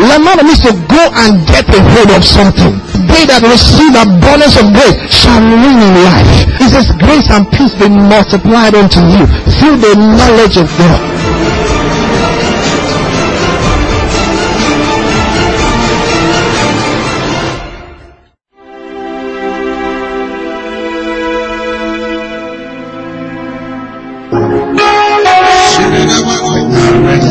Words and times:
Lambano 0.00 0.42
means 0.44 0.60
to 0.64 0.72
go 0.88 1.02
and 1.12 1.44
get 1.46 1.68
a 1.68 1.76
hold 1.76 2.10
of 2.16 2.24
something. 2.24 2.72
They 3.04 3.28
that 3.28 3.44
receive 3.44 3.92
the 3.92 4.08
abundance 4.08 4.56
of 4.56 4.72
grace 4.72 4.96
shall 5.12 5.44
reign 5.44 5.76
in 5.76 5.94
life. 6.08 6.24
It 6.56 6.68
says 6.72 6.88
grace 6.96 7.28
and 7.28 7.44
peace 7.52 7.76
be 7.76 7.88
multiplied 7.92 8.74
unto 8.74 9.00
you 9.04 9.28
through 9.60 9.76
the 9.76 9.94
knowledge 10.00 10.56
of 10.56 10.68
God. 10.80 11.20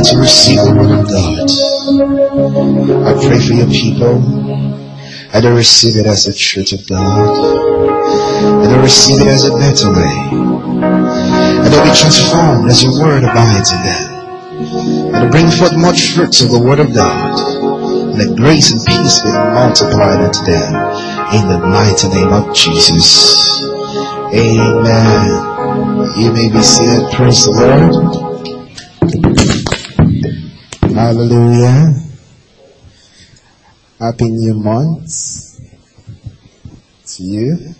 to 0.09 0.17
receive 0.17 0.57
the 0.57 0.73
word 0.73 0.99
of 0.99 1.05
God. 1.07 1.68
I 1.99 3.11
pray 3.19 3.39
for 3.43 3.53
your 3.59 3.67
people. 3.67 4.23
I 5.33 5.41
don't 5.41 5.57
receive 5.57 5.97
it 5.97 6.05
as 6.05 6.27
a 6.27 6.33
truth 6.33 6.71
of 6.71 6.87
God. 6.87 7.03
I 8.63 8.71
don't 8.71 8.81
receive 8.81 9.19
it 9.19 9.27
as 9.27 9.43
a 9.43 9.51
better 9.51 9.91
way. 9.91 10.07
I 11.59 11.67
don't 11.69 11.83
be 11.83 11.91
transformed 11.91 12.69
as 12.69 12.83
your 12.83 13.03
word 13.03 13.23
abides 13.25 13.73
in 13.73 13.83
them. 13.83 15.13
And 15.13 15.25
to 15.25 15.29
bring 15.29 15.51
forth 15.51 15.75
much 15.75 16.15
fruits 16.15 16.39
of 16.39 16.51
the 16.51 16.59
word 16.59 16.79
of 16.79 16.93
God. 16.95 17.35
And 17.35 18.21
that 18.21 18.37
grace 18.37 18.71
and 18.71 18.79
peace 18.79 19.21
be 19.21 19.31
multiplied 19.31 20.21
unto 20.23 20.39
them. 20.45 20.71
In 21.35 21.49
the 21.51 21.59
mighty 21.67 22.07
name 22.07 22.31
of 22.31 22.55
Jesus. 22.55 23.61
Amen. 24.31 25.27
You 26.15 26.31
may 26.31 26.47
be 26.47 26.63
seated. 26.63 27.11
Praise 27.11 27.43
the 27.43 27.51
Lord. 27.51 28.28
Hallelujah. 30.99 31.93
Happy 33.99 34.27
new 34.31 34.53
month 34.55 35.07
to 37.05 37.23
you. 37.23 37.73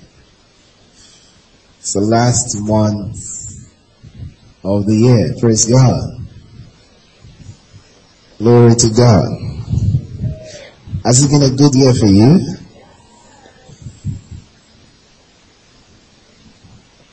It's 1.79 1.91
the 1.95 1.99
last 1.99 2.55
month 2.61 3.17
of 4.63 4.85
the 4.85 4.95
year. 4.95 5.35
Praise 5.37 5.65
God. 5.65 5.99
Glory 8.37 8.75
to 8.75 8.89
God. 8.95 9.27
Has 11.03 11.21
it 11.21 11.29
been 11.29 11.43
a 11.43 11.53
good 11.57 11.75
year 11.75 11.93
for 11.93 12.07
you? 12.07 12.39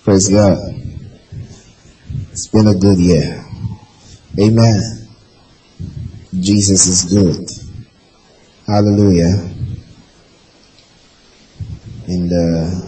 Praise 0.05 0.29
God. 0.29 0.59
It's 2.31 2.47
been 2.47 2.69
a 2.69 2.77
good 2.77 2.98
year. 2.98 3.45
Amen. 4.39 5.06
Jesus 6.41 6.87
is 6.87 7.05
good. 7.05 7.48
Hallelujah. 8.67 9.48
And 12.07 12.33
uh, 12.33 12.86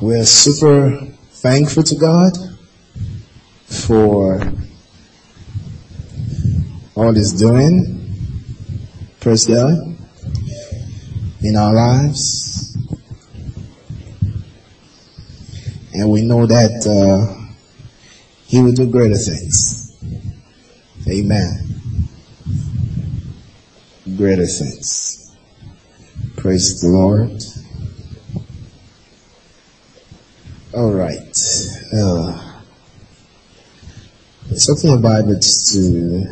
we're 0.00 0.24
super 0.24 0.98
thankful 1.32 1.82
to 1.82 1.94
God 1.96 2.32
for 3.66 4.40
all 6.94 7.12
He's 7.12 7.32
doing. 7.32 7.98
Praise 9.20 9.46
God 9.46 9.74
in 11.42 11.56
our 11.56 11.74
lives. 11.74 12.76
And 15.92 16.10
we 16.10 16.22
know 16.22 16.46
that 16.46 16.86
uh, 16.86 17.50
He 18.46 18.62
will 18.62 18.72
do 18.72 18.90
greater 18.90 19.16
things. 19.16 19.81
Amen. 21.12 21.78
Greater 24.16 24.46
things. 24.46 25.36
Praise 26.38 26.80
the 26.80 26.88
Lord. 26.88 27.42
All 30.74 30.90
right. 30.94 31.36
Uh, 31.92 32.62
let's 34.48 34.70
open 34.70 34.88
your 34.88 35.00
Bibles 35.00 35.72
to 35.74 36.24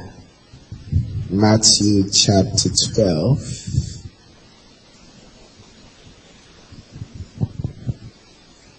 Matthew 1.28 2.08
chapter 2.08 2.70
12. 2.94 3.38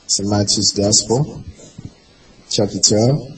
So 0.07 0.23
Matthew's 0.23 0.71
Gospel, 0.71 1.43
chapter 2.49 2.79
12. 2.79 3.30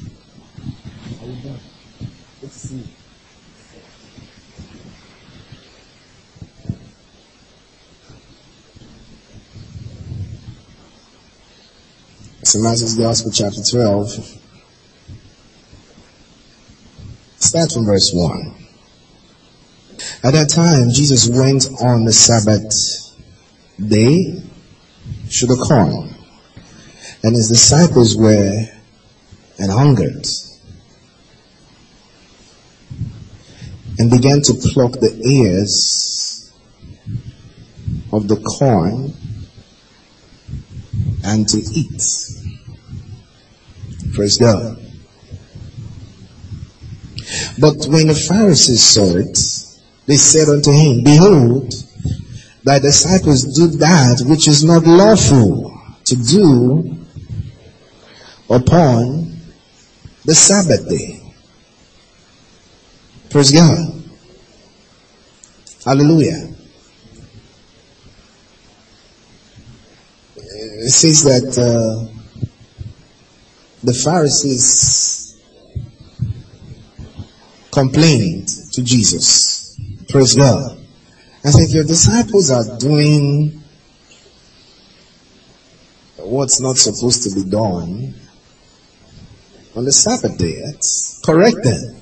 St. 12.53 12.63
Matthew's 12.63 12.93
Gospel, 12.93 13.31
chapter 13.31 13.61
12. 13.63 14.11
Start 17.39 17.71
from 17.71 17.85
verse 17.85 18.11
1. 18.13 18.55
At 20.23 20.33
that 20.33 20.49
time, 20.49 20.91
Jesus 20.91 21.27
went 21.27 21.65
on 21.81 22.05
the 22.05 22.13
Sabbath 22.13 23.17
day 23.79 24.39
to 25.31 25.45
the 25.47 25.55
corn, 25.67 26.13
and 27.23 27.35
his 27.35 27.49
disciples 27.49 28.15
were 28.15 28.67
and 29.57 29.71
hungered, 29.71 30.27
and 33.97 34.11
began 34.11 34.43
to 34.43 34.53
pluck 34.53 34.91
the 34.99 35.19
ears 35.25 36.53
of 38.11 38.27
the 38.27 38.35
corn 38.35 39.11
and 41.23 41.49
to 41.49 41.57
eat. 41.57 42.42
Praise 44.13 44.37
God. 44.37 44.77
But 47.59 47.85
when 47.87 48.07
the 48.07 48.15
Pharisees 48.15 48.83
saw 48.83 49.15
it, 49.15 49.37
they 50.05 50.15
said 50.17 50.49
unto 50.49 50.71
him, 50.71 51.03
Behold, 51.03 51.73
thy 52.63 52.79
disciples 52.79 53.43
do 53.55 53.67
that 53.77 54.21
which 54.25 54.47
is 54.47 54.63
not 54.63 54.85
lawful 54.85 55.75
to 56.05 56.15
do 56.15 56.97
upon 58.49 59.35
the 60.25 60.35
Sabbath 60.35 60.87
day. 60.87 61.19
Praise 63.29 63.51
God. 63.51 64.03
Hallelujah. 65.83 66.49
It 70.35 70.89
says 70.91 71.23
that 71.23 71.57
uh, 71.57 72.12
the 73.83 73.93
Pharisees 73.93 75.41
complained 77.71 78.47
to 78.47 78.83
Jesus. 78.83 79.77
Praise 80.09 80.35
God. 80.35 80.79
I 81.45 81.49
said, 81.49 81.75
your 81.75 81.83
disciples 81.83 82.49
are 82.51 82.77
doing 82.77 83.61
what's 86.17 86.61
not 86.61 86.77
supposed 86.77 87.23
to 87.23 87.35
be 87.35 87.49
done 87.49 88.13
on 89.75 89.85
the 89.85 89.91
Sabbath 89.91 90.37
day. 90.37 90.63
Correct 91.25 91.57
them. 91.63 92.01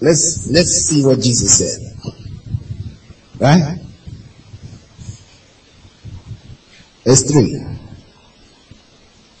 Let's, 0.00 0.50
let's 0.50 0.70
see 0.70 1.02
what 1.02 1.20
Jesus 1.20 1.58
said. 1.58 1.80
Right? 3.40 3.83
Verse 7.04 7.30
3. 7.30 7.66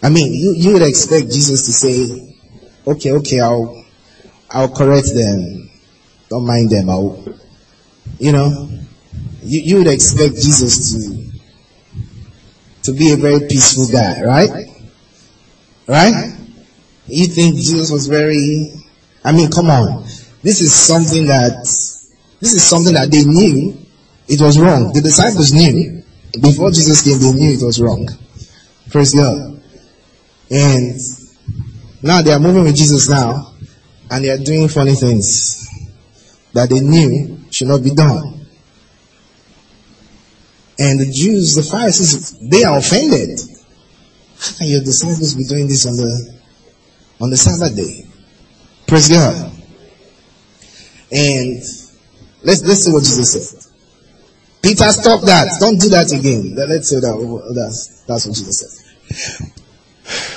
I 0.02 0.10
mean, 0.10 0.34
you, 0.34 0.52
you 0.54 0.72
would 0.74 0.82
expect 0.82 1.32
Jesus 1.32 1.64
to 1.64 1.72
say, 1.72 2.34
okay, 2.86 3.12
okay, 3.12 3.40
I'll, 3.40 3.84
I'll 4.50 4.68
correct 4.68 5.08
them. 5.14 5.70
Don't 6.28 6.46
mind 6.46 6.68
them. 6.68 6.90
I'll, 6.90 7.24
you 8.18 8.32
know, 8.32 8.68
you, 9.42 9.60
you 9.60 9.76
would 9.78 9.86
expect 9.86 10.34
Jesus 10.34 10.92
to, 10.92 12.82
to 12.82 12.98
be 12.98 13.12
a 13.12 13.16
very 13.16 13.48
peaceful 13.48 13.86
guy, 13.90 14.22
right? 14.22 14.66
Right? 15.88 16.36
You 17.06 17.26
think 17.26 17.56
Jesus 17.56 17.90
was 17.90 18.06
very, 18.06 18.72
I 19.24 19.32
mean, 19.32 19.50
come 19.50 19.70
on. 19.70 20.02
This 20.42 20.60
is 20.60 20.74
something 20.74 21.26
that, 21.28 21.62
this 22.40 22.52
is 22.52 22.62
something 22.62 22.92
that 22.92 23.10
they 23.10 23.24
knew 23.24 23.74
it 24.28 24.40
was 24.40 24.58
wrong. 24.58 24.92
The 24.92 25.00
disciples 25.00 25.54
knew 25.54 26.03
before 26.40 26.70
Jesus 26.70 27.02
came, 27.02 27.18
they 27.18 27.32
knew 27.32 27.52
it 27.54 27.64
was 27.64 27.80
wrong. 27.80 28.08
Praise 28.90 29.14
God. 29.14 29.62
And 30.50 30.98
now 32.02 32.22
they 32.22 32.32
are 32.32 32.38
moving 32.38 32.64
with 32.64 32.76
Jesus 32.76 33.08
now, 33.08 33.54
and 34.10 34.24
they 34.24 34.30
are 34.30 34.38
doing 34.38 34.68
funny 34.68 34.94
things 34.94 35.68
that 36.52 36.70
they 36.70 36.80
knew 36.80 37.40
should 37.50 37.68
not 37.68 37.82
be 37.82 37.90
done. 37.90 38.46
And 40.78 41.00
the 41.00 41.10
Jews, 41.10 41.54
the 41.54 41.62
Pharisees, 41.62 42.38
they 42.50 42.64
are 42.64 42.78
offended. 42.78 43.38
How 44.38 44.58
can 44.58 44.66
your 44.66 44.80
disciples 44.80 45.34
be 45.34 45.44
doing 45.44 45.68
this 45.68 45.86
on 45.86 45.96
the 45.96 46.34
on 47.20 47.30
the 47.30 47.36
Sabbath 47.36 47.76
day? 47.76 48.06
Praise 48.86 49.08
God. 49.08 49.52
And 51.12 51.62
let's 52.42 52.62
let's 52.64 52.84
see 52.84 52.92
what 52.92 53.04
Jesus 53.04 53.32
said. 53.32 53.63
Peter, 54.64 54.88
stop 54.88 55.20
that. 55.28 55.60
Don't 55.60 55.78
do 55.78 55.90
that 55.90 56.10
again. 56.10 56.54
Let's 56.56 56.88
say 56.88 56.96
that 56.96 57.52
that's 57.54 58.02
that's 58.08 58.24
what 58.26 58.34
Jesus 58.34 58.56
said. 58.64 59.52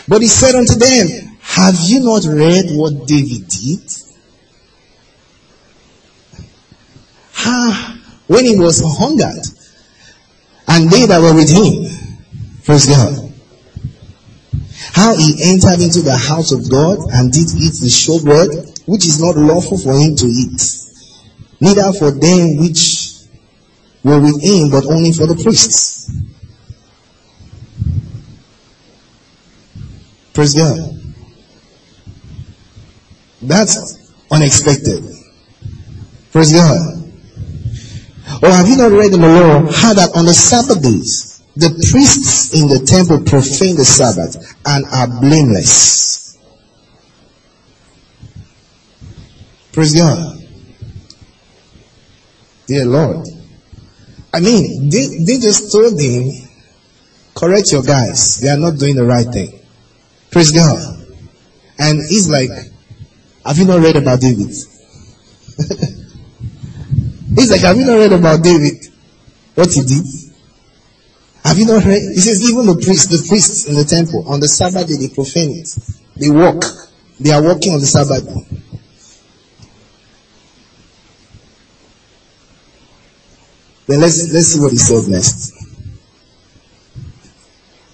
But 0.08 0.22
he 0.22 0.28
said 0.28 0.54
unto 0.56 0.76
them, 0.76 1.38
Have 1.42 1.76
you 1.88 2.02
not 2.02 2.26
read 2.26 2.66
what 2.76 3.08
David 3.08 3.48
did? 3.48 3.88
How, 7.32 7.96
when 8.28 8.44
he 8.44 8.60
was 8.60 8.84
hungered, 8.84 9.46
and 10.68 10.90
they 10.92 11.06
that 11.06 11.22
were 11.22 11.34
with 11.34 11.50
him. 11.50 11.88
Praise 12.66 12.86
God. 12.88 13.32
How 14.92 15.16
he 15.16 15.40
entered 15.44 15.80
into 15.80 16.02
the 16.02 16.18
house 16.18 16.52
of 16.52 16.70
God 16.70 16.98
and 17.14 17.32
did 17.32 17.48
eat 17.56 17.80
the 17.80 17.88
showbread, 17.88 18.88
which 18.88 19.06
is 19.06 19.22
not 19.22 19.38
lawful 19.38 19.78
for 19.78 19.94
him 19.94 20.18
to 20.18 20.26
eat, 20.26 20.60
neither 21.62 21.94
for 21.94 22.12
them 22.12 22.58
which 22.58 22.97
were 24.16 24.40
him, 24.40 24.70
but 24.70 24.86
only 24.86 25.12
for 25.12 25.28
the 25.28 25.36
priests. 25.42 26.12
Praise 30.34 30.54
God. 30.54 30.78
That's 33.42 34.14
unexpected. 34.30 35.04
Praise 36.32 36.54
God. 36.54 37.12
Or 38.44 38.50
have 38.50 38.68
you 38.68 38.78
not 38.78 38.92
read 38.92 39.14
in 39.14 39.22
the 39.22 39.28
law 39.28 39.72
how 39.72 39.94
that 39.94 40.12
on 40.16 40.26
the 40.26 40.34
Sabbath 40.34 40.84
days, 40.84 41.42
the 41.56 41.70
priests 41.92 42.54
in 42.54 42.68
the 42.68 42.86
temple 42.86 43.24
profane 43.26 43.76
the 43.76 43.86
Sabbath 43.86 44.56
and 44.66 44.86
are 44.86 45.08
blameless? 45.22 46.38
Praise 49.72 49.96
God. 49.96 50.38
Dear 52.68 52.86
Lord. 52.86 53.37
I 54.38 54.40
mean, 54.40 54.88
they, 54.90 55.08
they 55.26 55.40
just 55.40 55.72
told 55.72 56.00
him, 56.00 56.30
correct 57.34 57.72
your 57.72 57.82
guys. 57.82 58.40
They 58.40 58.50
are 58.50 58.58
not 58.58 58.78
doing 58.78 58.96
the 58.96 59.04
right 59.04 59.26
thing. 59.26 59.60
Praise 60.30 60.52
God. 60.52 60.78
And 61.80 62.00
he's 62.08 62.30
like, 62.30 62.52
have 63.44 63.58
you 63.58 63.66
not 63.66 63.82
read 63.82 63.96
about 63.96 64.22
David? 64.22 64.46
He's 67.36 67.50
like, 67.50 67.62
have 67.62 67.78
you 67.78 67.86
not 67.86 67.96
read 67.96 68.14
about 68.14 68.44
David? 68.44 68.76
What 69.56 69.74
he 69.74 69.82
did? 69.82 70.06
Have 71.44 71.58
you 71.58 71.66
not 71.66 71.84
read? 71.84 72.02
He 72.14 72.20
says, 72.20 72.48
even 72.48 72.68
the 72.68 72.76
priests, 72.76 73.08
the 73.08 73.28
priests 73.28 73.66
in 73.66 73.74
the 73.74 73.86
temple, 73.86 74.28
on 74.28 74.40
the 74.40 74.48
Sabbath 74.48 74.88
day, 74.88 74.98
they 74.98 75.08
profane 75.08 75.52
it. 75.58 75.70
They 76.16 76.30
walk. 76.30 76.64
They 77.20 77.32
are 77.32 77.42
walking 77.42 77.74
on 77.74 77.80
the 77.80 77.88
Sabbath 77.88 78.26
day. 78.26 78.62
Then 83.88 84.02
let's, 84.02 84.34
let's 84.34 84.48
see 84.48 84.60
what 84.60 84.72
he 84.72 84.78
said 84.78 85.10
next. 85.10 85.54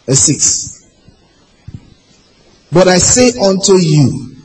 Verse 0.05 0.19
6. 0.19 0.73
But 2.71 2.87
I 2.87 2.97
say 2.97 3.39
unto 3.39 3.73
you 3.77 4.35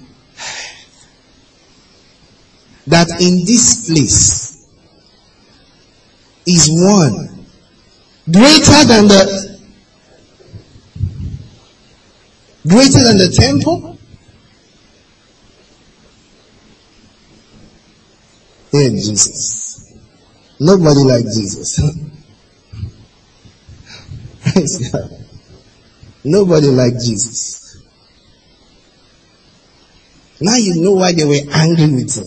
that 2.87 3.09
in 3.21 3.45
this 3.47 3.87
place 3.89 4.69
is 6.47 6.69
one 6.71 7.47
greater 8.31 8.85
than 8.87 9.09
the 9.09 9.59
greater 12.67 13.03
than 13.03 13.19
the 13.19 13.29
temple. 13.35 13.99
Hey 18.71 18.91
Jesus. 18.91 19.68
Nobody 20.61 21.01
like 21.01 21.25
Jesus. 21.25 21.79
Praise 24.43 24.91
God. 24.91 25.11
Nobody 26.25 26.69
like 26.69 26.95
Jesus. 26.95 27.77
Now 30.41 30.57
you 30.57 30.81
know 30.83 30.93
why 30.93 31.13
they 31.13 31.25
were 31.25 31.39
angry 31.53 31.87
with 31.95 32.17
him. 32.17 32.25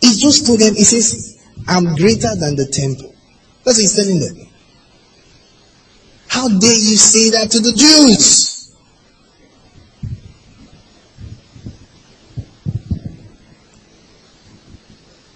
He 0.00 0.14
just 0.18 0.46
told 0.46 0.60
them, 0.60 0.74
he 0.74 0.84
says, 0.84 1.38
I'm 1.66 1.94
greater 1.96 2.34
than 2.36 2.54
the 2.56 2.66
temple. 2.66 3.14
That's 3.64 3.78
what 3.78 3.82
he's 3.82 3.96
telling 3.96 4.20
them. 4.20 4.36
How 6.28 6.48
dare 6.48 6.70
you 6.70 6.96
say 6.96 7.30
that 7.30 7.50
to 7.52 7.60
the 7.60 7.72
Jews? 7.72 8.53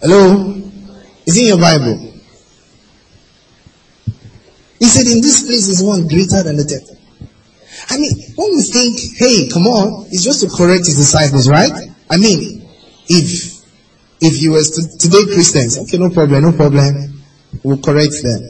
Hello? 0.00 0.54
Is 1.26 1.36
in 1.38 1.46
your 1.46 1.58
Bible? 1.58 2.14
He 4.78 4.86
said, 4.86 5.06
in 5.06 5.20
this 5.20 5.42
place 5.42 5.66
is 5.68 5.82
one 5.82 6.06
greater 6.06 6.42
than 6.42 6.56
the 6.56 6.64
temple. 6.64 6.96
I 7.90 7.98
mean, 7.98 8.12
when 8.36 8.54
we 8.54 8.62
think, 8.62 9.18
hey, 9.18 9.48
come 9.52 9.66
on, 9.66 10.06
it's 10.10 10.22
just 10.22 10.40
to 10.40 10.48
correct 10.48 10.86
his 10.86 10.96
disciples, 10.96 11.48
right? 11.48 11.72
I 12.10 12.16
mean, 12.16 12.68
if 13.08 13.58
if 14.20 14.42
you 14.42 14.52
were 14.52 14.62
today 14.62 15.24
Christians, 15.32 15.78
okay, 15.78 15.96
no 15.96 16.10
problem, 16.10 16.42
no 16.42 16.52
problem. 16.52 17.22
We'll 17.62 17.78
correct 17.78 18.14
them. 18.22 18.42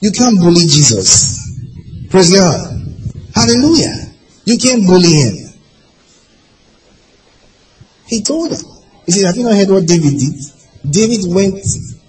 You 0.00 0.12
can't 0.12 0.38
bully 0.38 0.60
Jesus. 0.60 1.50
Praise 2.10 2.32
God. 2.34 2.82
Hallelujah. 3.34 4.12
You 4.44 4.58
can't 4.58 4.86
bully 4.86 5.12
him. 5.12 5.47
He 8.08 8.22
told 8.22 8.50
them. 8.50 8.64
He 9.06 9.12
said, 9.12 9.26
have 9.26 9.36
you 9.36 9.44
not 9.44 9.54
heard 9.54 9.68
what 9.68 9.86
David 9.86 10.18
did? 10.18 10.34
David 10.90 11.32
went, 11.32 11.64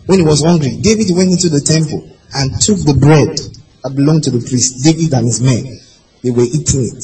when 0.06 0.20
he 0.20 0.26
was 0.26 0.44
hungry, 0.44 0.78
David 0.82 1.16
went 1.16 1.32
into 1.32 1.50
the 1.50 1.60
temple 1.60 2.10
and 2.34 2.60
took 2.62 2.78
the 2.80 2.94
bread 2.94 3.38
that 3.84 3.96
belonged 3.96 4.24
to 4.24 4.32
the 4.32 4.40
priest. 4.40 4.84
David 4.84 5.14
and 5.14 5.26
his 5.26 5.42
men, 5.42 5.80
they 6.24 6.32
were 6.32 6.44
eating 6.44 6.86
it. 6.86 7.04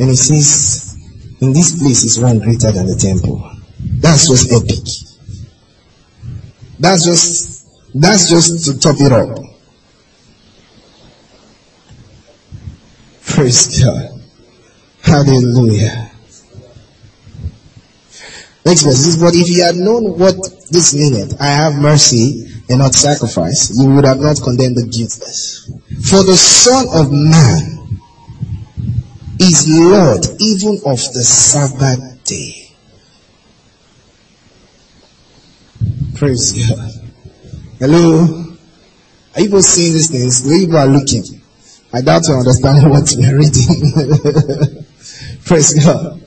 And 0.00 0.10
he 0.10 0.16
says, 0.16 0.96
in 1.40 1.52
this 1.52 1.78
place 1.80 2.04
is 2.04 2.20
one 2.20 2.38
greater 2.38 2.70
than 2.70 2.86
the 2.86 2.96
temple. 2.96 3.50
That's 4.00 4.28
just 4.28 4.52
epic. 4.52 4.84
That's 6.78 7.04
just, 7.04 7.92
that's 7.94 8.30
just 8.30 8.66
to 8.66 8.78
top 8.78 8.96
it 9.00 9.12
up. 9.12 9.47
Praise 13.38 13.84
God. 13.84 13.94
Uh, 13.94 14.18
hallelujah. 15.00 16.10
Next 18.66 18.82
verse 18.82 19.06
is, 19.06 19.16
but 19.22 19.32
if 19.36 19.48
you 19.48 19.62
had 19.62 19.76
known 19.76 20.18
what 20.18 20.34
this 20.72 20.92
meaneth, 20.92 21.40
I 21.40 21.46
have 21.46 21.76
mercy 21.76 22.50
and 22.68 22.80
not 22.80 22.94
sacrifice, 22.94 23.78
you 23.78 23.94
would 23.94 24.04
have 24.06 24.18
not 24.18 24.42
condemned 24.42 24.74
the 24.74 24.88
guiltless. 24.90 25.70
For 26.10 26.24
the 26.24 26.34
Son 26.34 26.86
of 26.92 27.12
Man 27.12 28.00
is 29.38 29.68
Lord 29.70 30.26
even 30.40 30.74
of 30.84 30.98
the 30.98 31.22
Sabbath 31.22 32.24
day. 32.24 32.74
Praise 36.16 36.68
God. 36.68 36.90
Hello? 37.78 38.56
Are 39.36 39.40
you 39.40 39.48
both 39.48 39.64
seeing 39.64 39.92
these 39.92 40.10
things? 40.10 40.44
Where 40.44 40.58
you 40.58 40.76
are 40.76 40.88
looking? 40.88 41.37
I 41.92 42.02
doubt 42.02 42.22
you 42.28 42.34
understand 42.34 42.90
what 42.90 43.12
we 43.16 43.26
are 43.26 43.36
reading. 43.36 44.84
Praise 45.44 45.84
God. 45.84 46.22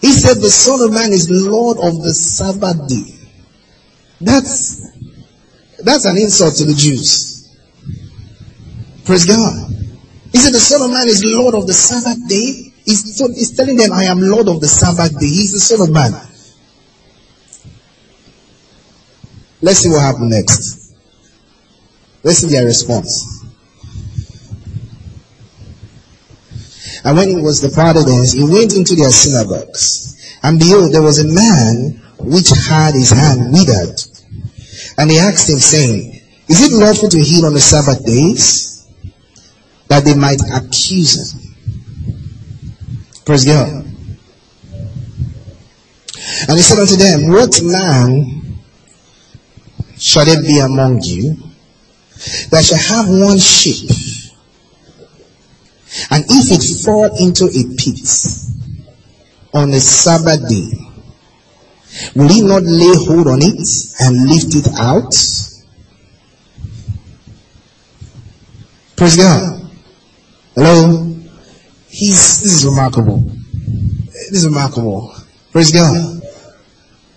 He 0.00 0.12
said 0.12 0.38
the 0.38 0.50
Son 0.50 0.80
of 0.80 0.92
Man 0.92 1.12
is 1.12 1.30
Lord 1.30 1.78
of 1.78 2.02
the 2.02 2.14
Sabbath 2.14 2.88
day. 2.88 3.14
That's, 4.20 4.90
that's 5.84 6.04
an 6.04 6.16
insult 6.16 6.56
to 6.56 6.64
the 6.64 6.74
Jews. 6.74 7.56
Praise 9.04 9.26
God. 9.26 9.68
He 10.32 10.38
said, 10.38 10.52
The 10.52 10.60
Son 10.60 10.82
of 10.82 10.90
Man 10.90 11.08
is 11.08 11.24
Lord 11.24 11.54
of 11.54 11.66
the 11.66 11.72
Sabbath 11.72 12.28
day. 12.28 12.72
He's, 12.84 13.18
he's 13.18 13.56
telling 13.56 13.76
them, 13.76 13.92
I 13.92 14.04
am 14.04 14.20
Lord 14.20 14.48
of 14.48 14.60
the 14.60 14.68
Sabbath 14.68 15.18
day. 15.18 15.26
He's 15.26 15.52
the 15.52 15.60
Son 15.60 15.80
of 15.80 15.92
Man. 15.92 16.12
Let's 19.62 19.80
see 19.80 19.88
what 19.88 20.02
happened 20.02 20.30
next. 20.30 20.87
Let's 22.22 22.38
see 22.38 22.48
their 22.48 22.64
response. 22.64 23.38
And 27.04 27.16
when 27.16 27.30
it 27.30 27.42
was 27.42 27.60
the 27.60 27.68
Paradiddines, 27.68 28.34
he 28.36 28.44
went 28.44 28.74
into 28.76 28.94
their 28.94 29.10
synagogues. 29.10 30.38
And 30.42 30.58
behold, 30.58 30.92
there 30.92 31.02
was 31.02 31.18
a 31.18 31.28
man 31.28 32.02
which 32.18 32.50
had 32.50 32.94
his 32.94 33.10
hand 33.10 33.52
withered. 33.52 34.00
And 34.98 35.10
he 35.10 35.18
asked 35.18 35.48
him, 35.48 35.58
saying, 35.58 36.20
Is 36.48 36.60
it 36.62 36.76
lawful 36.76 37.08
to 37.08 37.18
heal 37.18 37.46
on 37.46 37.54
the 37.54 37.60
Sabbath 37.60 38.04
days? 38.04 38.86
That 39.88 40.04
they 40.04 40.14
might 40.14 40.40
accuse 40.52 41.32
him. 41.32 41.54
Praise 43.24 43.44
God. 43.44 43.84
And 46.48 46.56
he 46.56 46.62
said 46.62 46.78
unto 46.78 46.96
them, 46.96 47.28
What 47.32 47.62
man 47.62 48.58
shall 49.96 50.26
it 50.26 50.46
be 50.46 50.58
among 50.58 51.02
you 51.02 51.47
that 52.50 52.64
shall 52.64 52.78
have 52.78 53.08
one 53.08 53.38
sheep? 53.38 53.90
And 56.10 56.24
if 56.28 56.52
it 56.52 56.84
fall 56.84 57.16
into 57.18 57.44
a 57.44 57.76
pit 57.76 58.00
on 59.54 59.70
a 59.70 59.80
Sabbath 59.80 60.48
day, 60.48 60.70
will 62.14 62.28
he 62.28 62.42
not 62.42 62.62
lay 62.62 62.94
hold 62.94 63.26
on 63.28 63.40
it 63.42 63.66
and 64.00 64.28
lift 64.28 64.54
it 64.54 64.68
out? 64.78 65.14
Praise 68.96 69.16
God. 69.16 69.70
Hello? 70.54 71.14
He's, 71.88 72.42
this 72.42 72.52
is 72.52 72.66
remarkable. 72.66 73.18
This 74.30 74.42
is 74.42 74.46
remarkable. 74.46 75.14
Praise 75.52 75.70
God. 75.70 76.20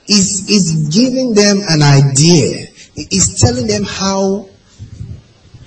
He's, 0.05 0.47
he's 0.47 0.89
giving 0.89 1.33
them 1.33 1.61
an 1.67 1.81
idea. 1.81 2.67
He's 2.93 3.39
telling 3.39 3.67
them 3.67 3.83
how 3.83 4.50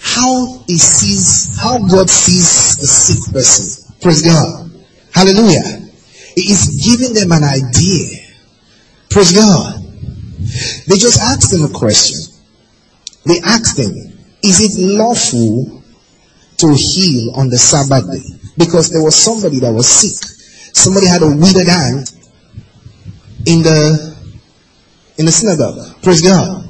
how 0.05 0.63
he 0.67 0.77
sees, 0.77 1.59
how 1.59 1.79
God 1.79 2.11
sees 2.11 2.77
the 2.77 2.87
sick 2.87 3.33
person. 3.33 3.95
Praise 4.03 4.23
God. 4.23 4.71
Hallelujah. 5.15 5.63
He 6.37 6.53
is 6.53 6.85
giving 6.85 7.15
them 7.15 7.33
an 7.33 7.43
idea. 7.43 8.21
Praise 9.09 9.33
God. 9.33 9.81
They 10.87 10.99
just 11.01 11.21
asked 11.21 11.53
him 11.53 11.65
a 11.65 11.73
question. 11.73 12.21
They 13.25 13.41
asked 13.41 13.79
him, 13.79 13.93
is 14.43 14.61
it 14.61 14.99
lawful 14.99 15.83
to 16.59 16.75
heal 16.75 17.33
on 17.37 17.49
the 17.49 17.57
Sabbath 17.57 18.05
day? 18.13 18.39
Because 18.59 18.91
there 18.91 19.03
was 19.03 19.17
somebody 19.17 19.59
that 19.61 19.73
was 19.73 19.89
sick. 19.89 20.13
Somebody 20.75 21.07
had 21.07 21.23
a 21.23 21.29
withered 21.29 21.67
hand 21.67 22.13
in 23.47 23.63
the, 23.63 24.17
in 25.17 25.25
the 25.25 25.33
synagogue. 25.33 26.03
Praise 26.03 26.21
God. 26.21 26.69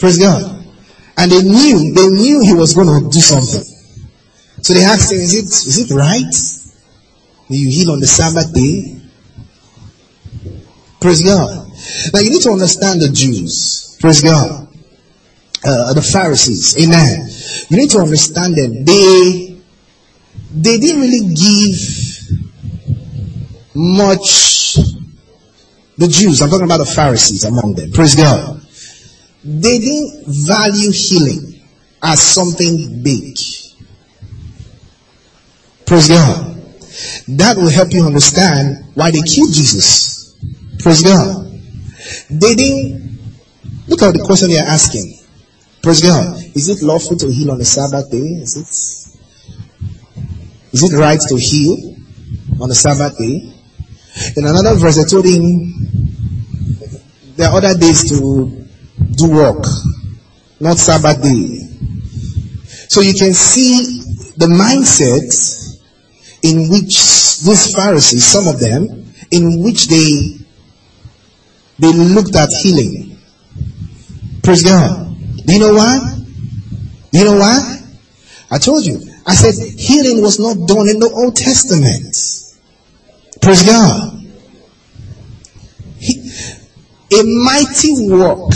Praise 0.00 0.18
God. 0.18 0.57
And 1.18 1.32
they 1.32 1.42
knew, 1.42 1.92
they 1.94 2.08
knew 2.08 2.40
he 2.42 2.54
was 2.54 2.74
going 2.74 2.86
to 2.86 3.10
do 3.10 3.20
something. 3.20 3.64
So 4.62 4.72
they 4.72 4.84
asked 4.84 5.12
him, 5.12 5.18
is 5.18 5.34
it, 5.34 5.44
is 5.44 5.90
it 5.90 5.94
right 5.94 6.22
that 6.22 7.56
you 7.56 7.68
heal 7.68 7.90
on 7.90 8.00
the 8.00 8.06
Sabbath 8.06 8.54
day? 8.54 9.00
Praise 11.00 11.22
God. 11.22 11.68
Now 12.14 12.20
you 12.20 12.30
need 12.30 12.42
to 12.42 12.50
understand 12.50 13.02
the 13.02 13.08
Jews. 13.08 13.98
Praise 14.00 14.22
God. 14.22 14.68
Uh, 15.64 15.92
the 15.92 16.02
Pharisees. 16.02 16.78
Amen. 16.78 17.28
You 17.68 17.76
need 17.76 17.90
to 17.90 17.98
understand 17.98 18.54
them. 18.54 18.84
They, 18.84 19.60
they 20.54 20.78
didn't 20.78 21.00
really 21.00 21.34
give 21.34 21.98
much 23.74 24.76
the 25.98 26.06
Jews, 26.06 26.40
I'm 26.40 26.48
talking 26.48 26.64
about 26.64 26.78
the 26.78 26.86
Pharisees 26.86 27.44
among 27.44 27.74
them. 27.74 27.90
Praise 27.90 28.14
God. 28.14 28.57
They 29.44 29.78
didn't 29.78 30.24
value 30.26 30.90
healing 30.90 31.60
as 32.02 32.20
something 32.20 33.02
big. 33.02 33.36
Praise 35.86 36.08
God. 36.08 36.54
That 37.28 37.56
will 37.56 37.70
help 37.70 37.92
you 37.92 38.04
understand 38.04 38.92
why 38.94 39.10
they 39.10 39.22
killed 39.22 39.52
Jesus. 39.52 40.34
Praise 40.80 41.02
God. 41.02 41.46
They 42.30 42.54
didn't 42.54 43.18
look 43.86 44.02
at 44.02 44.14
the 44.14 44.22
question 44.24 44.50
they 44.50 44.58
are 44.58 44.66
asking. 44.66 45.18
Praise 45.82 46.02
God. 46.02 46.36
Is 46.54 46.68
it 46.68 46.84
lawful 46.84 47.16
to 47.16 47.30
heal 47.30 47.50
on 47.50 47.58
the 47.58 47.64
Sabbath 47.64 48.10
day? 48.10 48.18
Is 48.18 48.56
it 48.56 48.68
is 50.74 50.82
it 50.82 50.96
right 50.96 51.18
to 51.28 51.36
heal 51.36 51.96
on 52.60 52.68
the 52.68 52.74
Sabbath 52.74 53.16
day? 53.16 53.54
In 54.36 54.44
another 54.46 54.74
verse, 54.74 54.96
they 54.96 55.04
told 55.04 55.24
him 55.24 55.72
there 57.36 57.48
are 57.48 57.56
other 57.56 57.78
days 57.78 58.08
to 58.10 58.67
do 59.18 59.30
work, 59.30 59.64
not 60.60 60.78
Sabbath 60.78 61.22
day. 61.22 61.58
So 62.88 63.00
you 63.00 63.12
can 63.12 63.34
see 63.34 64.02
the 64.36 64.46
mindset 64.46 65.28
in 66.42 66.70
which 66.70 67.40
these 67.40 67.74
Pharisees, 67.74 68.24
some 68.24 68.46
of 68.48 68.60
them, 68.60 69.12
in 69.30 69.62
which 69.62 69.88
they 69.88 70.38
they 71.80 71.92
looked 71.92 72.34
at 72.34 72.48
healing. 72.50 73.18
Praise 74.42 74.62
God. 74.64 75.16
Do 75.44 75.52
you 75.52 75.60
know 75.60 75.74
why? 75.74 75.98
Do 77.12 77.18
you 77.18 77.24
know 77.24 77.38
why? 77.38 77.82
I 78.50 78.58
told 78.58 78.86
you. 78.86 79.00
I 79.26 79.34
said 79.34 79.78
healing 79.78 80.22
was 80.22 80.38
not 80.38 80.66
done 80.66 80.88
in 80.88 80.98
the 80.98 81.10
Old 81.14 81.36
Testament. 81.36 82.16
Praise 83.42 83.62
God. 83.66 84.24
He, 85.98 86.30
a 87.12 87.22
mighty 87.24 88.08
work 88.10 88.52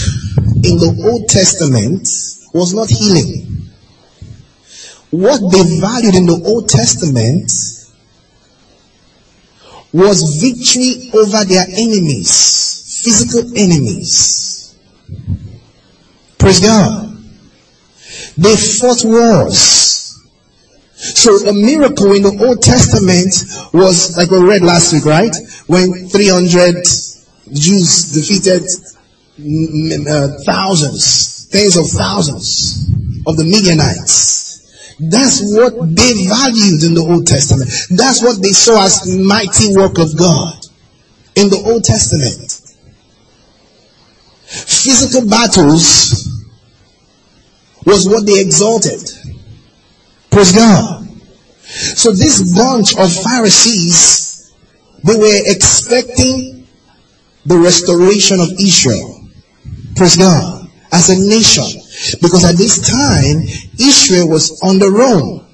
in 0.64 0.78
the 0.78 1.10
Old 1.10 1.28
Testament 1.28 2.08
was 2.54 2.74
not 2.74 2.88
healing. 2.88 3.68
What 5.10 5.40
they 5.52 5.80
valued 5.80 6.14
in 6.14 6.26
the 6.26 6.42
Old 6.46 6.68
Testament 6.68 7.50
was 9.92 10.40
victory 10.40 11.10
over 11.12 11.44
their 11.44 11.66
enemies, 11.68 13.02
physical 13.04 13.50
enemies. 13.56 14.74
Praise 16.38 16.60
God. 16.60 17.12
They 18.38 18.56
fought 18.56 19.04
wars. 19.04 20.18
So 20.94 21.34
a 21.48 21.52
miracle 21.52 22.12
in 22.12 22.22
the 22.22 22.46
Old 22.46 22.62
Testament 22.62 23.34
was 23.74 24.16
like 24.16 24.30
we 24.30 24.38
read 24.38 24.62
last 24.62 24.92
week, 24.92 25.04
right? 25.04 25.34
When 25.66 26.08
300 26.08 26.84
Jews 27.52 28.12
defeated 28.14 28.64
uh, 29.38 30.28
thousands, 30.44 31.48
tens 31.50 31.76
of 31.76 31.86
thousands 31.88 32.88
of 33.26 33.36
the 33.36 33.44
Midianites. 33.44 34.96
That's 35.00 35.40
what 35.42 35.72
they 35.96 36.26
valued 36.28 36.84
in 36.84 36.94
the 36.94 37.06
Old 37.08 37.26
Testament. 37.26 37.70
That's 37.90 38.22
what 38.22 38.42
they 38.42 38.52
saw 38.52 38.84
as 38.84 39.08
mighty 39.18 39.76
work 39.76 39.98
of 39.98 40.16
God 40.16 40.54
in 41.34 41.48
the 41.48 41.62
Old 41.66 41.84
Testament. 41.84 42.60
Physical 44.44 45.28
battles 45.28 46.28
was 47.86 48.06
what 48.06 48.26
they 48.26 48.40
exalted. 48.40 49.00
Praise 50.30 50.52
God. 50.52 51.08
So 51.64 52.12
this 52.12 52.54
bunch 52.54 52.96
of 52.98 53.12
Pharisees, 53.24 54.52
they 55.04 55.16
were 55.16 55.40
expecting 55.46 56.66
the 57.46 57.58
restoration 57.58 58.40
of 58.40 58.48
Israel. 58.60 59.21
Praise 59.96 60.16
God. 60.16 60.68
As 60.92 61.08
a 61.08 61.16
nation. 61.16 61.80
Because 62.20 62.44
at 62.44 62.56
this 62.56 62.80
time, 62.80 63.42
Israel 63.78 64.28
was 64.28 64.58
the 64.60 64.90
Rome. 64.90 65.46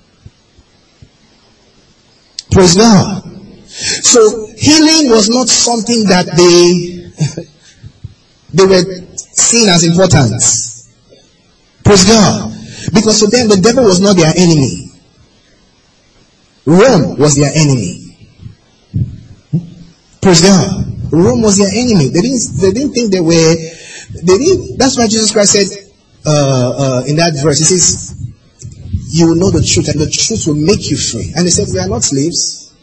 Praise 2.51 2.77
God. 2.77 3.23
So 3.69 4.47
healing 4.57 5.11
was 5.11 5.29
not 5.29 5.49
something 5.49 6.05
that 6.09 6.27
they, 6.37 7.45
they 8.55 8.67
were 8.67 8.83
seen 9.17 9.69
as 9.69 9.85
important. 9.85 10.43
Praise 11.85 12.05
God. 12.05 12.53
Because 12.93 13.21
to 13.21 13.27
them, 13.27 13.49
the 13.49 13.61
devil 13.61 13.85
was 13.85 14.01
not 14.01 14.17
their 14.17 14.33
enemy. 14.35 14.91
Rome 16.65 17.19
was 17.19 17.37
their 17.37 17.51
enemy. 17.55 18.17
Praise 20.21 20.43
God. 20.43 20.85
Rome 21.13 21.43
was 21.43 21.59
their 21.59 21.71
enemy. 21.73 22.09
They 22.09 22.21
didn't, 22.21 22.43
they 22.61 22.73
didn't 22.73 22.93
think 22.93 23.13
they 23.13 23.21
were 23.21 23.55
they. 24.15 24.77
That's 24.77 24.97
why 24.97 25.07
Jesus 25.07 25.33
Christ 25.33 25.53
said 25.53 25.69
uh, 26.27 27.01
uh, 27.01 27.03
in 27.07 27.17
that 27.17 27.39
verse, 27.43 27.59
He 27.59 27.65
says, 27.65 28.17
"You 29.11 29.29
will 29.29 29.37
know 29.37 29.51
the 29.51 29.63
truth, 29.63 29.89
and 29.89 30.01
the 30.01 30.11
truth 30.11 30.47
will 30.47 30.55
make 30.55 30.91
you 30.91 30.97
free." 30.97 31.33
And 31.37 31.45
He 31.45 31.51
said, 31.51 31.69
"We 31.73 31.79
are 31.79 31.89
not 31.89 32.03
slaves." 32.03 32.75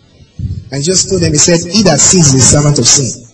And 0.71 0.83
just 0.83 1.09
told 1.09 1.21
them, 1.21 1.31
He 1.31 1.37
said, 1.37 1.59
"He 1.71 1.83
that 1.83 1.99
sins 1.99 2.33
is 2.33 2.41
a 2.41 2.47
servant 2.57 2.79
of 2.79 2.87
sin." 2.87 3.25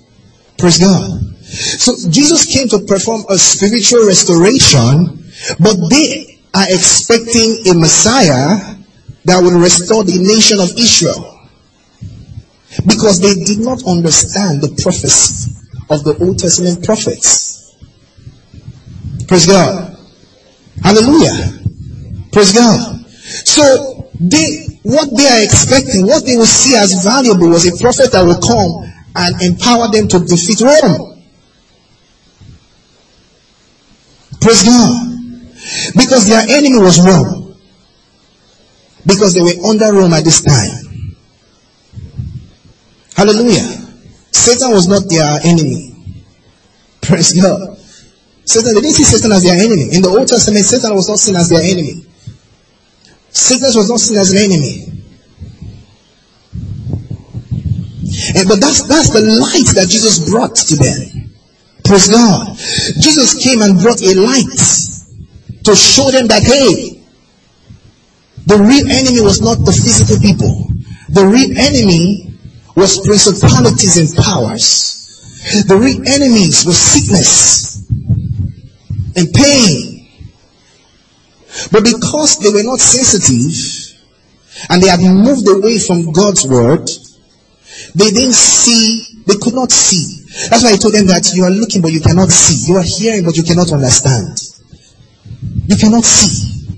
Praise 0.57 0.79
God. 0.79 1.31
So 1.43 1.95
Jesus 2.09 2.45
came 2.45 2.67
to 2.69 2.79
perform 2.79 3.25
a 3.29 3.37
spiritual 3.37 4.07
restoration, 4.07 5.19
but 5.59 5.75
they 5.89 6.39
are 6.53 6.67
expecting 6.69 7.63
a 7.67 7.73
Messiah 7.73 8.77
that 9.25 9.41
will 9.41 9.59
restore 9.59 10.03
the 10.03 10.17
nation 10.17 10.59
of 10.59 10.71
Israel. 10.77 11.27
Because 12.87 13.19
they 13.19 13.35
did 13.43 13.59
not 13.59 13.83
understand 13.85 14.61
the 14.61 14.69
prophecy 14.81 15.51
of 15.89 16.03
the 16.03 16.17
Old 16.23 16.39
Testament 16.39 16.83
prophets. 16.85 17.60
Praise 19.31 19.47
God. 19.47 19.97
Hallelujah. 20.83 21.63
Praise 22.33 22.51
God. 22.51 23.05
So 23.47 24.11
they, 24.19 24.67
what 24.83 25.07
they 25.15 25.25
are 25.25 25.41
expecting, 25.41 26.05
what 26.05 26.25
they 26.25 26.35
will 26.35 26.45
see 26.45 26.75
as 26.75 27.01
valuable 27.01 27.47
was 27.47 27.65
a 27.65 27.81
prophet 27.81 28.11
that 28.11 28.25
will 28.25 28.41
come 28.43 28.91
and 29.15 29.41
empower 29.41 29.87
them 29.87 30.09
to 30.09 30.19
defeat 30.19 30.59
Rome. 30.59 31.23
Praise 34.41 34.63
God. 34.63 34.99
Because 35.95 36.27
their 36.27 36.43
enemy 36.49 36.79
was 36.79 36.99
Rome. 36.99 37.55
Because 39.07 39.33
they 39.33 39.41
were 39.41 39.65
under 39.65 39.93
Rome 39.93 40.11
at 40.11 40.25
this 40.25 40.41
time. 40.41 41.15
Hallelujah. 43.15 43.79
Satan 44.33 44.71
was 44.71 44.89
not 44.89 45.07
their 45.07 45.39
enemy. 45.45 45.95
Praise 46.99 47.41
God. 47.41 47.77
Satan, 48.51 48.75
they 48.75 48.81
didn't 48.81 48.99
see 48.99 49.07
Satan 49.07 49.31
as 49.31 49.43
their 49.43 49.55
enemy. 49.55 49.95
In 49.95 50.01
the 50.01 50.09
Old 50.11 50.27
Testament, 50.27 50.65
Satan 50.65 50.91
was 50.93 51.07
not 51.07 51.19
seen 51.19 51.37
as 51.39 51.47
their 51.47 51.63
enemy. 51.63 52.03
Satan 53.31 53.71
was 53.79 53.87
not 53.87 53.99
seen 54.03 54.19
as 54.19 54.35
an 54.35 54.43
enemy. 54.43 54.91
And, 58.35 58.43
but 58.51 58.59
that's, 58.59 58.83
that's 58.91 59.15
the 59.15 59.23
light 59.23 59.71
that 59.79 59.87
Jesus 59.87 60.27
brought 60.27 60.51
to 60.67 60.75
them. 60.75 61.31
Praise 61.87 62.11
God. 62.11 62.51
Jesus 62.99 63.39
came 63.39 63.63
and 63.63 63.79
brought 63.79 64.03
a 64.03 64.19
light 64.19 64.59
to 65.63 65.71
show 65.71 66.11
them 66.11 66.27
that, 66.27 66.43
hey, 66.43 66.99
the 68.51 68.59
real 68.59 68.83
enemy 68.91 69.23
was 69.23 69.39
not 69.39 69.63
the 69.63 69.71
physical 69.71 70.19
people. 70.19 70.67
The 71.07 71.23
real 71.23 71.55
enemy 71.55 72.35
was 72.75 72.99
principalities 72.99 73.95
and 73.95 74.11
powers. 74.11 74.99
The 75.71 75.75
real 75.79 76.03
enemies 76.03 76.67
was 76.67 76.75
sickness 76.77 77.70
and 79.15 79.33
pain. 79.33 80.07
But 81.71 81.83
because 81.83 82.39
they 82.39 82.49
were 82.49 82.63
not 82.63 82.79
sensitive 82.79 83.97
and 84.69 84.81
they 84.81 84.87
had 84.87 85.01
moved 85.01 85.47
away 85.47 85.79
from 85.79 86.11
God's 86.11 86.47
word, 86.47 86.89
they 87.95 88.09
didn't 88.11 88.33
see, 88.33 89.23
they 89.25 89.35
could 89.35 89.53
not 89.53 89.71
see. 89.71 90.21
That's 90.49 90.63
why 90.63 90.73
I 90.73 90.77
told 90.77 90.93
them 90.93 91.07
that 91.07 91.31
you 91.33 91.43
are 91.43 91.51
looking 91.51 91.81
but 91.81 91.91
you 91.91 91.99
cannot 91.99 92.29
see. 92.29 92.71
You 92.71 92.77
are 92.77 92.83
hearing 92.83 93.25
but 93.25 93.35
you 93.35 93.43
cannot 93.43 93.71
understand. 93.73 94.39
You 95.67 95.75
cannot 95.75 96.03
see 96.03 96.77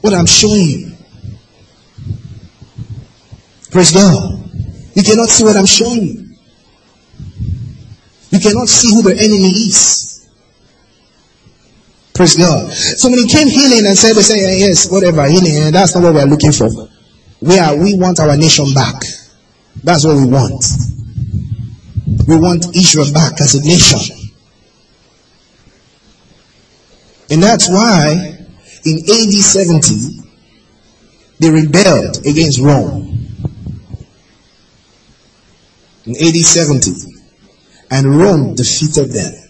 what 0.00 0.12
I'm 0.12 0.26
showing 0.26 0.66
you. 0.66 0.92
Praise 3.70 3.92
God. 3.92 4.40
You 4.94 5.02
cannot 5.02 5.28
see 5.28 5.44
what 5.44 5.56
I'm 5.56 5.66
showing 5.66 6.02
you. 6.02 6.24
You 8.30 8.40
cannot 8.40 8.68
see 8.68 8.90
who 8.90 9.02
the 9.02 9.16
enemy 9.16 9.50
is. 9.50 10.03
Praise 12.14 12.36
God. 12.36 12.72
So 12.72 13.10
when 13.10 13.18
he 13.18 13.26
came 13.26 13.48
healing 13.48 13.86
and 13.86 13.98
said, 13.98 14.14
they 14.14 14.22
say, 14.22 14.38
eh, 14.38 14.66
yes, 14.68 14.88
whatever, 14.88 15.26
healing, 15.26 15.56
and 15.56 15.74
that's 15.74 15.96
not 15.96 16.04
what 16.04 16.14
we 16.14 16.20
are 16.20 16.26
looking 16.26 16.52
for. 16.52 16.70
We 17.40 17.58
are, 17.58 17.76
we 17.76 17.98
want 17.98 18.20
our 18.20 18.36
nation 18.36 18.66
back. 18.72 19.02
That's 19.82 20.04
what 20.06 20.16
we 20.16 20.26
want. 20.26 20.64
We 22.28 22.36
want 22.36 22.74
Israel 22.76 23.12
back 23.12 23.40
as 23.40 23.56
a 23.56 23.66
nation. 23.66 24.30
And 27.30 27.42
that's 27.42 27.68
why 27.68 28.38
in 28.84 28.98
AD 28.98 29.32
70, 29.32 30.22
they 31.40 31.50
rebelled 31.50 32.18
against 32.18 32.60
Rome. 32.60 33.10
In 36.06 36.12
AD 36.12 36.36
70. 36.36 36.92
And 37.90 38.16
Rome 38.16 38.54
defeated 38.54 39.10
them. 39.10 39.43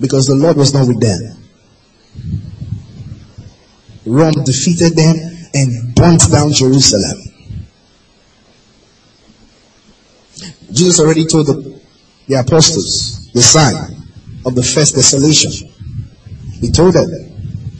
Because 0.00 0.26
the 0.26 0.34
Lord 0.34 0.56
was 0.56 0.72
not 0.72 0.88
with 0.88 1.00
them. 1.00 1.36
Rome 4.06 4.44
defeated 4.44 4.96
them 4.96 5.16
and 5.54 5.94
burnt 5.94 6.30
down 6.30 6.52
Jerusalem. 6.52 7.18
Jesus 10.72 11.00
already 11.00 11.26
told 11.26 11.46
the, 11.46 11.80
the 12.26 12.34
apostles 12.36 13.30
the 13.32 13.42
sign 13.42 13.74
of 14.46 14.54
the 14.54 14.62
first 14.62 14.94
desolation. 14.94 15.68
He 16.60 16.70
told 16.70 16.94
them, 16.94 17.08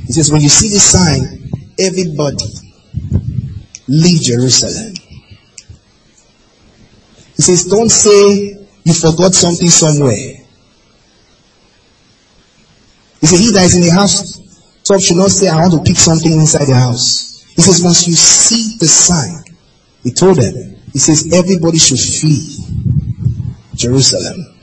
He 0.06 0.12
says, 0.12 0.30
when 0.30 0.42
you 0.42 0.48
see 0.48 0.68
this 0.68 0.84
sign, 0.84 1.50
everybody 1.78 2.44
leave 3.88 4.22
Jerusalem. 4.22 4.94
He 7.36 7.42
says, 7.42 7.64
don't 7.64 7.88
say 7.88 8.56
you 8.84 8.94
forgot 8.94 9.34
something 9.34 9.70
somewhere. 9.70 10.39
He 13.20 13.26
says, 13.26 13.40
he 13.40 13.52
that 13.52 13.64
is 13.64 13.76
in 13.76 13.82
the 13.82 13.92
house 13.92 14.40
top 14.90 15.00
should 15.00 15.16
not 15.16 15.30
say, 15.30 15.48
I 15.48 15.56
want 15.60 15.72
to 15.72 15.82
pick 15.84 15.96
something 15.96 16.32
inside 16.32 16.66
the 16.66 16.74
house. 16.74 17.44
He 17.54 17.62
says, 17.62 17.82
once 17.82 18.08
you 18.08 18.14
see 18.14 18.76
the 18.78 18.86
sign, 18.86 19.44
he 20.02 20.10
told 20.10 20.36
them, 20.36 20.76
he 20.92 20.98
says, 20.98 21.32
everybody 21.32 21.78
should 21.78 22.00
flee 22.00 22.58
Jerusalem. 23.74 24.56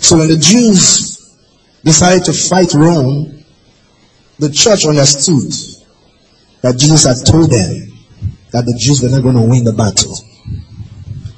So 0.00 0.18
when 0.18 0.28
the 0.28 0.36
Jews 0.36 1.36
decided 1.84 2.24
to 2.24 2.32
fight 2.32 2.72
Rome, 2.74 3.44
the 4.38 4.50
church 4.50 4.86
understood 4.86 5.52
that 6.62 6.78
Jesus 6.78 7.04
had 7.04 7.26
told 7.26 7.50
them 7.50 7.92
that 8.52 8.64
the 8.64 8.76
Jews 8.78 9.02
were 9.02 9.08
not 9.08 9.22
going 9.22 9.36
to 9.36 9.42
win 9.42 9.64
the 9.64 9.72
battle. 9.72 10.14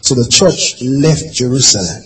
So 0.03 0.15
the 0.15 0.29
church 0.29 0.81
left 0.83 1.35
Jerusalem 1.35 2.05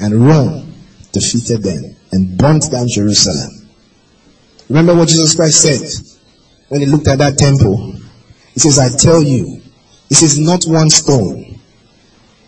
and 0.00 0.26
Rome 0.26 0.74
defeated 1.12 1.62
them 1.62 1.96
and 2.12 2.38
burnt 2.38 2.70
down 2.70 2.86
Jerusalem. 2.88 3.68
Remember 4.68 4.94
what 4.94 5.08
Jesus 5.08 5.34
Christ 5.34 5.62
said 5.62 6.14
when 6.68 6.80
he 6.80 6.86
looked 6.86 7.08
at 7.08 7.18
that 7.18 7.38
temple? 7.38 7.94
He 8.52 8.60
says, 8.60 8.78
I 8.78 8.96
tell 8.96 9.22
you, 9.22 9.60
he 10.08 10.14
says, 10.14 10.38
not 10.38 10.64
one 10.64 10.90
stone 10.90 11.60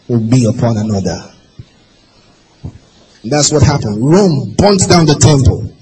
will 0.09 0.21
be 0.21 0.47
upon 0.47 0.77
another. 0.77 1.33
That's 3.25 3.53
what 3.53 3.63
happened. 3.63 4.03
Rome 4.03 4.55
burnt 4.57 4.89
down 4.89 5.07
the 5.07 5.15
temple 5.15 5.75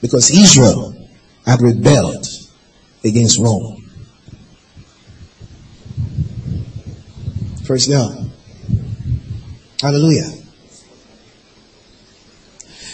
because 0.00 0.30
Israel 0.30 0.94
had 1.44 1.60
rebelled 1.60 2.26
against 3.04 3.38
Rome. 3.38 3.90
Praise 7.64 7.86
God. 7.86 8.30
Hallelujah. 9.84 10.32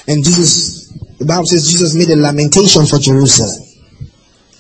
And 0.09 0.24
Jesus, 0.24 0.88
the 1.18 1.24
Bible 1.24 1.46
says 1.46 1.68
Jesus 1.68 1.94
made 1.94 2.11
a 2.11 2.16
lamentation 2.16 2.85
for 2.85 2.98
Jerusalem. 2.98 3.62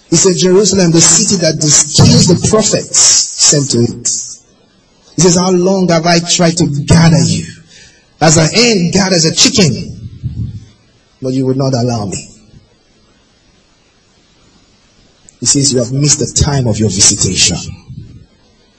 He 0.08 0.14
said, 0.14 0.36
Jerusalem, 0.36 0.92
the 0.92 1.00
city 1.00 1.40
that 1.42 1.58
kills 1.58 2.28
the 2.28 2.38
prophets, 2.48 2.96
sent 2.96 3.70
to 3.72 3.78
it. 3.78 4.06
He 5.16 5.22
says, 5.22 5.38
How 5.38 5.50
long 5.50 5.88
have 5.88 6.06
I 6.06 6.20
tried 6.20 6.56
to 6.58 6.66
gather 6.86 7.18
you? 7.18 7.50
As 8.20 8.36
an 8.36 8.46
hen 8.54 8.92
gathers 8.92 9.24
a 9.24 9.34
chicken, 9.34 9.90
but 11.20 11.32
you 11.32 11.46
would 11.46 11.56
not 11.56 11.74
allow 11.74 12.06
me. 12.06 12.28
He 15.40 15.46
says, 15.46 15.72
You 15.72 15.80
have 15.80 15.90
missed 15.90 16.20
the 16.20 16.30
time 16.44 16.68
of 16.68 16.78
your 16.78 16.90
visitation. 16.90 17.58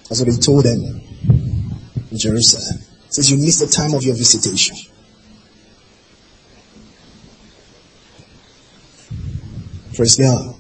That's 0.08 0.22
what 0.22 0.32
he 0.32 0.40
told 0.40 0.64
them 0.64 0.80
in 2.12 2.18
Jerusalem. 2.18 2.90
Says, 3.12 3.30
You 3.30 3.38
missed 3.38 3.60
the 3.60 3.67
time 3.67 3.93
of 3.93 4.04
your 4.04 4.15
visitation. 4.15 4.78
Praise 9.93 10.15
God. 10.15 10.56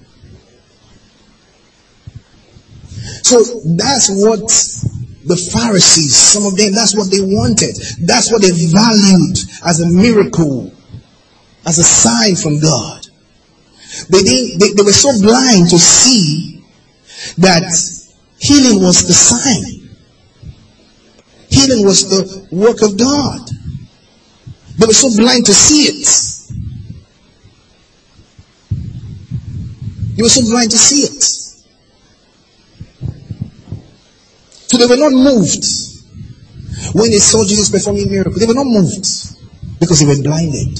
So 3.23 3.41
that's 3.77 4.09
what 4.09 4.41
the 5.25 5.37
Pharisees, 5.37 6.15
some 6.15 6.45
of 6.45 6.57
them, 6.57 6.73
that's 6.73 6.95
what 6.95 7.09
they 7.09 7.21
wanted. 7.21 7.75
That's 8.05 8.31
what 8.31 8.41
they 8.41 8.51
valued 8.51 9.37
as 9.65 9.79
a 9.79 9.87
miracle, 9.87 10.73
as 11.65 11.79
a 11.79 11.83
sign 11.83 12.35
from 12.35 12.59
God. 12.59 13.07
They 14.09 14.23
didn't, 14.23 14.59
they, 14.59 14.73
they 14.73 14.83
were 14.83 14.91
so 14.91 15.11
blind 15.21 15.69
to 15.69 15.79
see 15.79 16.63
that 17.37 17.63
healing 18.39 18.83
was 18.83 19.07
the 19.07 19.13
sign. 19.13 19.80
Was 21.69 22.09
the 22.09 22.47
work 22.51 22.81
of 22.81 22.97
God. 22.97 23.47
They 24.77 24.87
were 24.87 24.93
so 24.93 25.15
blind 25.15 25.45
to 25.45 25.53
see 25.53 25.83
it. 25.83 26.07
They 30.15 30.23
were 30.23 30.29
so 30.29 30.41
blind 30.41 30.71
to 30.71 30.77
see 30.77 31.03
it. 31.03 31.21
So 34.69 34.77
they 34.77 34.87
were 34.87 34.97
not 34.97 35.11
moved 35.11 35.65
when 36.93 37.11
they 37.11 37.19
saw 37.19 37.43
Jesus 37.43 37.69
performing 37.69 38.09
miracles. 38.09 38.39
They 38.39 38.47
were 38.47 38.55
not 38.55 38.65
moved 38.65 39.05
because 39.79 39.99
they 39.99 40.05
were 40.05 40.21
blinded. 40.21 40.79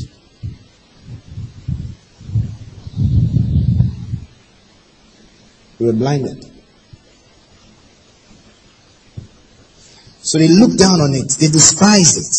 They 5.78 5.86
were 5.86 5.94
blinded. 5.94 6.51
So 10.32 10.38
they 10.38 10.48
looked 10.48 10.80
down 10.80 11.02
on 11.02 11.14
it. 11.14 11.28
They 11.42 11.50
despised 11.50 12.16
it. 12.16 12.32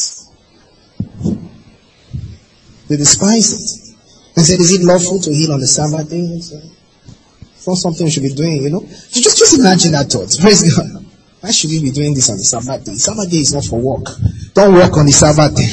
They 2.89 2.97
despised 2.97 3.53
it. 3.53 3.97
And 4.35 4.47
said, 4.47 4.61
is 4.61 4.73
it 4.73 4.83
lawful 4.83 5.21
to 5.21 5.31
heal 5.31 5.53
on 5.53 5.61
the 5.61 5.67
Sabbath 5.67 6.09
day? 6.09 6.25
It's 6.25 7.67
not 7.67 7.77
something 7.77 8.07
we 8.07 8.11
should 8.11 8.23
be 8.23 8.33
doing, 8.33 8.63
you 8.63 8.71
know? 8.71 8.81
just, 8.81 9.37
just 9.37 9.59
imagine 9.59 9.93
that 9.93 10.11
thought. 10.11 10.35
Praise 10.41 10.75
God. 10.75 11.05
Why 11.43 11.51
should 11.51 11.69
we 11.69 11.83
be 11.83 11.91
doing 11.91 12.15
this 12.15 12.31
on 12.31 12.39
the 12.39 12.45
Sabbath 12.45 12.83
day? 12.83 12.95
Sabbath 12.95 13.31
day 13.31 13.45
is 13.45 13.53
not 13.53 13.67
for 13.67 13.79
work. 13.79 14.09
Don't 14.55 14.73
work 14.73 14.97
on 14.97 15.05
the 15.05 15.13
Sabbath 15.13 15.55
day. 15.55 15.69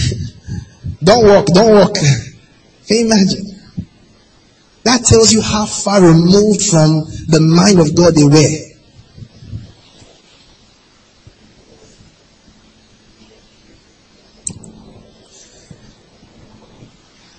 Don't 1.02 1.24
work, 1.24 1.46
don't 1.46 1.72
work. 1.72 1.94
Can 2.86 2.98
you 2.98 3.06
imagine? 3.06 3.46
That 4.84 5.06
tells 5.06 5.32
you 5.32 5.40
how 5.40 5.66
far 5.66 6.02
removed 6.02 6.64
from 6.64 7.06
the 7.32 7.40
mind 7.40 7.80
of 7.80 7.96
God 7.96 8.14
they 8.14 8.26
were. 8.26 8.69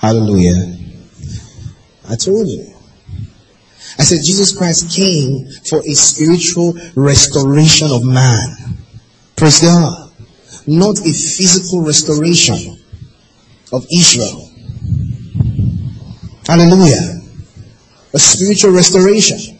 Hallelujah. 0.00 0.78
I 2.08 2.16
told 2.16 2.48
you. 2.48 2.74
I 3.98 4.02
said 4.02 4.24
Jesus 4.24 4.56
Christ 4.56 4.96
came 4.96 5.46
for 5.66 5.80
a 5.80 5.92
spiritual 5.92 6.74
restoration 6.94 7.88
of 7.90 8.02
man. 8.02 8.56
Praise 9.36 9.60
God. 9.60 10.10
Not 10.66 10.98
a 11.00 11.12
physical 11.12 11.82
restoration 11.84 12.78
of 13.72 13.86
Israel. 13.92 14.50
Hallelujah. 16.46 17.20
A 18.14 18.18
spiritual 18.18 18.72
restoration. 18.72 19.58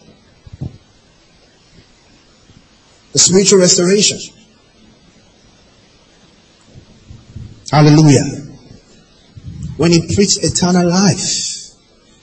A 3.15 3.19
spiritual 3.19 3.59
restoration. 3.59 4.19
Hallelujah. 7.71 8.40
When 9.81 9.93
he 9.93 10.15
preached 10.15 10.45
eternal 10.45 10.87
life, 10.87 11.73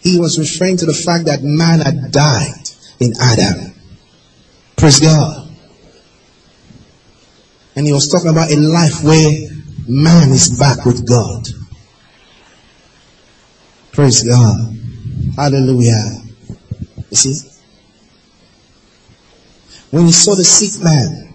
he 0.02 0.20
was 0.20 0.38
referring 0.38 0.78
to 0.78 0.86
the 0.86 0.94
fact 0.94 1.26
that 1.26 1.42
man 1.42 1.80
had 1.80 2.12
died 2.12 2.70
in 3.00 3.14
Adam. 3.20 3.74
Praise 4.76 5.00
God. 5.00 5.50
And 7.76 7.88
he 7.88 7.92
was 7.92 8.10
talking 8.10 8.30
about 8.30 8.52
a 8.52 8.58
life 8.58 9.04
where 9.04 9.50
man 9.88 10.30
is 10.30 10.60
back 10.60 10.86
with 10.86 11.10
God. 11.10 11.48
Praise 13.92 14.22
God. 14.22 14.78
Hallelujah. 15.36 16.12
You 17.10 17.18
see? 17.18 17.50
When 19.90 20.06
he 20.06 20.12
saw 20.12 20.36
the 20.36 20.44
sick 20.44 20.84
man, 20.84 21.34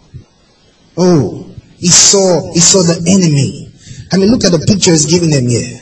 oh, 0.96 1.52
he 1.78 1.88
saw, 1.88 2.52
he 2.52 2.60
saw 2.60 2.82
the 2.82 3.10
enemy. 3.10 3.72
I 4.12 4.18
mean, 4.18 4.30
look 4.30 4.44
at 4.44 4.52
the 4.52 4.64
picture 4.64 4.92
he's 4.92 5.06
giving 5.06 5.30
them 5.30 5.48
here. 5.48 5.80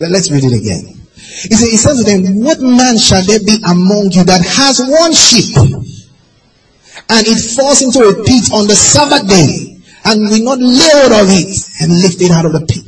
Let's 0.00 0.30
read 0.30 0.44
it 0.44 0.52
again. 0.52 1.00
He 1.14 1.54
says, 1.54 1.70
he 1.70 1.76
says 1.76 1.98
to 1.98 2.04
them, 2.04 2.40
what 2.40 2.60
man 2.60 2.98
shall 2.98 3.22
there 3.24 3.38
be 3.40 3.58
among 3.66 4.10
you 4.12 4.24
that 4.24 4.42
has 4.44 4.80
one 4.80 5.12
sheep 5.12 5.56
and 5.56 7.26
it 7.26 7.38
falls 7.56 7.82
into 7.82 8.00
a 8.00 8.14
pit 8.24 8.52
on 8.52 8.66
the 8.66 8.74
Sabbath 8.74 9.28
day 9.28 9.80
and 10.04 10.20
will 10.30 10.44
not 10.44 10.58
lay 10.58 10.90
hold 10.92 11.12
of 11.12 11.28
it 11.30 11.48
and 11.80 12.00
lift 12.02 12.20
it 12.20 12.30
out 12.30 12.44
of 12.44 12.52
the 12.52 12.60
pit? 12.66 12.84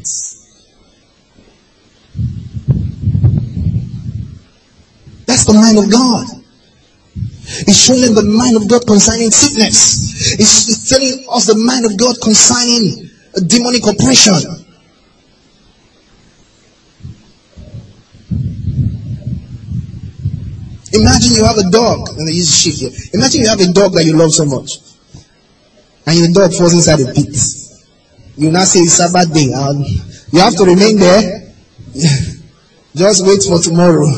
That's 5.27 5.45
the 5.45 5.55
mind 5.55 5.79
of 5.79 5.91
God. 5.91 6.27
He's 7.67 7.79
showing 7.79 8.01
them 8.01 8.15
the 8.15 8.23
mind 8.23 8.57
of 8.57 8.69
God 8.69 8.87
concerning 8.87 9.31
sickness. 9.31 10.35
He's 10.37 10.89
telling 10.89 11.25
us 11.31 11.47
the 11.47 11.55
mind 11.55 11.87
of 11.87 11.97
God 11.97 12.17
concerning 12.21 13.11
demonic 13.47 13.87
oppression. 13.87 14.66
Imagine 20.97 21.33
you 21.35 21.45
have 21.45 21.59
a 21.59 21.71
dog, 21.71 22.09
and 22.17 22.29
I 22.29 22.33
use 22.33 22.49
sheep 22.49 22.75
here. 22.75 22.91
Imagine 23.15 23.43
you 23.43 23.49
have 23.49 23.61
a 23.61 23.73
dog 23.73 23.93
that 23.93 24.05
you 24.05 24.17
love 24.17 24.33
so 24.33 24.45
much, 24.45 24.81
and 26.07 26.17
your 26.19 26.29
dog 26.33 26.55
falls 26.55 26.75
inside 26.75 27.01
a 27.01 27.13
pit. 27.13 27.37
You 28.37 28.51
now 28.51 28.65
say 28.65 28.81
it's 28.81 28.95
Sabbath 28.95 29.33
day, 29.33 29.53
and 29.53 29.85
you 30.33 30.41
have 30.41 30.57
to 30.57 30.65
remain 30.65 30.99
there. 30.99 31.53
Just 32.95 33.27
wait 33.27 33.43
for 33.43 33.59
tomorrow. 33.61 34.09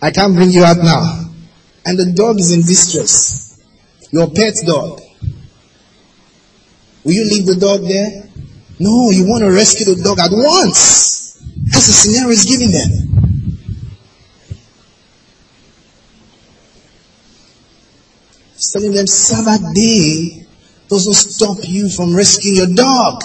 I 0.00 0.10
can't 0.10 0.34
bring 0.34 0.50
you 0.50 0.64
out 0.64 0.78
now. 0.78 1.24
And 1.86 1.98
the 1.98 2.12
dog 2.12 2.38
is 2.38 2.52
in 2.52 2.60
distress. 2.60 3.60
Your 4.10 4.30
pet 4.30 4.54
dog. 4.64 5.00
Will 7.04 7.12
you 7.12 7.24
leave 7.24 7.46
the 7.46 7.56
dog 7.56 7.82
there? 7.82 8.28
No, 8.78 9.10
you 9.10 9.26
want 9.26 9.44
to 9.44 9.50
rescue 9.50 9.94
the 9.94 10.02
dog 10.02 10.18
at 10.18 10.30
once. 10.30 11.40
That's 11.66 11.86
the 11.86 11.92
scenario 11.92 12.30
he's 12.30 12.44
giving 12.44 12.72
them. 12.72 13.13
Telling 18.72 18.92
them 18.92 19.06
Sabbath 19.06 19.74
day 19.74 20.46
doesn't 20.88 21.14
stop 21.14 21.58
you 21.62 21.88
from 21.88 22.14
rescuing 22.14 22.56
your 22.56 22.74
dog. 22.74 23.22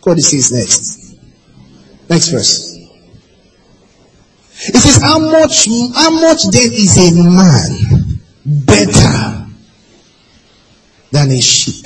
God 0.00 0.20
says 0.20 0.52
next. 0.52 1.18
Next 2.08 2.28
verse. 2.28 2.74
It 4.60 4.74
says, 4.74 5.02
how 5.02 5.18
much, 5.18 5.66
how 5.94 6.10
much 6.10 6.42
then 6.50 6.72
is 6.72 6.96
a 6.98 7.14
man 7.14 8.20
better 8.44 9.46
than 11.12 11.30
a 11.30 11.40
sheep? 11.40 11.84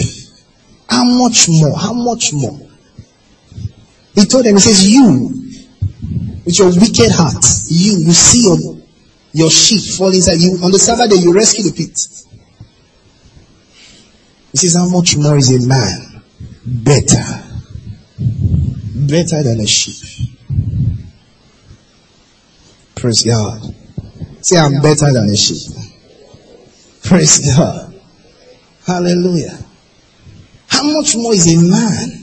How 0.88 1.04
much 1.04 1.48
more? 1.48 1.76
How 1.76 1.92
much 1.92 2.32
more? 2.32 2.58
He 4.14 4.24
told 4.24 4.44
them, 4.44 4.54
he 4.54 4.60
says, 4.60 4.88
you, 4.90 5.30
with 6.44 6.58
your 6.58 6.68
wicked 6.68 7.10
heart, 7.10 7.44
you, 7.68 7.98
you 7.98 8.12
see 8.12 8.44
your 8.44 8.81
your 9.32 9.50
sheep 9.50 9.96
fall 9.96 10.08
inside 10.08 10.40
you. 10.40 10.58
On 10.62 10.70
the 10.70 10.78
Sabbath 10.78 11.10
day, 11.10 11.16
you 11.16 11.34
rescue 11.34 11.64
the 11.64 11.72
pit. 11.72 11.98
He 14.52 14.58
says, 14.58 14.74
how 14.76 14.88
much 14.88 15.16
more 15.16 15.36
is 15.36 15.50
a 15.50 15.66
man 15.66 16.22
better? 16.64 17.24
Better 18.94 19.42
than 19.42 19.60
a 19.60 19.66
sheep. 19.66 20.28
Praise 22.94 23.22
God. 23.22 23.60
Say, 24.42 24.58
I'm 24.58 24.82
better 24.82 25.12
than 25.12 25.30
a 25.30 25.36
sheep. 25.36 25.72
Praise 27.02 27.54
God. 27.56 27.94
Hallelujah. 28.86 29.58
How 30.68 30.82
much 30.84 31.16
more 31.16 31.32
is 31.32 31.46
a 31.52 31.58
man 31.58 32.21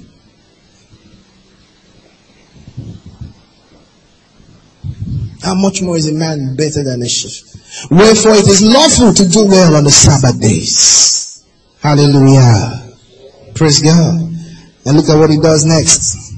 How 5.42 5.56
much 5.56 5.82
more 5.82 5.96
is 5.96 6.10
a 6.10 6.14
man 6.14 6.56
better 6.56 6.84
than 6.84 7.02
a 7.02 7.08
sheep? 7.08 7.46
Wherefore 7.90 8.34
it 8.34 8.48
is 8.48 8.62
lawful 8.62 9.14
to 9.14 9.30
do 9.30 9.48
well 9.48 9.76
on 9.76 9.84
the 9.84 9.92
Sabbath 9.92 10.42
days. 10.42 11.46
Hallelujah. 11.82 12.94
Praise 13.56 13.82
God. 13.82 14.20
And 14.86 14.98
look 14.98 15.08
at 15.10 15.18
what 15.18 15.30
he 15.30 15.40
does 15.40 15.66
next. 15.66 16.34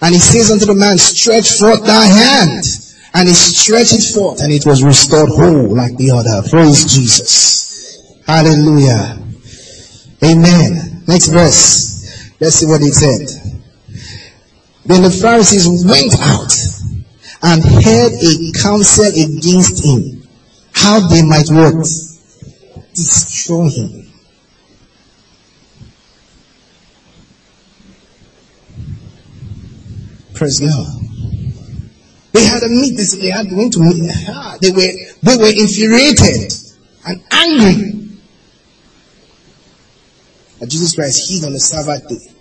And 0.00 0.14
he 0.14 0.20
says 0.20 0.50
unto 0.50 0.66
the 0.66 0.74
man, 0.74 0.96
stretch 0.96 1.58
forth 1.58 1.84
thy 1.84 2.06
hand. 2.06 2.64
And 3.14 3.28
he 3.28 3.34
stretched 3.34 3.94
it 3.94 4.14
forth 4.14 4.42
and 4.42 4.52
it 4.52 4.64
was 4.64 4.84
restored 4.84 5.30
whole 5.30 5.74
like 5.74 5.96
the 5.96 6.12
other. 6.12 6.48
Praise 6.48 6.94
Jesus. 6.94 8.22
Hallelujah. 8.26 9.18
Amen. 10.22 11.04
Next 11.08 11.28
verse. 11.28 12.36
Let's 12.40 12.56
see 12.56 12.66
what 12.66 12.80
he 12.80 12.90
said. 12.90 13.57
Then 14.88 15.02
the 15.02 15.10
Pharisees 15.10 15.84
went 15.84 16.18
out 16.18 16.50
and 17.42 17.62
held 17.62 18.12
a 18.14 18.52
council 18.58 19.04
against 19.04 19.84
him, 19.84 20.26
how 20.72 21.06
they 21.08 21.22
might 21.22 21.50
what? 21.50 21.74
Destroy 22.94 23.68
him. 23.68 24.10
Praise 30.34 30.60
God. 30.60 30.86
They 32.32 32.44
had 32.44 32.62
a 32.62 32.68
meeting. 32.68 33.20
They 33.20 33.28
had 33.28 33.46
went 33.52 33.74
to 33.74 33.80
meet. 33.80 34.10
Ah, 34.26 34.56
they 34.62 34.70
were 34.70 34.92
they 35.22 35.36
were 35.36 35.52
infuriated 35.52 36.50
and 37.06 37.22
angry. 37.30 38.08
But 40.58 40.70
Jesus 40.70 40.94
Christ 40.94 41.28
healed 41.28 41.44
on 41.44 41.52
the 41.52 41.60
Sabbath 41.60 42.08
day. 42.08 42.37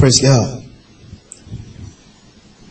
Praise 0.00 0.22
God. 0.22 0.64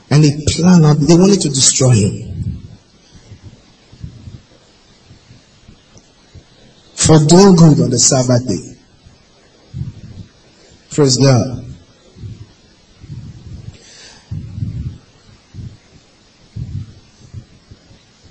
And 0.09 0.23
they 0.23 0.43
planned 0.47 0.83
out, 0.83 0.97
they 0.97 1.13
wanted 1.13 1.39
to 1.41 1.49
destroy 1.49 1.91
him. 1.91 2.63
For 6.95 7.19
doing 7.19 7.55
good 7.55 7.81
on 7.81 7.89
the 7.91 7.99
Sabbath 7.99 8.47
day. 8.47 8.75
Praise 10.89 11.17
God. 11.17 11.65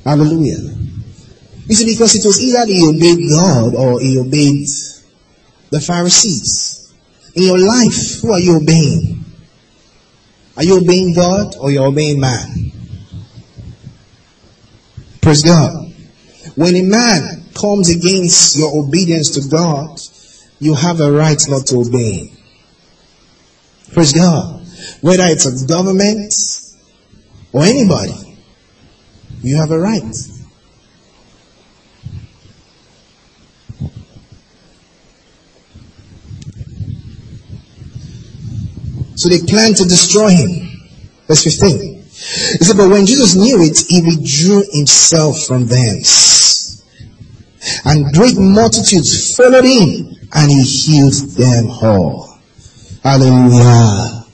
Hallelujah. 0.05 0.59
You 1.69 1.75
see, 1.77 1.87
because 1.87 2.17
it 2.17 2.27
was 2.27 2.43
either 2.43 2.67
he 2.67 2.85
obeyed 2.85 3.31
God 3.31 3.77
or 3.77 4.01
he 4.01 4.19
obeyed 4.19 4.67
the 5.71 5.81
Pharisees. 5.81 6.78
In 7.35 7.43
your 7.43 7.59
life, 7.59 8.21
who 8.21 8.33
are 8.33 8.41
you 8.41 8.57
obeying? 8.57 9.25
Are 10.57 10.65
you 10.65 10.79
obeying 10.79 11.15
God 11.15 11.55
or 11.61 11.71
you're 11.71 11.87
obeying 11.87 12.21
man? 12.21 12.73
Praise 15.21 15.43
God. 15.43 15.93
When 16.57 16.75
a 16.75 16.83
man 16.83 17.45
comes 17.55 17.91
against 17.91 18.57
your 18.57 18.77
obedience 18.77 19.31
to 19.33 19.49
God, 19.49 20.01
you 20.59 20.75
have 20.75 21.01
a 21.01 21.13
right 21.13 21.41
not 21.49 21.67
to 21.67 21.77
obey. 21.81 22.33
Praise 23.93 24.13
God. 24.13 24.67
Whether 25.01 25.25
it's 25.27 25.47
a 25.47 25.67
government 25.67 26.35
or 27.53 27.65
anybody, 27.65 28.39
you 29.43 29.57
have 29.57 29.71
a 29.71 29.79
right. 29.79 30.03
So 39.19 39.29
they 39.29 39.41
planned 39.41 39.77
to 39.79 39.83
destroy 39.83 40.31
him. 40.31 40.81
Verse 41.27 41.43
15. 41.43 41.95
He 42.05 42.65
said, 42.65 42.77
but 42.77 42.89
when 42.89 43.05
Jesus 43.05 43.35
knew 43.35 43.61
it, 43.61 43.77
he 43.89 44.01
withdrew 44.01 44.63
himself 44.71 45.43
from 45.45 45.67
thence. 45.67 46.87
And 47.85 48.15
great 48.15 48.39
multitudes 48.39 49.37
followed 49.37 49.65
him, 49.65 50.15
and 50.33 50.51
he 50.51 50.63
healed 50.63 51.15
them 51.35 51.67
all. 51.83 52.39
Hallelujah. 53.03 54.25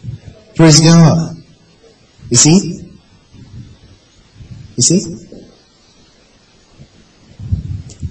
Praise 0.54 0.80
God. 0.80 1.34
You 2.28 2.36
see? 2.36 2.96
You 4.76 4.82
see? 4.82 5.00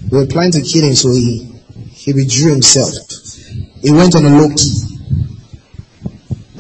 They 0.10 0.18
were 0.18 0.26
planning 0.26 0.54
to 0.54 0.62
kill 0.64 0.86
him, 0.86 0.96
so 0.96 1.12
he, 1.12 1.54
he 1.92 2.14
withdrew 2.14 2.54
himself. 2.54 2.94
He 3.80 3.92
went 3.92 4.16
on 4.16 4.26
a 4.26 4.30
low 4.30 4.50
key. 4.56 4.93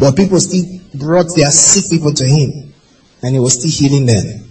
But 0.03 0.17
people 0.17 0.37
still 0.41 0.65
brought 0.95 1.33
their 1.33 1.49
sick 1.49 1.89
people 1.89 2.13
to 2.13 2.25
him, 2.25 2.73
and 3.21 3.33
he 3.33 3.39
was 3.39 3.53
still 3.53 3.71
healing 3.71 4.05
them. 4.05 4.49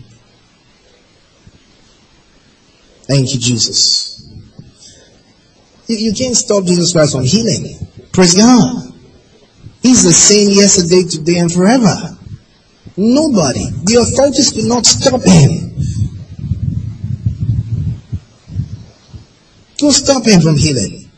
Thank 3.03 3.35
you, 3.35 3.39
Jesus. 3.39 4.33
You, 5.89 5.97
you 5.99 6.15
can't 6.15 6.35
stop 6.35 6.65
Jesus 6.65 6.95
Christ 6.95 7.13
from 7.13 7.25
healing. 7.25 7.87
Praise 8.15 8.35
God. 8.35 8.95
He's 9.83 10.03
the 10.03 10.13
same 10.15 10.49
yesterday, 10.53 11.03
today, 11.07 11.41
and 11.41 11.53
forever. 11.53 12.17
Nobody. 12.97 13.67
The 13.85 14.09
authorities 14.09 14.53
could 14.53 14.65
not 14.65 14.87
stop 14.87 15.21
him. 15.21 15.77
To 19.77 19.93
stop 19.93 20.25
him 20.25 20.41
from 20.41 20.57
healing. 20.57 21.11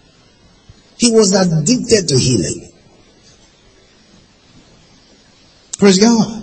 He 0.99 1.13
was 1.13 1.33
addicted 1.35 2.09
to 2.09 2.19
healing. 2.19 2.74
Praise 5.85 5.99
God. 5.99 6.43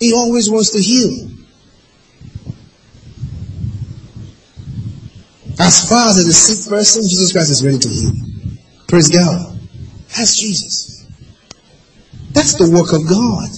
He 0.00 0.12
always 0.12 0.50
wants 0.50 0.72
to 0.72 0.82
heal. 0.82 1.30
As 5.60 5.88
far 5.88 6.08
as 6.08 6.16
a 6.16 6.32
sick 6.32 6.68
person, 6.68 7.02
Jesus 7.02 7.30
Christ 7.30 7.52
is 7.52 7.64
ready 7.64 7.78
to 7.78 7.88
heal. 7.88 8.10
Praise 8.88 9.10
God. 9.10 9.56
That's 10.08 10.36
Jesus. 10.40 11.06
That's 12.32 12.54
the 12.54 12.68
work 12.68 12.92
of 12.92 13.08
God. 13.08 13.48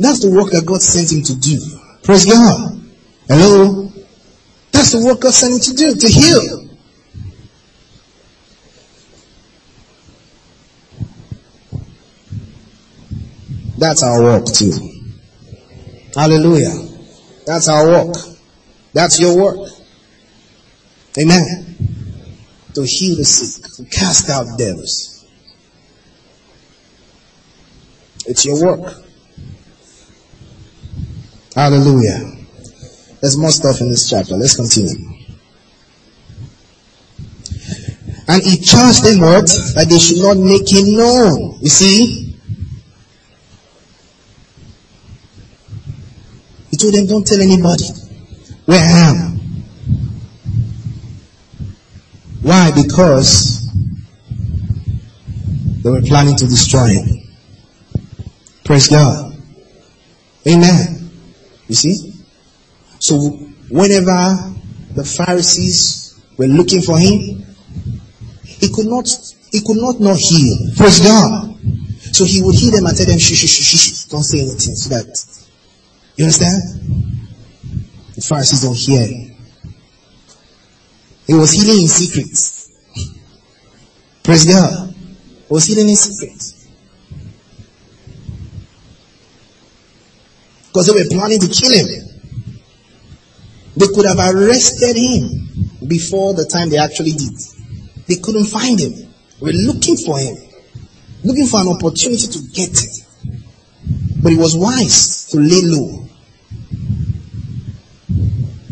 That's 0.00 0.18
the 0.18 0.32
work 0.32 0.50
that 0.50 0.66
God 0.66 0.80
sent 0.80 1.12
him 1.12 1.22
to 1.22 1.36
do. 1.38 1.60
Praise 2.02 2.26
God. 2.26 2.82
Hello? 3.28 3.92
That's 4.72 4.90
the 4.90 5.06
work 5.06 5.20
God 5.20 5.32
sent 5.32 5.52
him 5.52 5.60
to 5.60 5.74
do, 5.74 5.94
to 5.94 6.08
heal. 6.08 6.65
That's 13.78 14.02
our 14.02 14.22
work 14.22 14.46
too. 14.46 14.72
Hallelujah. 16.14 16.72
That's 17.46 17.68
our 17.68 17.86
work. 17.86 18.16
That's 18.92 19.20
your 19.20 19.36
work. 19.36 19.70
Amen. 21.18 21.76
To 22.74 22.82
heal 22.84 23.16
the 23.16 23.24
sick, 23.24 23.64
to 23.76 23.84
cast 23.90 24.30
out 24.30 24.58
devils. 24.58 25.24
It's 28.26 28.44
your 28.44 28.62
work. 28.62 29.04
Hallelujah. 31.54 32.32
There's 33.20 33.38
more 33.38 33.50
stuff 33.50 33.80
in 33.80 33.88
this 33.88 34.10
chapter. 34.10 34.36
Let's 34.36 34.56
continue. 34.56 35.16
And 38.28 38.42
he 38.42 38.58
charged 38.58 39.04
them 39.04 39.20
what? 39.20 39.46
That 39.74 39.86
they 39.88 39.98
should 39.98 40.18
not 40.18 40.36
make 40.36 40.70
him 40.70 40.96
known. 40.96 41.58
You 41.60 41.68
see? 41.68 42.25
He 46.70 46.76
told 46.76 46.94
them, 46.94 47.06
don't 47.06 47.26
tell 47.26 47.40
anybody 47.40 47.84
where 48.64 48.80
I 48.80 49.10
am. 49.10 49.36
Why? 52.42 52.70
Because 52.74 53.66
they 55.82 55.90
were 55.90 56.02
planning 56.02 56.36
to 56.36 56.46
destroy 56.46 56.86
him. 56.88 57.22
Praise 58.64 58.88
God. 58.88 59.36
Amen. 60.48 61.10
You 61.68 61.74
see? 61.74 62.12
So 62.98 63.16
whenever 63.70 64.54
the 64.94 65.04
Pharisees 65.04 66.20
were 66.36 66.46
looking 66.46 66.82
for 66.82 66.98
him, 66.98 67.44
he 68.44 68.68
could 68.72 68.86
not, 68.86 69.08
he 69.52 69.60
could 69.60 69.76
not 69.76 70.00
not 70.00 70.16
heal. 70.16 70.56
Praise 70.76 71.00
God. 71.00 71.56
So 72.12 72.24
he 72.24 72.42
would 72.42 72.54
heal 72.54 72.72
them 72.72 72.86
and 72.86 72.96
tell 72.96 73.06
them, 73.06 73.18
shh, 73.18 73.34
shh, 73.34 73.46
shh, 73.46 73.76
shh, 73.76 74.04
don't 74.04 74.22
say 74.22 74.40
anything 74.40 74.74
so 74.74 74.88
that 74.90 75.35
you 76.16 76.24
understand? 76.24 76.62
The 78.14 78.22
Pharisees 78.22 78.62
don't 78.62 78.74
hear. 78.74 79.06
He 81.26 81.34
was 81.34 81.52
healing 81.52 81.82
in 81.82 81.88
secret. 81.88 82.30
Praise 84.22 84.44
God. 84.44 84.94
He 84.94 85.52
was 85.52 85.66
healing 85.66 85.88
in 85.88 85.96
secret. 85.96 86.54
Because 90.68 90.86
they 90.86 90.92
were 90.92 91.08
planning 91.08 91.40
to 91.40 91.48
kill 91.48 91.72
him. 91.72 92.06
They 93.76 93.86
could 93.88 94.06
have 94.06 94.18
arrested 94.18 94.96
him 94.96 95.86
before 95.86 96.34
the 96.34 96.44
time 96.44 96.70
they 96.70 96.78
actually 96.78 97.12
did. 97.12 97.32
They 98.06 98.16
couldn't 98.16 98.46
find 98.46 98.78
him. 98.78 99.12
Were 99.40 99.52
looking 99.52 99.96
for 99.96 100.18
him. 100.18 100.36
Looking 101.24 101.46
for 101.46 101.60
an 101.60 101.68
opportunity 101.68 102.26
to 102.26 102.38
get 102.52 102.70
him. 102.70 103.05
But 104.26 104.32
he 104.32 104.38
was 104.38 104.56
wise 104.56 105.28
to 105.30 105.38
lay 105.38 105.62
low 105.62 106.04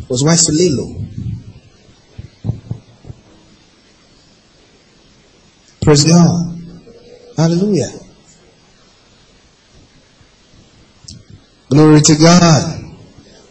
was 0.09 0.25
wise 0.25 0.47
to 0.47 0.53
lay 0.53 0.69
low. 0.69 0.95
Praise 5.81 6.03
God. 6.03 6.59
Hallelujah. 7.37 7.89
Glory 11.69 12.01
to 12.01 12.17
God. 12.17 12.85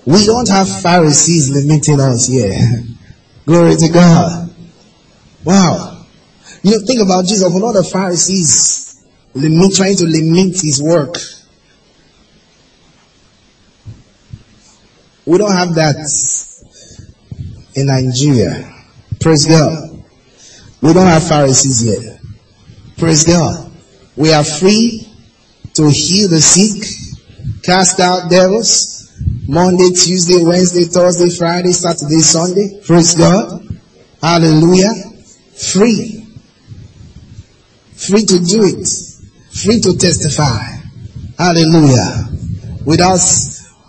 We 0.06 0.26
don't 0.26 0.50
have 0.50 0.82
Pharisees 0.82 1.52
limiting 1.52 2.02
us 2.02 2.28
here. 2.28 2.84
Glory 3.46 3.78
to 3.78 3.88
God. 3.88 4.54
Wow. 5.46 6.06
You 6.64 6.72
know, 6.72 6.86
think 6.86 7.02
about 7.02 7.24
Jesus. 7.24 7.44
Of 7.44 7.56
all 7.56 7.72
the 7.72 7.86
Pharisees 7.86 9.06
limit, 9.34 9.74
trying 9.74 9.96
to 9.96 10.04
limit 10.04 10.60
his 10.62 10.84
work. 10.84 11.16
We 15.26 15.38
don't 15.38 15.56
have 15.56 15.76
that 15.76 15.96
in 17.76 17.88
Nigeria. 17.88 18.74
Praise 19.20 19.46
God. 19.46 20.04
We 20.82 20.94
don't 20.94 21.08
have 21.08 21.28
Pharisees 21.28 21.80
here. 21.80 22.20
Praise 22.98 23.24
God. 23.24 23.72
We 24.16 24.34
are 24.34 24.44
free 24.44 25.08
to 25.76 25.90
heal 25.90 26.30
the 26.30 26.42
sick, 26.42 27.64
cast 27.64 28.00
out 28.00 28.30
devils, 28.30 29.12
Monday, 29.48 29.90
Tuesday, 29.90 30.44
Wednesday, 30.44 30.84
Thursday, 30.84 31.30
Friday, 31.30 31.72
Saturday, 31.72 32.20
Sunday. 32.20 32.82
Praise 32.86 33.16
God. 33.16 33.66
Hallelujah. 34.22 34.94
Free. 35.56 36.28
Free 37.96 38.26
to 38.26 38.40
do 38.40 38.64
it. 38.64 38.88
Free 39.64 39.80
to 39.80 39.98
testify. 39.98 40.62
Hallelujah. 41.38 42.30
Without, 42.86 43.20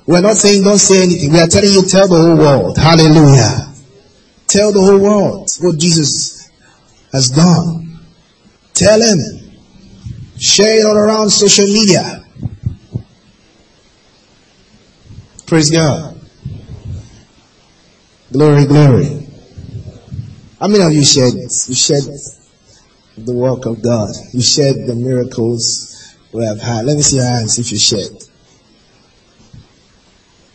we're 0.07 0.21
not 0.21 0.37
saying 0.37 0.63
don't 0.63 0.79
say 0.79 1.03
anything. 1.03 1.33
We 1.33 1.41
are 1.41 1.47
telling 1.47 1.71
you 1.73 1.83
tell 1.83 2.09
the 2.09 2.17
whole 2.17 2.37
world. 2.37 2.77
Hallelujah. 2.77 3.73
Tell 4.47 4.73
the 4.73 4.81
whole 4.81 5.01
world 5.01 5.51
what 5.61 5.79
Jesus 5.79 6.51
has 7.13 7.31
done. 7.31 7.99
Tell 8.75 9.01
him. 9.01 9.19
Share 10.39 10.81
it 10.81 10.85
all 10.85 10.97
around 10.97 11.31
social 11.31 11.65
media. 11.65 12.25
Praise 15.47 15.71
God. 15.71 16.21
Glory, 18.33 18.67
glory. 18.67 19.27
How 20.59 20.69
many 20.69 20.85
of 20.85 20.93
you 20.93 21.05
shared 21.05 21.35
this? 21.35 21.69
You 21.69 21.75
shared 21.75 22.05
the 23.17 23.33
work 23.33 23.65
of 23.67 23.81
God. 23.81 24.11
You 24.33 24.43
shared 24.43 24.87
the 24.87 24.95
miracles 24.95 26.17
we 26.33 26.45
have 26.45 26.61
had. 26.61 26.85
Let 26.85 26.97
me 26.97 27.03
see 27.03 27.17
your 27.17 27.27
hands 27.27 27.59
if 27.59 27.71
you 27.71 27.79
shared. 27.79 28.11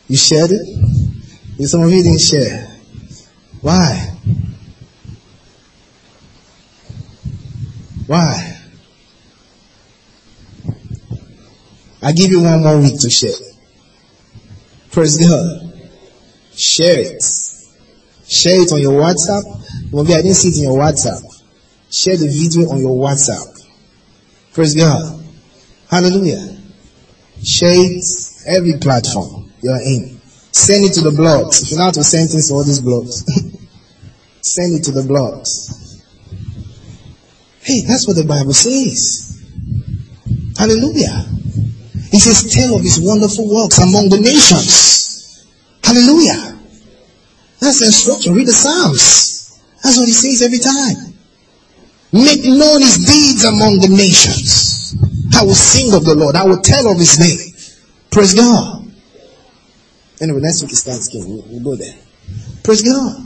You 0.10 0.18
shared 0.18 0.50
it? 0.52 1.68
Some 1.68 1.84
of 1.84 1.92
you 1.92 2.02
didn't 2.02 2.20
share. 2.20 2.66
Why? 3.62 4.18
Why? 8.08 8.58
I 12.02 12.12
give 12.14 12.32
you 12.32 12.42
one 12.42 12.64
more 12.64 12.80
week 12.80 13.00
to 13.02 13.10
share. 13.12 13.30
Praise 14.92 15.18
God. 15.20 15.80
Share 16.56 17.02
it. 17.02 17.24
Share 18.28 18.62
it 18.62 18.72
on 18.72 18.82
your 18.82 19.00
WhatsApp. 19.00 19.44
Maybe 19.94 20.16
I 20.16 20.24
didn't 20.24 20.38
see 20.38 20.50
it 20.50 20.58
in 20.58 20.64
your 20.64 20.80
WhatsApp. 20.80 21.22
Share 21.92 22.18
the 22.18 22.28
video 22.28 22.68
on 22.72 22.80
your 22.80 22.98
WhatsApp. 22.98 23.46
Praise 24.54 24.74
God. 24.74 25.24
Hallelujah. 25.88 26.58
Share 27.44 27.76
it 27.76 28.04
every 28.48 28.80
platform 28.80 29.49
you're 29.62 29.82
in. 29.82 30.20
Send 30.52 30.86
it 30.86 30.94
to 30.94 31.02
the 31.02 31.12
blogs. 31.12 31.64
If 31.64 31.72
you 31.72 31.78
know 31.78 31.84
how 31.86 31.92
to 31.92 32.04
send 32.04 32.30
things 32.30 32.50
to 32.50 32.56
all 32.56 32.64
these 32.64 32.82
blogs, 32.82 33.24
send 34.42 34.76
it 34.80 34.84
to 34.86 34.92
the 34.92 35.02
blogs. 35.02 36.00
Hey, 37.62 37.82
that's 37.82 38.08
what 38.08 38.16
the 38.16 38.26
Bible 38.26 38.54
says. 38.54 39.42
Hallelujah. 40.58 41.26
He 42.12 42.20
says, 42.20 42.52
tell 42.52 42.76
of 42.76 42.82
his 42.82 43.00
wonderful 43.00 43.48
works 43.54 43.78
among 43.78 44.10
the 44.10 44.20
nations. 44.20 45.46
Hallelujah. 45.84 46.58
That's 47.60 47.80
the 47.80 47.86
instruction. 47.86 48.34
Read 48.34 48.48
the 48.48 48.54
Psalms. 48.54 49.60
That's 49.84 49.98
what 49.98 50.08
he 50.08 50.14
says 50.14 50.42
every 50.42 50.60
time. 50.60 51.14
Make 52.12 52.44
known 52.44 52.82
his 52.82 52.98
deeds 53.06 53.44
among 53.46 53.80
the 53.80 53.90
nations. 53.90 54.96
I 55.36 55.44
will 55.44 55.54
sing 55.54 55.94
of 55.94 56.04
the 56.04 56.16
Lord. 56.16 56.36
I 56.36 56.44
will 56.44 56.62
tell 56.62 56.92
of 56.92 56.98
his 56.98 57.20
name. 57.20 57.54
Praise 58.12 58.34
God. 58.34 58.79
Anyway, 60.22 60.40
next 60.42 60.62
week 60.62 60.72
is 60.72 60.84
Thanksgiving. 60.84 61.30
We'll, 61.30 61.46
we'll 61.48 61.64
go 61.64 61.76
there. 61.76 61.96
Praise 62.64 62.82
God. 62.82 63.26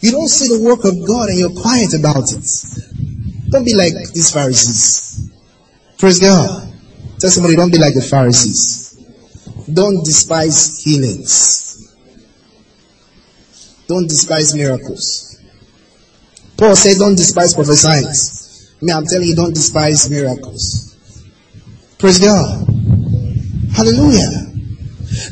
You 0.00 0.12
don't 0.12 0.28
see 0.28 0.56
the 0.56 0.64
work 0.64 0.84
of 0.84 0.94
God 1.06 1.28
and 1.28 1.38
you're 1.38 1.60
quiet 1.60 1.92
about 1.92 2.32
it. 2.32 2.44
Don't 3.50 3.64
be 3.64 3.74
like 3.74 3.92
these 4.12 4.32
Pharisees. 4.32 5.30
Praise 5.98 6.20
God. 6.20 6.72
Tell 7.18 7.30
somebody, 7.30 7.56
don't 7.56 7.70
be 7.70 7.78
like 7.78 7.94
the 7.94 8.00
Pharisees. 8.00 8.98
Don't 9.72 10.02
despise 10.04 10.82
healings. 10.82 11.94
Don't 13.86 14.08
despise 14.08 14.54
miracles. 14.54 15.38
Paul 16.56 16.76
said, 16.76 16.96
don't 16.98 17.16
despise 17.16 17.54
prophesying. 17.54 18.06
Me, 18.80 18.92
I'm 18.92 19.04
telling 19.04 19.28
you, 19.28 19.36
don't 19.36 19.54
despise 19.54 20.08
miracles. 20.08 20.96
Praise 21.98 22.18
God. 22.18 22.66
Hallelujah. 23.74 24.49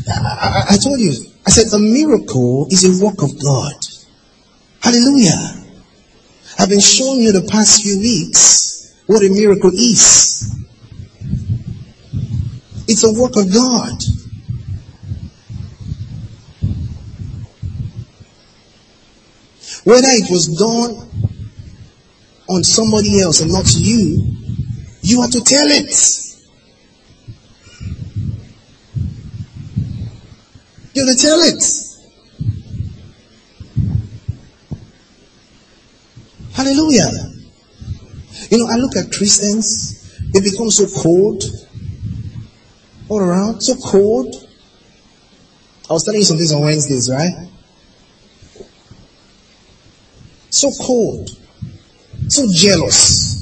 I, 0.08 0.64
I, 0.70 0.76
told 0.82 1.00
you, 1.00 1.12
I 1.46 1.50
said 1.50 1.72
a 1.72 1.78
miracle 1.78 2.66
is 2.70 2.84
a 2.84 3.04
work 3.04 3.22
of 3.22 3.30
God. 3.42 3.74
Hallelujah. 4.82 5.64
I've 6.58 6.68
been 6.68 6.80
showing 6.80 7.20
you 7.20 7.32
the 7.32 7.48
past 7.50 7.82
few 7.82 7.98
weeks 7.98 8.94
what 9.06 9.22
a 9.22 9.28
miracle 9.30 9.70
is. 9.70 10.54
It's 12.88 13.04
a 13.04 13.12
work 13.12 13.36
of 13.36 13.52
God. 13.52 14.02
Whether 19.84 20.08
it 20.08 20.30
was 20.30 20.48
done 20.58 21.08
on 22.48 22.64
somebody 22.64 23.20
else 23.20 23.40
and 23.40 23.52
not 23.52 23.66
you, 23.74 24.36
you 25.02 25.20
are 25.20 25.28
to 25.28 25.40
tell 25.40 25.68
it. 25.68 26.27
You 30.98 31.06
have 31.06 31.16
to 31.16 31.22
tell 31.22 31.38
it. 31.42 31.62
Hallelujah. 36.54 37.08
You 38.50 38.58
know, 38.58 38.66
I 38.66 38.74
look 38.78 38.96
at 38.96 39.12
Christians, 39.12 40.10
they 40.32 40.40
become 40.40 40.70
so 40.70 40.88
cold 41.00 41.44
all 43.08 43.20
around, 43.20 43.60
so 43.60 43.76
cold. 43.76 44.34
I 45.88 45.92
was 45.92 46.02
telling 46.02 46.18
you 46.18 46.24
some 46.24 46.36
things 46.36 46.50
on 46.50 46.62
Wednesdays, 46.62 47.08
right? 47.08 47.46
So 50.50 50.72
cold, 50.82 51.30
so 52.26 52.44
jealous. 52.50 53.37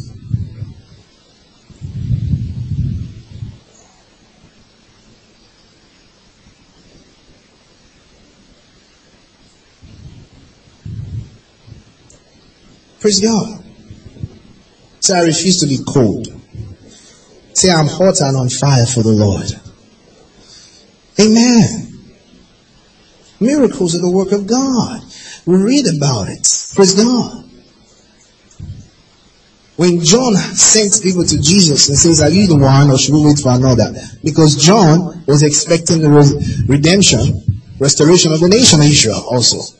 Praise 13.06 13.20
God. 13.20 13.64
Say, 14.98 15.16
I 15.16 15.22
refuse 15.22 15.60
to 15.60 15.68
be 15.68 15.78
cold. 15.86 16.26
Say, 17.52 17.70
I'm 17.70 17.86
hot 17.86 18.20
and 18.20 18.36
on 18.36 18.48
fire 18.48 18.84
for 18.84 19.04
the 19.04 19.12
Lord. 19.12 19.46
Amen. 21.20 21.86
Miracles 23.38 23.94
are 23.94 24.00
the 24.00 24.10
work 24.10 24.32
of 24.32 24.48
God. 24.48 25.02
We 25.46 25.54
read 25.54 25.86
about 25.96 26.30
it. 26.30 26.48
Praise 26.74 26.96
God. 26.96 27.48
When 29.76 30.00
John 30.00 30.34
sent 30.34 31.00
people 31.00 31.22
to 31.22 31.40
Jesus 31.40 31.88
and 31.88 31.96
says, 31.96 32.20
Are 32.20 32.28
you 32.28 32.48
the 32.48 32.56
one 32.56 32.90
or 32.90 32.98
should 32.98 33.14
we 33.14 33.24
wait 33.24 33.38
for 33.38 33.52
another? 33.52 33.94
Because 34.24 34.56
John 34.56 35.24
was 35.28 35.44
expecting 35.44 36.00
the 36.00 36.66
redemption, 36.66 37.62
restoration 37.78 38.32
of 38.32 38.40
the 38.40 38.48
nation 38.48 38.80
of 38.80 38.86
Israel 38.86 39.24
also. 39.30 39.76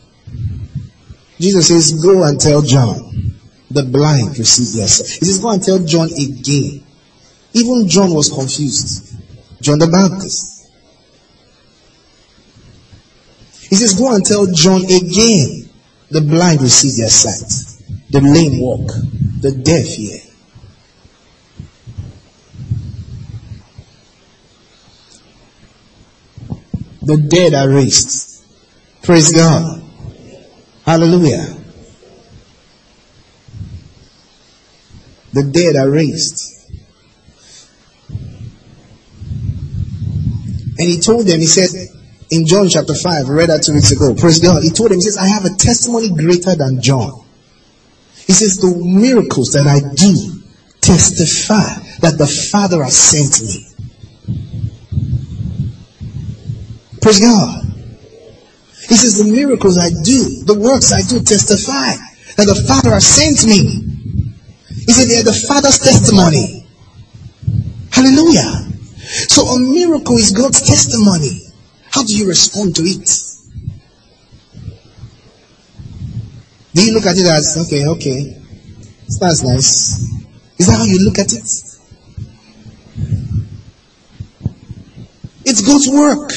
Jesus 1.38 1.68
says, 1.68 2.02
Go 2.02 2.22
and 2.24 2.40
tell 2.40 2.62
John, 2.62 3.34
the 3.70 3.82
blind 3.82 4.38
receive 4.38 4.78
their 4.78 4.88
sight. 4.88 5.18
He 5.18 5.26
says, 5.26 5.38
Go 5.38 5.50
and 5.50 5.62
tell 5.62 5.78
John 5.78 6.08
again. 6.08 6.82
Even 7.52 7.88
John 7.88 8.12
was 8.12 8.30
confused. 8.30 9.14
John 9.60 9.78
the 9.78 9.86
Baptist. 9.86 10.70
He 13.68 13.76
says, 13.76 13.94
Go 13.94 14.14
and 14.14 14.24
tell 14.24 14.46
John 14.46 14.84
again, 14.84 15.68
the 16.10 16.20
blind 16.20 16.62
receive 16.62 16.96
their 16.96 17.10
sight, 17.10 17.82
the 18.10 18.20
lame 18.20 18.60
walk, 18.60 18.86
the 19.40 19.52
deaf 19.52 19.84
hear. 19.84 20.20
The 27.02 27.16
dead 27.16 27.54
are 27.54 27.68
raised. 27.68 28.44
Praise 29.02 29.32
God. 29.32 29.85
Hallelujah. 30.86 31.56
The 35.32 35.42
dead 35.42 35.74
are 35.76 35.90
raised. 35.90 36.70
And 40.78 40.88
he 40.88 41.00
told 41.00 41.26
them, 41.26 41.40
he 41.40 41.46
said, 41.46 41.70
in 42.30 42.46
John 42.46 42.68
chapter 42.68 42.94
5, 42.94 43.26
I 43.26 43.30
read 43.30 43.48
that 43.48 43.64
two 43.64 43.74
weeks 43.74 43.90
ago. 43.90 44.14
Praise 44.14 44.38
God. 44.38 44.62
He 44.62 44.70
told 44.70 44.90
them, 44.90 44.98
he 44.98 45.02
says, 45.02 45.18
I 45.18 45.26
have 45.26 45.44
a 45.44 45.54
testimony 45.56 46.10
greater 46.10 46.54
than 46.54 46.80
John. 46.80 47.24
He 48.26 48.32
says, 48.32 48.58
the 48.58 48.72
miracles 48.76 49.52
that 49.52 49.66
I 49.66 49.80
do 49.94 50.42
testify 50.80 51.82
that 52.00 52.16
the 52.16 52.26
Father 52.26 52.84
has 52.84 52.96
sent 52.96 53.42
me. 53.42 53.66
Praise 57.00 57.20
God. 57.20 57.75
He 58.88 58.94
says, 58.94 59.18
the 59.18 59.30
miracles 59.30 59.78
I 59.78 59.90
do, 59.90 60.44
the 60.44 60.54
works 60.58 60.92
I 60.92 61.02
do 61.02 61.20
testify 61.22 61.98
that 62.36 62.46
the 62.46 62.54
Father 62.68 62.90
has 62.90 63.06
sent 63.06 63.44
me. 63.48 63.82
He 64.86 64.92
said, 64.92 65.08
they 65.08 65.18
are 65.18 65.24
the 65.24 65.34
Father's 65.34 65.78
testimony. 65.78 66.66
Hallelujah. 67.90 68.70
So 69.26 69.42
a 69.42 69.58
miracle 69.58 70.16
is 70.18 70.30
God's 70.30 70.62
testimony. 70.62 71.50
How 71.90 72.04
do 72.04 72.14
you 72.16 72.28
respond 72.28 72.76
to 72.76 72.82
it? 72.82 73.10
Do 76.74 76.84
you 76.84 76.92
look 76.94 77.06
at 77.06 77.16
it 77.16 77.26
as, 77.26 77.56
okay, 77.66 77.86
okay, 77.86 78.36
that's 79.18 79.42
nice? 79.42 80.06
Is 80.58 80.66
that 80.66 80.76
how 80.76 80.84
you 80.84 81.04
look 81.04 81.18
at 81.18 81.32
it? 81.32 81.42
It's 85.44 85.62
God's 85.62 85.88
work. 85.88 86.30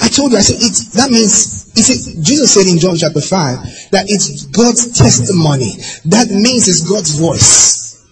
I 0.00 0.08
told 0.08 0.32
you, 0.32 0.38
I 0.38 0.42
said, 0.42 0.56
it, 0.56 0.92
that 0.94 1.10
means 1.10 1.60
see, 1.74 2.22
Jesus 2.22 2.54
said 2.54 2.66
in 2.66 2.78
John 2.78 2.96
chapter 2.96 3.20
5 3.20 3.90
that 3.90 4.06
it's 4.08 4.46
God's 4.46 4.96
testimony. 4.98 5.72
That 6.06 6.28
means 6.30 6.68
it's 6.68 6.88
God's 6.88 7.18
voice 7.18 8.06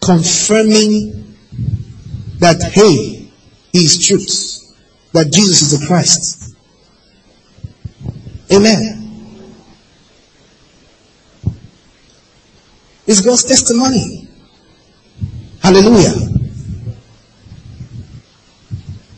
confirming 0.00 1.36
that, 2.38 2.62
hey, 2.72 3.30
He 3.72 3.78
is 3.78 4.06
truth. 4.06 4.50
That 5.12 5.32
Jesus 5.32 5.62
is 5.62 5.80
the 5.80 5.86
Christ. 5.86 6.56
Amen. 8.52 9.00
It's 13.06 13.20
God's 13.20 13.44
testimony. 13.44 14.28
Hallelujah. 15.62 16.43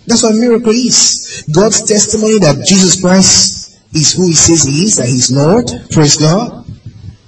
That's 0.07 0.23
what 0.23 0.33
a 0.35 0.39
miracle 0.39 0.73
is. 0.73 1.45
God's 1.53 1.83
testimony 1.83 2.39
that 2.39 2.65
Jesus 2.67 3.01
Christ 3.01 3.79
is 3.95 4.13
who 4.15 4.27
he 4.27 4.35
says 4.35 4.65
he 4.65 4.85
is, 4.85 4.97
that 4.97 5.07
he's 5.07 5.31
Lord. 5.33 5.67
Praise 5.91 6.17
God. 6.17 6.65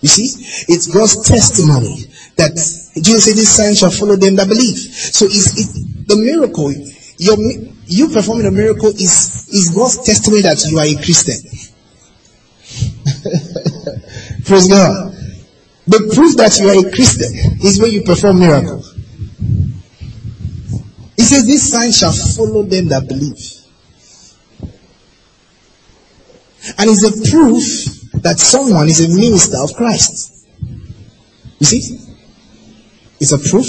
You 0.00 0.08
see, 0.08 0.72
it's 0.72 0.86
God's 0.86 1.28
testimony 1.28 2.06
that 2.36 2.54
Jesus 3.02 3.24
said 3.24 3.34
this 3.34 3.50
sign 3.50 3.74
shall 3.74 3.90
follow 3.90 4.14
them 4.14 4.36
that 4.36 4.48
believe. 4.48 4.78
So 4.78 5.26
it's, 5.26 5.58
it, 5.58 6.06
the 6.06 6.16
miracle, 6.16 6.70
your, 7.18 7.36
you 7.86 8.08
performing 8.14 8.46
a 8.46 8.52
miracle 8.52 8.90
is, 8.90 9.48
is 9.50 9.70
God's 9.74 10.04
testimony 10.06 10.42
that 10.42 10.64
you 10.70 10.78
are 10.78 10.86
a 10.86 10.94
Christian. 11.02 11.42
Praise 14.46 14.68
God. 14.68 15.14
The 15.88 16.12
proof 16.14 16.36
that 16.36 16.58
you 16.60 16.68
are 16.68 16.86
a 16.86 16.90
Christian 16.94 17.34
is 17.66 17.80
when 17.80 17.90
you 17.90 18.02
perform 18.02 18.38
miracles. 18.38 18.87
Says, 21.28 21.46
This 21.46 21.70
sign 21.70 21.92
shall 21.92 22.12
follow 22.12 22.62
them 22.62 22.88
that 22.88 23.06
believe. 23.06 23.36
And 26.78 26.88
it's 26.88 27.04
a 27.04 27.30
proof 27.30 28.22
that 28.22 28.38
someone 28.38 28.88
is 28.88 29.04
a 29.04 29.08
minister 29.14 29.58
of 29.58 29.74
Christ. 29.74 30.48
You 31.58 31.66
see? 31.66 31.98
It's 33.20 33.32
a 33.32 33.38
proof 33.38 33.66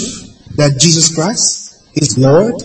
that 0.55 0.79
Jesus 0.79 1.13
Christ 1.13 1.83
is 1.95 2.17
Lord 2.17 2.55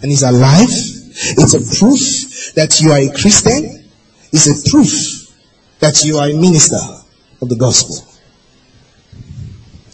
and 0.00 0.12
is 0.12 0.22
alive. 0.22 0.68
It's 0.68 1.54
a 1.54 1.78
proof 1.80 2.54
that 2.54 2.80
you 2.80 2.92
are 2.92 2.98
a 2.98 3.10
Christian. 3.12 3.84
It's 4.32 4.46
a 4.46 4.70
proof 4.70 5.34
that 5.80 6.04
you 6.04 6.18
are 6.18 6.28
a 6.28 6.34
minister 6.34 6.78
of 7.42 7.48
the 7.48 7.56
gospel. 7.56 7.96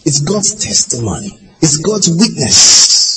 It's 0.05 0.21
God's 0.21 0.63
testimony. 0.63 1.31
It's 1.59 1.77
God's 1.77 2.09
witness. 2.09 3.16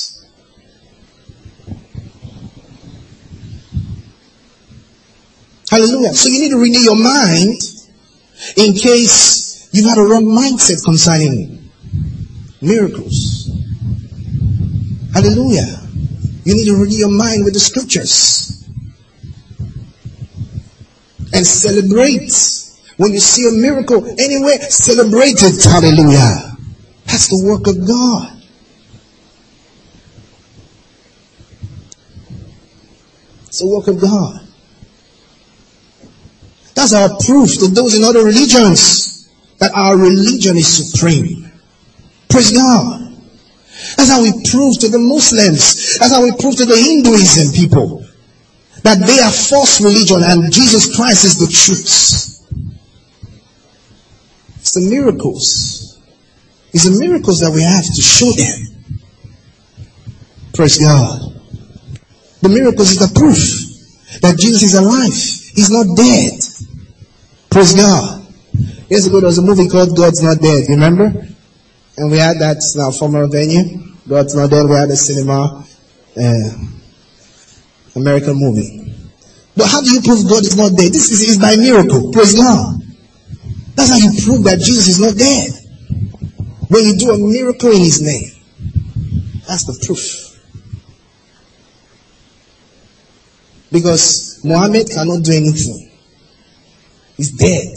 Hallelujah. 5.70 6.12
So 6.12 6.28
you 6.28 6.40
need 6.40 6.50
to 6.50 6.58
renew 6.58 6.80
your 6.80 6.96
mind 6.96 7.62
in 8.56 8.74
case 8.74 9.70
you've 9.72 9.86
had 9.86 9.98
a 9.98 10.02
wrong 10.02 10.24
mindset 10.24 10.84
concerning 10.84 11.70
miracles. 12.60 13.48
Hallelujah. 15.14 15.80
You 16.44 16.54
need 16.54 16.64
to 16.64 16.74
renew 16.74 16.96
your 16.96 17.10
mind 17.10 17.44
with 17.44 17.54
the 17.54 17.60
scriptures. 17.60 18.66
And 21.32 21.46
celebrate. 21.46 22.32
When 22.96 23.12
you 23.12 23.20
see 23.20 23.48
a 23.48 23.52
miracle 23.52 24.04
anywhere, 24.18 24.58
celebrate 24.62 25.36
it. 25.38 25.64
Hallelujah. 25.64 26.56
That's 27.06 27.28
the 27.28 27.46
work 27.46 27.68
of 27.68 27.86
God. 27.86 28.42
It's 33.46 33.60
the 33.60 33.66
work 33.66 33.86
of 33.86 34.00
God. 34.00 34.49
That's 36.74 36.92
our 36.92 37.10
proof 37.24 37.58
to 37.58 37.68
those 37.68 37.96
in 37.96 38.04
other 38.04 38.24
religions 38.24 39.28
that 39.58 39.72
our 39.74 39.96
religion 39.96 40.56
is 40.56 40.92
supreme. 40.92 41.50
Praise 42.28 42.52
God. 42.52 43.12
That's 43.96 44.10
how 44.10 44.22
we 44.22 44.32
prove 44.50 44.78
to 44.80 44.88
the 44.88 44.98
Muslims. 44.98 45.98
That's 45.98 46.12
how 46.12 46.22
we 46.22 46.32
prove 46.32 46.56
to 46.56 46.64
the 46.64 46.76
Hinduism 46.76 47.54
people 47.54 48.06
that 48.82 48.98
they 49.06 49.18
are 49.20 49.30
false 49.30 49.80
religion 49.82 50.22
and 50.22 50.52
Jesus 50.52 50.96
Christ 50.96 51.24
is 51.24 51.38
the 51.38 51.46
truth. 51.46 52.36
It's 54.60 54.72
the 54.72 54.80
miracles 54.80 55.90
it's 56.72 56.84
the 56.84 56.98
miracles 56.98 57.40
that 57.40 57.50
we 57.50 57.62
have 57.62 57.84
to 57.84 58.02
show 58.02 58.30
them. 58.30 59.02
Praise 60.54 60.78
God. 60.78 61.34
The 62.42 62.48
miracles 62.48 62.92
is 62.92 62.98
the 62.98 63.18
proof 63.18 64.20
that 64.22 64.38
Jesus 64.38 64.62
is 64.62 64.74
alive. 64.74 65.39
He's 65.54 65.70
not 65.70 65.96
dead. 65.96 66.40
Praise 67.50 67.74
God. 67.74 68.26
Years 68.88 69.06
ago, 69.06 69.20
there 69.20 69.26
was 69.26 69.38
a 69.38 69.42
movie 69.42 69.68
called 69.68 69.96
God's 69.96 70.22
Not 70.22 70.40
Dead. 70.40 70.64
Remember? 70.68 71.12
And 71.96 72.10
we 72.10 72.18
had 72.18 72.38
that 72.38 72.58
in 72.74 72.80
our 72.80 72.92
former 72.92 73.26
venue. 73.26 73.94
God's 74.08 74.34
Not 74.34 74.50
Dead. 74.50 74.66
We 74.66 74.74
had 74.74 74.90
a 74.90 74.96
cinema, 74.96 75.64
uh, 76.16 76.50
American 77.96 78.34
movie. 78.36 78.90
But 79.56 79.66
how 79.66 79.80
do 79.82 79.90
you 79.92 80.00
prove 80.00 80.28
God 80.28 80.42
is 80.42 80.56
not 80.56 80.76
dead? 80.76 80.92
This 80.92 81.10
is, 81.10 81.20
is 81.28 81.38
by 81.38 81.56
miracle. 81.56 82.12
Praise 82.12 82.34
God. 82.34 82.80
That's 83.74 83.90
how 83.90 83.96
you 83.96 84.10
prove 84.24 84.44
that 84.44 84.58
Jesus 84.58 84.88
is 84.88 85.00
not 85.00 85.16
dead. 85.16 85.50
When 86.68 86.84
you 86.84 86.96
do 86.96 87.10
a 87.10 87.18
miracle 87.18 87.70
in 87.72 87.80
His 87.80 88.00
name, 88.00 88.30
that's 89.46 89.64
the 89.66 89.84
proof. 89.84 90.29
Because 93.72 94.40
Muhammad 94.44 94.90
cannot 94.90 95.22
do 95.22 95.32
anything. 95.32 95.90
He's 97.16 97.32
dead. 97.32 97.76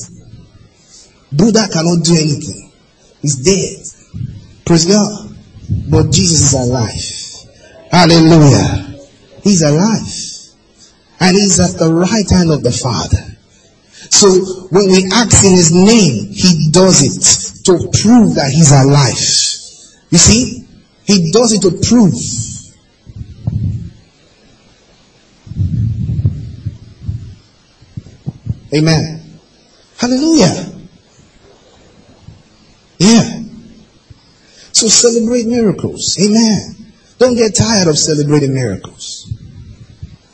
Buddha 1.31 1.67
cannot 1.71 2.03
do 2.03 2.13
anything. 2.13 2.71
He's 3.21 3.37
dead. 3.37 4.25
Praise 4.65 4.85
God. 4.85 5.35
But 5.89 6.11
Jesus 6.11 6.41
is 6.41 6.53
alive. 6.53 7.89
Hallelujah. 7.91 8.99
He's 9.43 9.61
alive. 9.61 10.07
And 11.19 11.35
he's 11.35 11.59
at 11.59 11.79
the 11.79 11.93
right 11.93 12.29
hand 12.29 12.51
of 12.51 12.63
the 12.63 12.71
Father. 12.71 13.33
So 14.09 14.29
when 14.69 14.89
we 14.89 15.09
ask 15.13 15.43
in 15.45 15.51
his 15.51 15.73
name, 15.73 16.27
he 16.31 16.69
does 16.71 17.01
it 17.01 17.63
to 17.65 17.73
prove 18.01 18.35
that 18.35 18.51
he's 18.51 18.71
alive. 18.71 19.17
You 20.11 20.17
see, 20.17 20.67
he 21.05 21.31
does 21.31 21.53
it 21.53 21.61
to 21.61 21.71
prove. 21.87 22.13
Amen. 28.73 29.39
Hallelujah. 29.97 30.71
Yeah. 32.97 33.41
So 34.71 34.87
celebrate 34.87 35.45
miracles. 35.45 36.17
Amen. 36.19 36.93
Don't 37.19 37.35
get 37.35 37.55
tired 37.55 37.87
of 37.87 37.97
celebrating 37.97 38.53
miracles. 38.53 39.31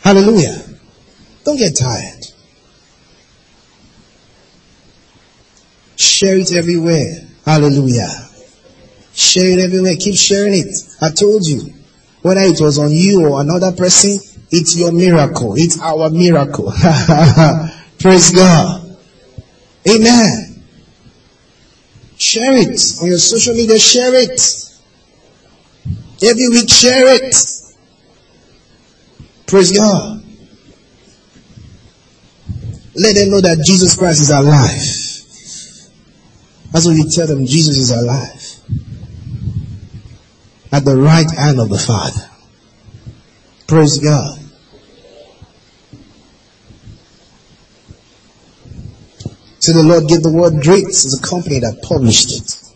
Hallelujah. 0.01 0.65
Don't 1.43 1.57
get 1.57 1.75
tired. 1.75 2.25
Share 5.97 6.37
it 6.37 6.53
everywhere. 6.53 7.27
Hallelujah. 7.45 8.07
Share 9.13 9.49
it 9.49 9.59
everywhere. 9.59 9.95
Keep 9.99 10.15
sharing 10.15 10.53
it. 10.53 10.73
I 11.01 11.09
told 11.09 11.45
you. 11.45 11.73
Whether 12.21 12.41
it 12.41 12.59
was 12.59 12.77
on 12.77 12.91
you 12.91 13.29
or 13.29 13.41
another 13.41 13.71
person, 13.71 14.19
it's 14.51 14.77
your 14.77 14.91
miracle. 14.91 15.55
It's 15.57 15.79
our 15.79 16.09
miracle. 16.09 16.71
Praise 17.99 18.31
God. 18.31 18.97
Amen. 19.87 20.63
Share 22.17 22.53
it 22.53 22.79
on 23.01 23.07
your 23.07 23.17
social 23.17 23.53
media. 23.53 23.79
Share 23.79 24.13
it. 24.13 24.41
Every 26.21 26.49
week, 26.49 26.69
share 26.69 27.15
it. 27.15 27.35
Praise 29.47 29.77
God. 29.77 30.23
Let 32.95 33.15
them 33.15 33.31
know 33.31 33.41
that 33.41 33.63
Jesus 33.65 33.97
Christ 33.97 34.21
is 34.21 34.29
alive. 34.29 34.99
That's 36.71 36.85
what 36.85 36.95
you 36.95 37.09
tell 37.09 37.27
them 37.27 37.45
Jesus 37.45 37.77
is 37.77 37.91
alive. 37.91 38.55
At 40.71 40.85
the 40.85 40.95
right 40.95 41.29
hand 41.31 41.59
of 41.59 41.69
the 41.69 41.79
Father. 41.79 42.29
Praise 43.67 43.97
God. 43.99 44.38
So 49.59 49.73
the 49.73 49.83
Lord 49.83 50.07
gave 50.07 50.23
the 50.23 50.31
word 50.31 50.63
great 50.63 50.85
to 50.85 51.07
the 51.09 51.19
company 51.21 51.59
that 51.59 51.81
published 51.83 52.31
it. 52.31 52.69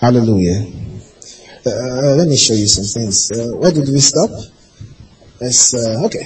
Hallelujah. 0.00 0.66
Uh, 1.64 2.16
let 2.16 2.26
me 2.26 2.36
show 2.36 2.54
you 2.54 2.66
some 2.66 2.84
things. 2.84 3.30
Uh, 3.30 3.56
where 3.56 3.70
did 3.70 3.88
we 3.88 4.00
stop? 4.00 4.30
That's 5.38 5.74
uh, 5.74 6.06
okay. 6.06 6.24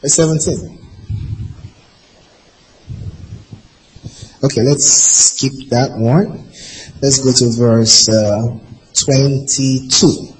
That's 0.00 0.14
17. 0.14 0.78
Okay, 4.42 4.62
let's 4.62 4.86
skip 4.86 5.52
that 5.70 5.90
one. 5.98 6.48
Let's 7.02 7.18
go 7.18 7.32
to 7.32 7.56
verse 7.58 8.08
uh, 8.08 8.58
22. 9.04 10.34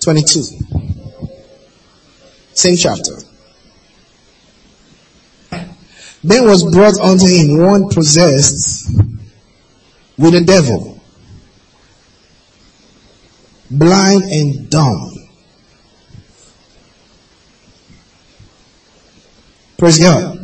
22. 0.00 0.42
Same 2.54 2.76
chapter. 2.76 3.12
Then 6.24 6.46
was 6.46 6.64
brought 6.64 6.98
unto 6.98 7.26
him 7.26 7.58
one 7.58 7.88
possessed 7.88 8.90
with 10.18 10.34
a 10.34 10.40
devil, 10.40 11.00
blind 13.70 14.24
and 14.24 14.70
dumb. 14.70 15.12
Praise 19.78 19.98
God. 19.98 20.38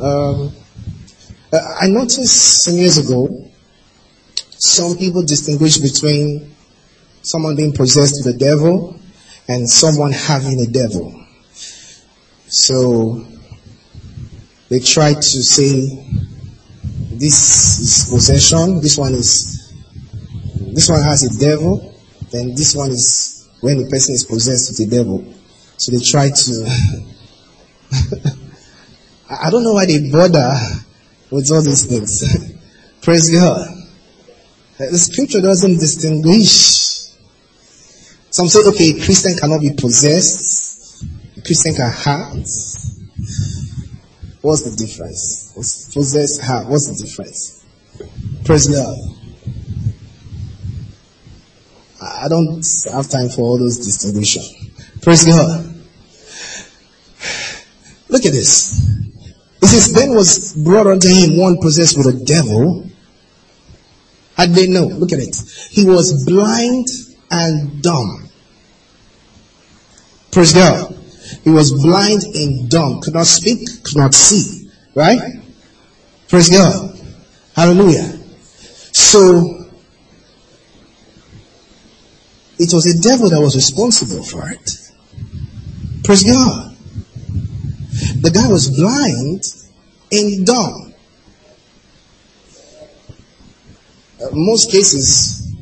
Um, 0.00 0.52
I 1.52 1.88
noticed 1.88 2.62
some 2.62 2.74
years 2.74 2.98
ago, 2.98 3.50
some 4.50 4.96
people 4.96 5.24
distinguish 5.24 5.78
between 5.78 6.54
someone 7.22 7.56
being 7.56 7.72
possessed 7.72 8.24
with 8.24 8.32
the 8.32 8.38
devil 8.38 8.98
and 9.48 9.68
someone 9.68 10.12
having 10.12 10.60
a 10.60 10.66
devil. 10.66 11.24
So 12.48 13.24
they 14.68 14.80
try 14.80 15.14
to 15.14 15.20
say 15.22 15.86
this 17.12 17.78
is 17.80 18.08
possession, 18.10 18.80
this 18.80 18.96
one 18.96 19.12
is 19.12 19.72
this 20.72 20.88
one 20.88 21.02
has 21.02 21.24
a 21.24 21.38
devil, 21.38 21.94
then 22.30 22.54
this 22.54 22.74
one 22.74 22.90
is 22.90 23.48
when 23.60 23.78
the 23.78 23.88
person 23.90 24.14
is 24.14 24.24
possessed 24.24 24.70
with 24.70 24.78
the 24.88 24.96
devil. 24.96 25.34
So 25.76 25.92
they 25.92 26.02
try 26.02 26.30
to 26.30 26.66
I 29.30 29.50
don't 29.50 29.62
know 29.62 29.74
why 29.74 29.86
they 29.86 30.10
bother 30.10 30.56
with 31.30 31.50
all 31.52 31.62
these 31.62 31.84
things. 31.84 32.24
Praise 33.02 33.30
God. 33.30 33.66
The 34.78 34.98
scripture 34.98 35.40
doesn't 35.40 35.78
distinguish. 35.78 36.78
Some 38.30 38.48
say, 38.48 38.60
okay, 38.68 38.94
Christian 39.04 39.36
cannot 39.36 39.60
be 39.60 39.72
possessed. 39.76 40.67
Christian 41.44 41.74
can 41.74 41.90
hurt. 41.90 42.48
What's 44.40 44.62
the 44.62 44.76
difference? 44.76 45.52
Possess 45.92 46.38
heart. 46.38 46.68
What's 46.68 46.86
the 46.88 47.04
difference? 47.04 47.64
Praise 48.44 48.68
God. 48.68 48.96
I 52.00 52.28
don't 52.28 52.64
have 52.92 53.08
time 53.08 53.28
for 53.28 53.42
all 53.42 53.58
those 53.58 53.78
distinctions. 53.78 54.54
Praise 55.02 55.24
God. 55.24 55.74
Look 58.08 58.24
at 58.24 58.32
this. 58.32 58.72
It 59.60 59.66
says, 59.66 59.92
then 59.92 60.14
was 60.14 60.54
brought 60.54 60.86
unto 60.86 61.08
him 61.08 61.36
one 61.36 61.58
possessed 61.58 61.98
with 61.98 62.06
a 62.06 62.24
devil. 62.24 62.88
Had 64.36 64.50
they 64.50 64.68
know? 64.68 64.86
Look 64.86 65.12
at 65.12 65.18
it. 65.18 65.36
He 65.70 65.84
was 65.84 66.24
blind 66.24 66.86
and 67.30 67.82
dumb. 67.82 68.28
Praise 70.30 70.52
God. 70.54 70.97
He 71.48 71.54
was 71.54 71.72
blind 71.72 72.24
and 72.34 72.68
dumb, 72.68 73.00
could 73.00 73.14
not 73.14 73.24
speak, 73.24 73.82
could 73.82 73.96
not 73.96 74.12
see. 74.12 74.68
Right? 74.94 75.18
Praise 76.28 76.50
God. 76.50 76.94
Hallelujah. 77.56 78.20
So, 78.92 79.64
it 82.58 82.70
was 82.70 82.84
the 82.84 83.00
devil 83.02 83.30
that 83.30 83.40
was 83.40 83.56
responsible 83.56 84.22
for 84.22 84.50
it. 84.50 84.92
Praise 86.04 86.24
God. 86.24 86.76
The 88.20 88.30
guy 88.30 88.46
was 88.48 88.68
blind 88.68 89.42
and 90.12 90.46
dumb. 90.46 90.92
Uh, 94.20 94.28
most 94.32 94.70
cases, 94.70 95.56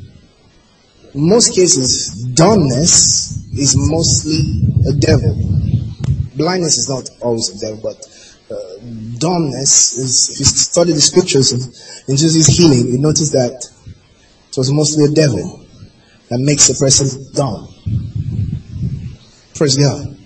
most 1.14 1.54
cases, 1.54 2.24
dumbness 2.34 3.46
is 3.56 3.76
mostly 3.76 4.64
a 4.88 4.92
devil. 4.92 5.56
Blindness 6.36 6.78
is 6.78 6.88
not 6.88 7.08
always 7.22 7.48
devil, 7.60 7.80
but 7.82 7.96
uh, 8.50 8.78
dumbness 9.18 9.98
is, 9.98 10.30
if 10.30 10.38
you 10.40 10.44
study 10.44 10.92
the 10.92 11.00
scriptures 11.00 11.52
in, 11.52 12.12
in 12.12 12.16
Jesus' 12.16 12.46
healing, 12.46 12.88
you 12.88 12.98
notice 12.98 13.32
that 13.32 13.64
it 14.48 14.56
was 14.56 14.70
mostly 14.70 15.04
a 15.04 15.08
devil 15.08 15.66
that 16.28 16.38
makes 16.38 16.68
a 16.68 16.74
person 16.74 17.32
dumb. 17.32 17.68
Praise 19.54 19.76
God. 19.76 20.16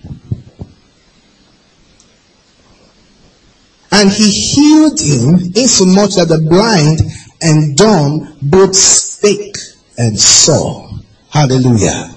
And 3.93 4.11
he 4.11 4.31
healed 4.31 5.01
him 5.01 5.35
insomuch 5.55 6.15
that 6.15 6.29
the 6.29 6.47
blind 6.49 7.01
and 7.43 7.77
dumb 7.77 8.37
both 8.43 8.75
spake 8.75 9.57
and 9.99 10.19
saw. 10.19 10.89
Hallelujah. 11.31 12.15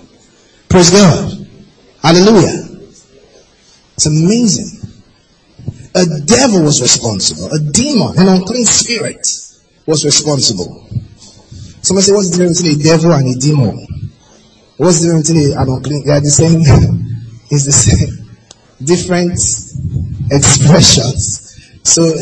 Praise 0.70 0.90
God. 0.92 1.48
Hallelujah. 2.02 2.63
It's 3.96 4.06
amazing. 4.06 4.80
A 5.96 6.06
devil 6.26 6.64
was 6.64 6.82
responsible. 6.82 7.54
A 7.54 7.60
demon, 7.72 8.18
an 8.18 8.28
unclean 8.28 8.66
spirit 8.66 9.26
was 9.86 10.04
responsible. 10.06 10.88
Somebody 11.82 12.06
say, 12.06 12.14
what's 12.14 12.30
the 12.32 12.38
difference 12.38 12.62
between 12.62 12.80
a 12.80 12.84
devil 12.84 13.12
and 13.14 13.36
a 13.36 13.40
demon? 13.40 13.88
What's 14.78 15.02
the 15.02 15.08
difference 15.08 15.30
between 15.30 15.58
an 15.58 15.70
unclean? 15.70 16.06
They 16.06 16.12
are 16.12 16.22
the 16.22 16.30
same. 16.30 16.62
it's 17.52 17.66
the 17.66 17.72
same. 17.72 18.30
Different 18.84 19.38
expressions. 20.32 21.44
So, 21.84 22.16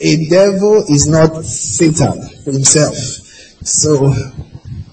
a 0.00 0.28
devil 0.28 0.84
is 0.88 1.08
not 1.08 1.44
Satan 1.44 2.22
himself. 2.44 2.94
So, 3.66 4.12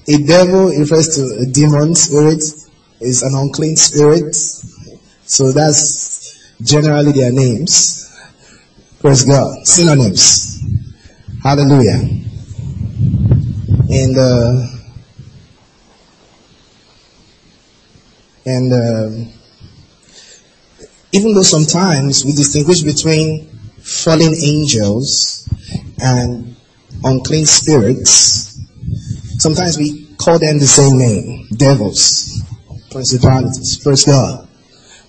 a 0.08 0.18
devil 0.26 0.68
refers 0.68 1.16
to 1.16 1.44
a 1.44 1.46
demon 1.46 1.94
spirit 1.96 2.42
is 3.00 3.22
an 3.22 3.36
unclean 3.36 3.76
spirit. 3.76 4.36
So 5.26 5.52
that's 5.52 6.54
generally 6.62 7.12
their 7.12 7.32
names. 7.32 8.10
Praise 9.00 9.24
God. 9.24 9.66
Synonyms. 9.66 10.62
Hallelujah. 11.42 12.00
And, 13.90 14.18
uh, 14.18 14.68
and, 18.46 18.74
uh, 18.74 19.10
even 21.12 21.34
though 21.34 21.44
sometimes 21.44 22.26
we 22.26 22.32
distinguish 22.32 22.82
between 22.82 23.48
fallen 23.82 24.34
angels 24.42 25.48
and 26.02 26.56
unclean 27.04 27.46
spirits, 27.46 28.60
sometimes 29.38 29.78
we 29.78 30.08
call 30.18 30.40
them 30.40 30.58
the 30.60 30.66
same 30.66 30.98
name, 30.98 31.48
devils 31.56 32.34
principalities. 32.94 33.80
Praise 33.80 34.06
God. 34.06 34.48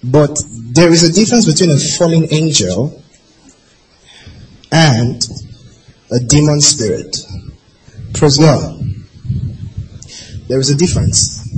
But 0.05 0.39
there 0.49 0.93
is 0.93 1.03
a 1.03 1.13
difference 1.13 1.47
between 1.47 1.71
a 1.71 1.79
fallen 1.79 2.27
angel 2.31 3.03
and 4.71 5.27
a 6.11 6.19
demon 6.19 6.61
spirit. 6.61 7.17
Praise 8.13 8.37
God. 8.37 8.81
There 10.47 10.59
is 10.59 10.71
a 10.71 10.77
difference. 10.77 11.49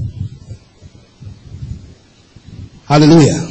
Hallelujah. 2.87 3.49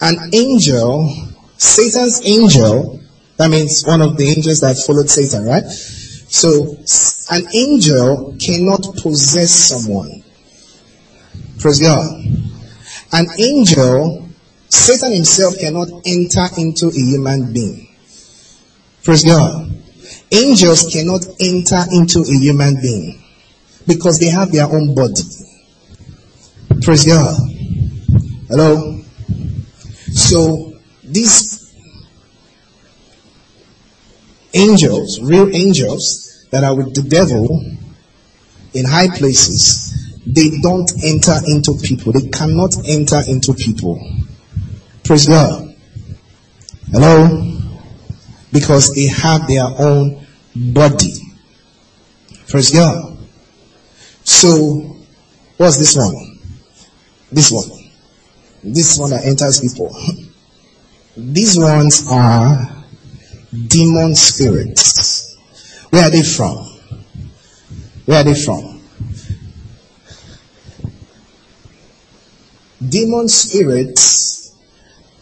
An 0.00 0.30
angel, 0.32 1.14
Satan's 1.58 2.24
angel, 2.24 3.00
that 3.36 3.50
means 3.50 3.84
one 3.84 4.00
of 4.00 4.16
the 4.16 4.28
angels 4.28 4.60
that 4.60 4.78
followed 4.78 5.10
Satan, 5.10 5.44
right? 5.44 5.64
So, 5.64 6.78
an 7.30 7.46
angel 7.54 8.36
cannot 8.40 8.96
possess 9.02 9.50
someone. 9.50 10.24
Praise 11.58 11.78
God. 11.78 12.22
An 13.12 13.26
angel, 13.38 14.28
Satan 14.68 15.12
himself 15.12 15.58
cannot 15.58 15.88
enter 16.06 16.46
into 16.56 16.88
a 16.88 16.92
human 16.92 17.52
being. 17.52 17.88
Praise 19.04 19.24
God. 19.24 19.70
Angels 20.30 20.88
cannot 20.90 21.26
enter 21.40 21.84
into 21.92 22.20
a 22.20 22.38
human 22.38 22.80
being 22.80 23.22
because 23.86 24.18
they 24.18 24.28
have 24.28 24.50
their 24.50 24.64
own 24.64 24.94
body. 24.94 25.22
Praise 26.80 27.04
God. 27.04 27.36
Hello? 28.48 29.02
So, 30.12 30.78
these 31.04 31.74
angels, 34.54 35.20
real 35.20 35.54
angels 35.54 36.46
that 36.50 36.64
are 36.64 36.74
with 36.74 36.94
the 36.94 37.02
devil 37.02 37.60
in 38.74 38.84
high 38.86 39.08
places, 39.08 40.01
they 40.26 40.60
don't 40.60 40.90
enter 41.02 41.34
into 41.46 41.74
people. 41.82 42.12
They 42.12 42.28
cannot 42.28 42.74
enter 42.86 43.22
into 43.26 43.54
people. 43.54 44.00
Praise 45.04 45.26
God. 45.26 45.74
Hello? 46.90 47.58
Because 48.52 48.94
they 48.94 49.06
have 49.06 49.48
their 49.48 49.64
own 49.64 50.24
body. 50.54 51.14
Praise 52.48 52.70
God. 52.70 53.18
So, 54.24 54.96
what's 55.56 55.78
this 55.78 55.96
one? 55.96 56.38
This 57.32 57.50
one. 57.50 57.70
This 58.62 58.98
one 58.98 59.10
that 59.10 59.24
enters 59.24 59.60
people. 59.60 59.96
These 61.16 61.58
ones 61.58 62.06
are 62.10 62.84
demon 63.68 64.14
spirits. 64.14 65.36
Where 65.90 66.04
are 66.04 66.10
they 66.10 66.22
from? 66.22 66.56
Where 68.06 68.20
are 68.20 68.24
they 68.24 68.34
from? 68.34 68.71
Demon 72.88 73.28
spirits 73.28 74.56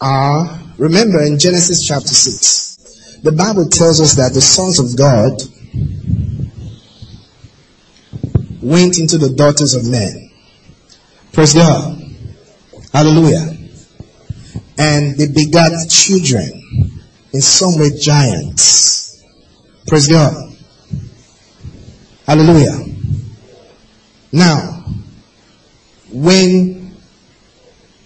are, 0.01 0.59
remember 0.79 1.23
in 1.23 1.39
Genesis 1.39 1.87
chapter 1.87 2.09
6, 2.09 3.21
the 3.23 3.33
Bible 3.33 3.69
tells 3.69 4.01
us 4.01 4.15
that 4.15 4.33
the 4.33 4.41
sons 4.41 4.79
of 4.79 4.97
God 4.97 5.33
went 8.63 8.99
into 8.99 9.19
the 9.19 9.31
daughters 9.31 9.75
of 9.75 9.91
men. 9.91 10.31
Praise 11.33 11.55
God. 11.55 12.01
Hallelujah. 12.93 13.57
And 14.79 15.17
they 15.17 15.27
begat 15.29 15.73
children, 15.91 16.51
in 17.33 17.41
some 17.41 17.79
way 17.79 17.91
giants. 17.97 19.23
Praise 19.87 20.09
God. 20.09 20.57
Hallelujah. 22.27 22.87
Now, 24.33 24.85
when 26.13 26.80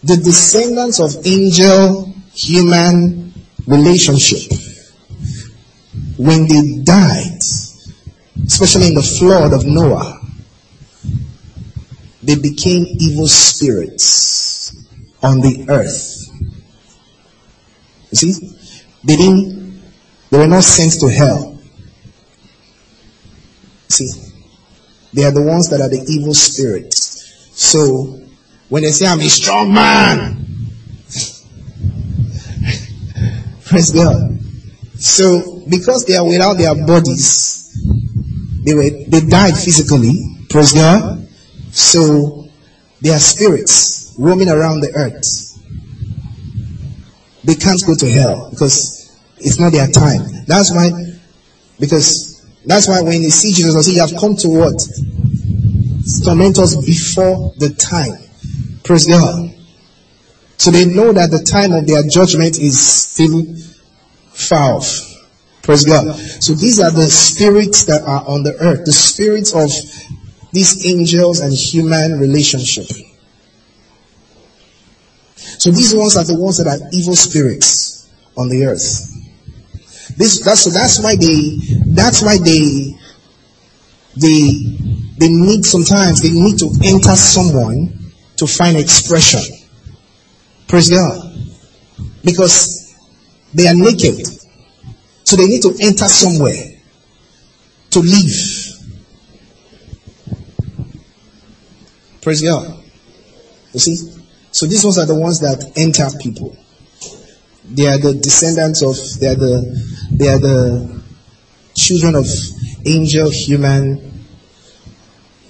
the 0.05 0.17
descendants 0.17 1.01
of 1.01 1.27
angel 1.27 2.13
human 2.35 3.33
relationship, 3.67 4.53
when 6.19 6.47
they 6.47 6.83
died, 6.83 7.39
especially 8.47 8.89
in 8.89 8.95
the 8.95 9.03
flood 9.03 9.53
of 9.55 9.65
Noah, 9.65 10.21
they 12.23 12.37
became 12.37 12.87
evil 13.01 13.27
spirits 13.27 14.77
on 15.23 15.41
the 15.41 15.67
earth. 15.69 16.21
You 18.11 18.17
see, 18.17 18.57
they 19.05 19.17
didn't, 19.17 19.83
they 20.31 20.39
were 20.39 20.47
not 20.47 20.65
sent 20.65 21.01
to 21.01 21.09
hell. 21.09 21.59
See, 23.89 24.33
they 25.15 25.25
are 25.25 25.33
the 25.33 25.43
ones 25.43 25.71
that 25.71 25.81
are 25.81 25.89
the 25.89 26.05
evil 26.09 26.35
spirits. 26.35 27.51
So, 27.55 28.24
when 28.75 28.83
they 28.83 28.91
say, 28.91 29.07
I'm 29.07 29.21
a 29.21 29.29
strong 29.29 29.73
man, 29.73 30.35
praise 33.65 33.93
God. 33.93 34.37
So, 34.99 35.63
because 35.71 36.05
they 36.07 36.17
are 36.17 36.27
without 36.27 36.55
their 36.55 36.75
bodies, 36.85 37.73
they 38.65 38.75
were, 38.75 38.91
they 39.07 39.21
died 39.21 39.55
physically, 39.55 40.15
praise 40.51 40.73
God. 40.73 41.25
So, 41.71 42.49
they 43.01 43.11
are 43.11 43.21
spirits 43.21 44.17
roaming 44.19 44.49
around 44.49 44.81
the 44.81 44.91
earth. 44.97 45.57
They 47.45 47.55
can't 47.55 47.81
go 47.87 47.95
to 47.95 48.11
hell 48.11 48.51
because 48.51 49.17
it's 49.37 49.61
not 49.61 49.71
their 49.71 49.87
time. 49.87 50.27
That's 50.49 50.75
why, 50.75 50.91
because 51.79 52.45
that's 52.67 52.89
why 52.89 53.03
when 53.03 53.23
they 53.23 53.31
see 53.31 53.53
Jesus, 53.53 53.89
You 53.89 54.01
have 54.01 54.17
come 54.19 54.35
to 54.35 54.49
what? 54.49 54.85
Torment 56.25 56.59
us 56.59 56.75
before 56.85 57.55
the 57.59 57.71
time. 57.71 58.25
Praise 58.85 59.07
God. 59.07 59.51
So 60.59 60.71
they 60.71 60.85
know 60.85 61.13
that 61.13 61.31
the 61.31 61.41
time 61.41 61.73
of 61.73 61.87
their 61.87 62.03
judgment 62.03 62.59
is 62.59 62.81
still 62.87 63.45
far 64.33 64.75
off. 64.75 65.01
Praise 65.63 65.85
God. 65.85 66.15
So 66.15 66.53
these 66.53 66.79
are 66.81 66.91
the 66.91 67.07
spirits 67.07 67.85
that 67.87 68.03
are 68.03 68.23
on 68.29 68.43
the 68.43 68.55
earth, 68.61 68.85
the 68.85 68.93
spirits 68.93 69.55
of 69.55 69.71
these 70.53 70.87
angels 70.87 71.41
and 71.41 71.53
human 71.53 72.21
relationship. 72.21 72.85
So 75.59 75.71
these 75.71 75.95
ones 75.95 76.17
are 76.17 76.25
the 76.25 76.39
ones 76.39 76.59
that 76.59 76.67
are 76.67 76.89
evil 76.93 77.17
spirits 77.17 78.11
on 78.37 78.51
the 78.51 78.67
earth. 78.67 79.11
This 80.17 80.45
that's 80.45 80.61
so 80.61 80.71
that's 80.71 81.03
why 81.03 81.17
they 81.17 81.57
that's 81.87 82.23
why 82.23 82.37
they 82.37 82.95
they 84.17 84.53
they 85.19 85.29
need 85.29 85.65
sometimes 85.65 86.21
they 86.21 86.31
need 86.31 86.59
to 86.59 86.71
enter 86.85 87.17
someone 87.17 88.04
to 88.37 88.47
find 88.47 88.77
expression. 88.77 89.41
Praise 90.67 90.91
God. 90.91 91.33
Because 92.25 92.95
they 93.53 93.69
are 93.69 93.75
naked. 93.75 94.27
So 95.25 95.37
they 95.37 95.47
need 95.47 95.63
to 95.63 95.75
enter 95.81 96.07
somewhere 96.07 96.75
to 97.91 98.01
live. 98.01 98.75
Praise 102.21 102.43
God. 102.43 102.83
You 103.73 103.81
see? 103.81 103.97
So 104.51 104.67
these 104.67 104.85
ones 104.85 104.99
are 104.99 105.07
the 105.07 105.15
ones 105.15 105.41
that 105.41 105.73
enter 105.77 106.09
people. 106.19 106.57
They 107.65 107.87
are 107.87 107.99
the 107.99 108.15
descendants 108.15 108.83
of, 108.83 108.97
they 109.21 109.29
are 109.29 109.35
the, 109.35 110.09
they 110.13 110.29
are 110.29 110.39
the 110.39 111.03
children 111.75 112.15
of 112.15 112.27
angel, 112.87 113.31
human. 113.31 114.25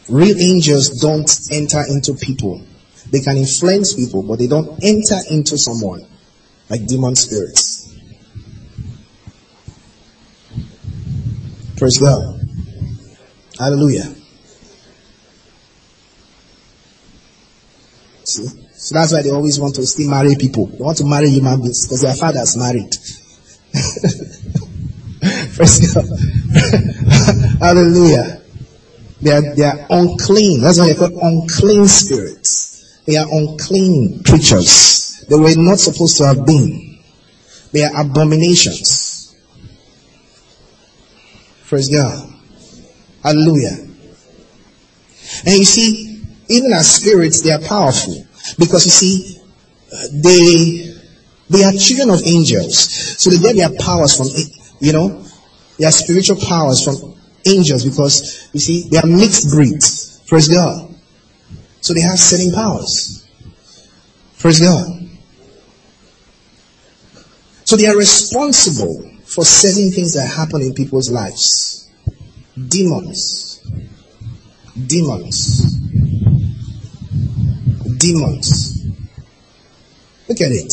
Real 0.08 0.36
angels 0.38 1.00
don't 1.00 1.30
enter 1.50 1.82
into 1.88 2.14
people. 2.14 2.62
They 3.10 3.20
can 3.20 3.36
influence 3.36 3.94
people, 3.94 4.22
but 4.22 4.38
they 4.38 4.46
don't 4.46 4.82
enter 4.82 5.18
into 5.30 5.58
someone 5.58 6.06
like 6.68 6.86
demon 6.86 7.14
spirits. 7.14 7.94
Praise 11.76 11.98
God. 11.98 12.40
Hallelujah. 13.58 14.14
See? 18.24 18.46
So 18.74 18.94
that's 18.94 19.12
why 19.12 19.22
they 19.22 19.30
always 19.30 19.60
want 19.60 19.76
to 19.76 19.86
still 19.86 20.10
marry 20.10 20.34
people. 20.36 20.66
They 20.66 20.78
want 20.78 20.98
to 20.98 21.04
marry 21.04 21.30
human 21.30 21.60
beings 21.60 21.86
because 21.86 22.02
their 22.02 22.14
father's 22.14 22.56
married. 22.56 22.90
Praise 25.54 25.94
God. 25.94 26.04
Hallelujah. 27.60 28.42
They 29.22 29.32
are, 29.32 29.54
they 29.54 29.64
are 29.64 29.86
unclean. 29.90 30.60
That's 30.60 30.78
why 30.78 30.92
they 30.92 30.94
call 30.94 31.18
unclean 31.22 31.88
spirits. 31.88 32.73
They 33.06 33.16
are 33.16 33.26
unclean 33.30 34.22
creatures. 34.24 35.24
They 35.28 35.36
were 35.36 35.54
not 35.56 35.78
supposed 35.78 36.16
to 36.18 36.26
have 36.26 36.46
been. 36.46 36.98
They 37.72 37.82
are 37.84 38.00
abominations. 38.00 39.34
Praise 41.66 41.88
God. 41.88 42.32
Hallelujah. 43.22 43.76
And 45.46 45.58
you 45.58 45.64
see, 45.64 46.22
even 46.48 46.72
as 46.72 46.96
spirits, 46.96 47.42
they 47.42 47.52
are 47.52 47.60
powerful. 47.60 48.26
Because 48.58 48.84
you 48.84 48.90
see, 48.90 49.40
they 50.12 50.94
they 51.50 51.64
are 51.64 51.72
children 51.72 52.10
of 52.10 52.22
angels. 52.24 52.78
So 53.20 53.30
they 53.30 53.38
get 53.38 53.56
their 53.56 53.78
powers 53.78 54.16
from 54.16 54.26
you 54.80 54.92
know, 54.92 55.24
their 55.78 55.90
spiritual 55.90 56.36
powers 56.36 56.84
from 56.84 57.14
angels 57.46 57.84
because 57.84 58.50
you 58.52 58.60
see 58.60 58.88
they 58.88 58.98
are 58.98 59.06
mixed 59.06 59.50
breeds. 59.50 60.20
Praise 60.26 60.48
God. 60.48 60.93
So 61.84 61.92
they 61.92 62.00
have 62.00 62.18
certain 62.18 62.52
powers. 62.52 63.28
Praise 64.38 64.60
God. 64.60 64.86
So 67.64 67.76
they 67.76 67.86
are 67.86 67.96
responsible 67.96 69.10
for 69.24 69.44
certain 69.44 69.90
things 69.90 70.14
that 70.14 70.26
happen 70.26 70.62
in 70.62 70.72
people's 70.72 71.10
lives. 71.10 71.90
Demons. 72.56 73.60
Demons 74.86 75.74
demons. 78.04 78.86
Look 80.28 80.40
at 80.40 80.52
it. 80.52 80.72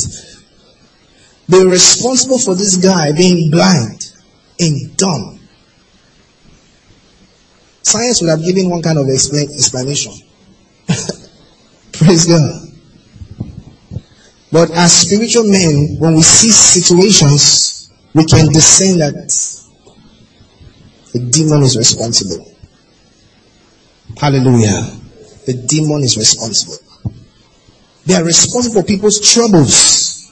They're 1.48 1.68
responsible 1.68 2.40
for 2.40 2.56
this 2.56 2.76
guy 2.78 3.12
being 3.16 3.52
blind 3.52 4.14
and 4.60 4.98
dumb. 4.98 5.40
Science 7.84 8.22
would 8.22 8.30
have 8.30 8.44
given 8.44 8.70
one 8.70 8.82
kind 8.82 8.98
of 8.98 9.08
explanation. 9.10 10.14
Praise 11.94 12.26
God. 12.26 12.72
But 14.52 14.72
as 14.72 15.08
spiritual 15.08 15.46
men, 15.50 15.96
when 16.00 16.16
we 16.16 16.22
see 16.24 16.52
situations, 16.52 17.90
we 18.14 18.26
can 18.26 18.52
discern 18.52 19.00
that 19.00 19.14
the 21.14 21.20
demon 21.20 21.64
is 21.64 21.78
responsible. 21.78 22.46
Hallelujah. 24.18 25.00
The 25.46 25.54
demon 25.68 26.04
is 26.04 26.18
responsible. 26.18 26.78
They 28.06 28.16
are 28.16 28.24
responsible 28.24 28.82
for 28.82 28.88
people's 28.88 29.20
troubles. 29.20 30.32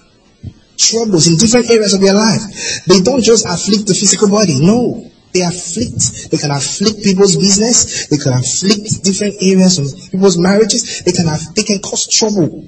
Troubles 0.77 1.27
in 1.27 1.37
different 1.37 1.69
areas 1.69 1.93
of 1.93 2.01
their 2.01 2.13
life. 2.13 2.41
They 2.87 3.01
don't 3.01 3.23
just 3.23 3.45
afflict 3.45 3.87
the 3.87 3.93
physical 3.93 4.29
body. 4.29 4.59
No. 4.59 5.09
They 5.31 5.41
afflict, 5.41 6.31
they 6.31 6.37
can 6.37 6.51
afflict 6.51 7.03
people's 7.03 7.35
business. 7.35 8.07
They 8.07 8.17
can 8.17 8.33
afflict 8.33 9.03
different 9.03 9.35
areas 9.41 9.77
of 9.77 10.11
people's 10.11 10.37
marriages. 10.37 11.03
They 11.03 11.11
can 11.11 11.27
have, 11.27 11.53
they 11.53 11.63
can 11.63 11.79
cause 11.79 12.07
trouble. 12.07 12.67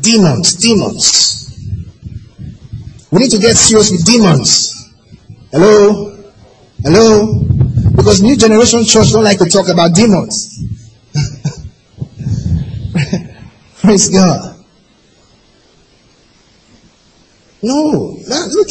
Demons, 0.00 0.56
demons. 0.56 1.48
We 3.10 3.20
need 3.20 3.30
to 3.30 3.38
get 3.38 3.56
serious 3.56 3.92
with 3.92 4.04
demons. 4.04 4.90
Hello? 5.52 6.18
Hello? 6.82 7.44
Because 7.94 8.22
new 8.22 8.36
generation 8.36 8.84
church 8.84 9.12
don't 9.12 9.22
like 9.22 9.38
to 9.38 9.44
talk 9.44 9.68
about 9.68 9.94
demons. 9.94 10.58
Praise 13.80 14.10
God. 14.10 14.56
No, 17.62 18.16
look 18.26 18.68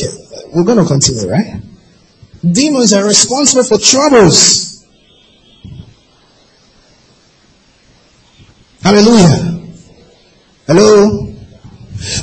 we're 0.54 0.66
going 0.66 0.80
to 0.80 0.86
continue, 0.86 1.30
right? 1.30 1.62
Demons 2.50 2.94
are 2.94 3.06
responsible 3.06 3.64
for 3.64 3.78
troubles. 3.78 4.86
Hallelujah. 8.82 9.62
Hello? 10.66 11.34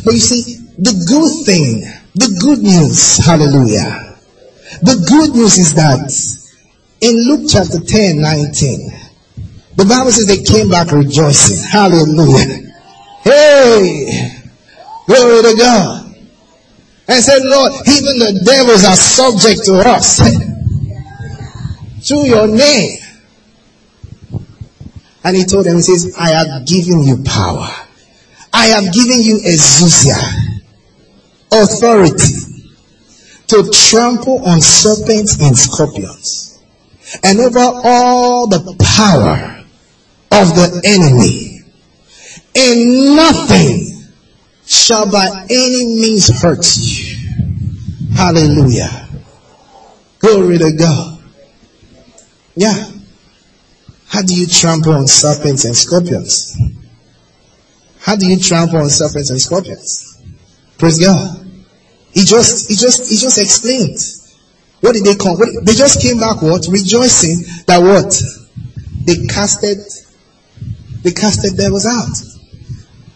But 0.04 0.14
you 0.14 0.20
see, 0.20 0.56
the 0.76 0.92
good 1.06 1.46
thing, 1.46 1.80
the 2.14 2.36
good 2.40 2.58
news, 2.58 3.18
hallelujah. 3.18 4.16
The 4.82 5.04
good 5.08 5.36
news 5.36 5.56
is 5.58 5.74
that 5.74 6.10
in 7.00 7.14
Luke 7.28 7.48
chapter 7.48 7.78
10, 7.78 8.20
19, 8.20 8.90
the 9.76 9.84
Bible 9.84 10.10
says 10.10 10.26
they 10.26 10.42
came 10.42 10.68
back 10.68 10.90
rejoicing. 10.90 11.64
Hallelujah. 11.64 12.74
Hey! 13.22 14.42
Glory 15.06 15.42
to 15.42 15.56
God. 15.56 16.07
And 17.08 17.24
said, 17.24 17.42
Lord, 17.42 17.72
even 17.88 18.18
the 18.18 18.42
devils 18.44 18.84
are 18.84 18.96
subject 18.96 19.64
to 19.64 19.74
us. 19.80 20.20
Through 22.06 22.26
your 22.26 22.46
name. 22.46 22.98
And 25.24 25.36
he 25.36 25.44
told 25.44 25.66
them, 25.66 25.76
he 25.76 25.82
says, 25.82 26.14
I 26.18 26.30
have 26.30 26.66
given 26.66 27.02
you 27.02 27.22
power. 27.24 27.68
I 28.52 28.66
have 28.66 28.92
given 28.92 29.20
you 29.20 29.38
exousia, 29.38 30.16
authority 31.52 32.48
to 33.48 33.70
trample 33.72 34.46
on 34.46 34.60
serpents 34.60 35.40
and 35.40 35.56
scorpions 35.56 36.62
and 37.22 37.40
over 37.40 37.58
all 37.58 38.46
the 38.46 38.76
power 38.78 39.64
of 40.30 40.54
the 40.54 40.82
enemy. 40.84 41.60
And 42.54 43.16
nothing 43.16 43.97
shall 44.68 45.10
by 45.10 45.46
any 45.48 45.86
means 45.86 46.28
hurt 46.42 46.64
you. 46.76 47.16
Hallelujah. 48.14 49.08
Glory 50.18 50.58
to 50.58 50.72
God. 50.78 51.22
Yeah. 52.54 52.90
How 54.08 54.22
do 54.22 54.34
you 54.34 54.46
trample 54.46 54.92
on 54.92 55.06
serpents 55.06 55.64
and 55.64 55.74
scorpions? 55.74 56.56
How 58.00 58.16
do 58.16 58.26
you 58.26 58.38
trample 58.38 58.78
on 58.78 58.90
serpents 58.90 59.30
and 59.30 59.40
scorpions? 59.40 60.22
Praise 60.76 60.98
God. 60.98 61.46
He 62.12 62.24
just, 62.24 62.68
he 62.68 62.74
just, 62.76 63.08
he 63.10 63.16
just 63.16 63.38
explained. 63.38 63.98
What 64.80 64.92
did 64.94 65.04
they 65.04 65.14
come? 65.14 65.38
What, 65.38 65.48
they 65.64 65.74
just 65.74 66.02
came 66.02 66.18
back 66.18 66.42
what? 66.42 66.66
Rejoicing 66.68 67.42
that 67.66 67.78
what? 67.78 68.20
They 69.04 69.26
casted, 69.26 69.78
they 71.02 71.12
casted 71.12 71.56
devils 71.56 71.86
out. 71.86 72.37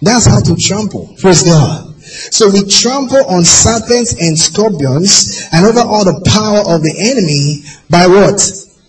That's 0.03 0.27
how 0.27 0.41
to 0.41 0.57
trample. 0.57 1.15
Praise 1.21 1.45
God. 1.45 1.95
So 2.03 2.51
we 2.51 2.69
trample 2.69 3.25
on 3.27 3.45
serpents 3.45 4.21
and 4.21 4.37
scorpions 4.37 5.49
and 5.53 5.65
over 5.65 5.81
all 5.81 6.05
the 6.05 6.21
power 6.27 6.75
of 6.75 6.83
the 6.83 6.93
enemy 6.99 7.63
by 7.89 8.09
what? 8.09 8.43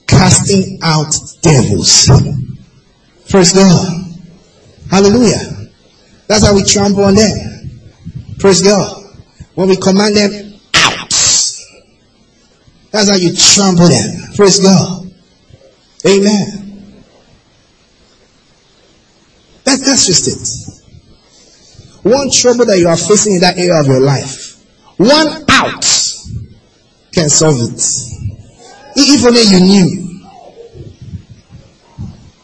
Casting 0.08 0.80
out 0.82 1.14
devils. 1.42 2.10
Praise 3.30 3.54
God. 3.54 4.04
Hallelujah. 4.90 5.70
That's 6.28 6.46
how 6.46 6.56
we 6.56 6.64
trample 6.64 7.04
on 7.04 7.16
them. 7.16 7.70
Praise 8.40 8.64
God. 8.64 9.04
When 9.54 9.70
we 9.70 9.78
command 9.78 10.16
them 10.18 10.60
out. 10.74 11.10
That's 12.92 13.10
how 13.10 13.16
you 13.16 13.36
trample 13.36 13.88
them. 13.88 14.34
Praise 14.36 14.60
God. 14.60 15.12
Amen. 16.08 16.94
That, 19.64 19.80
that's 19.80 20.08
just 20.08 20.28
it. 20.28 20.83
One 22.04 22.30
trouble 22.32 22.66
that 22.66 22.78
you 22.78 22.88
are 22.88 22.98
facing 22.98 23.36
in 23.36 23.42
that 23.42 23.58
area 23.58 23.80
of 23.80 23.88
your 23.88 24.02
life, 24.02 24.62
one 24.98 25.46
out 25.50 25.86
can 27.14 27.30
solve 27.30 27.62
it. 27.62 27.82
Even 28.96 29.16
if 29.16 29.26
only 29.26 29.42
you 29.44 29.60
knew. 29.60 30.04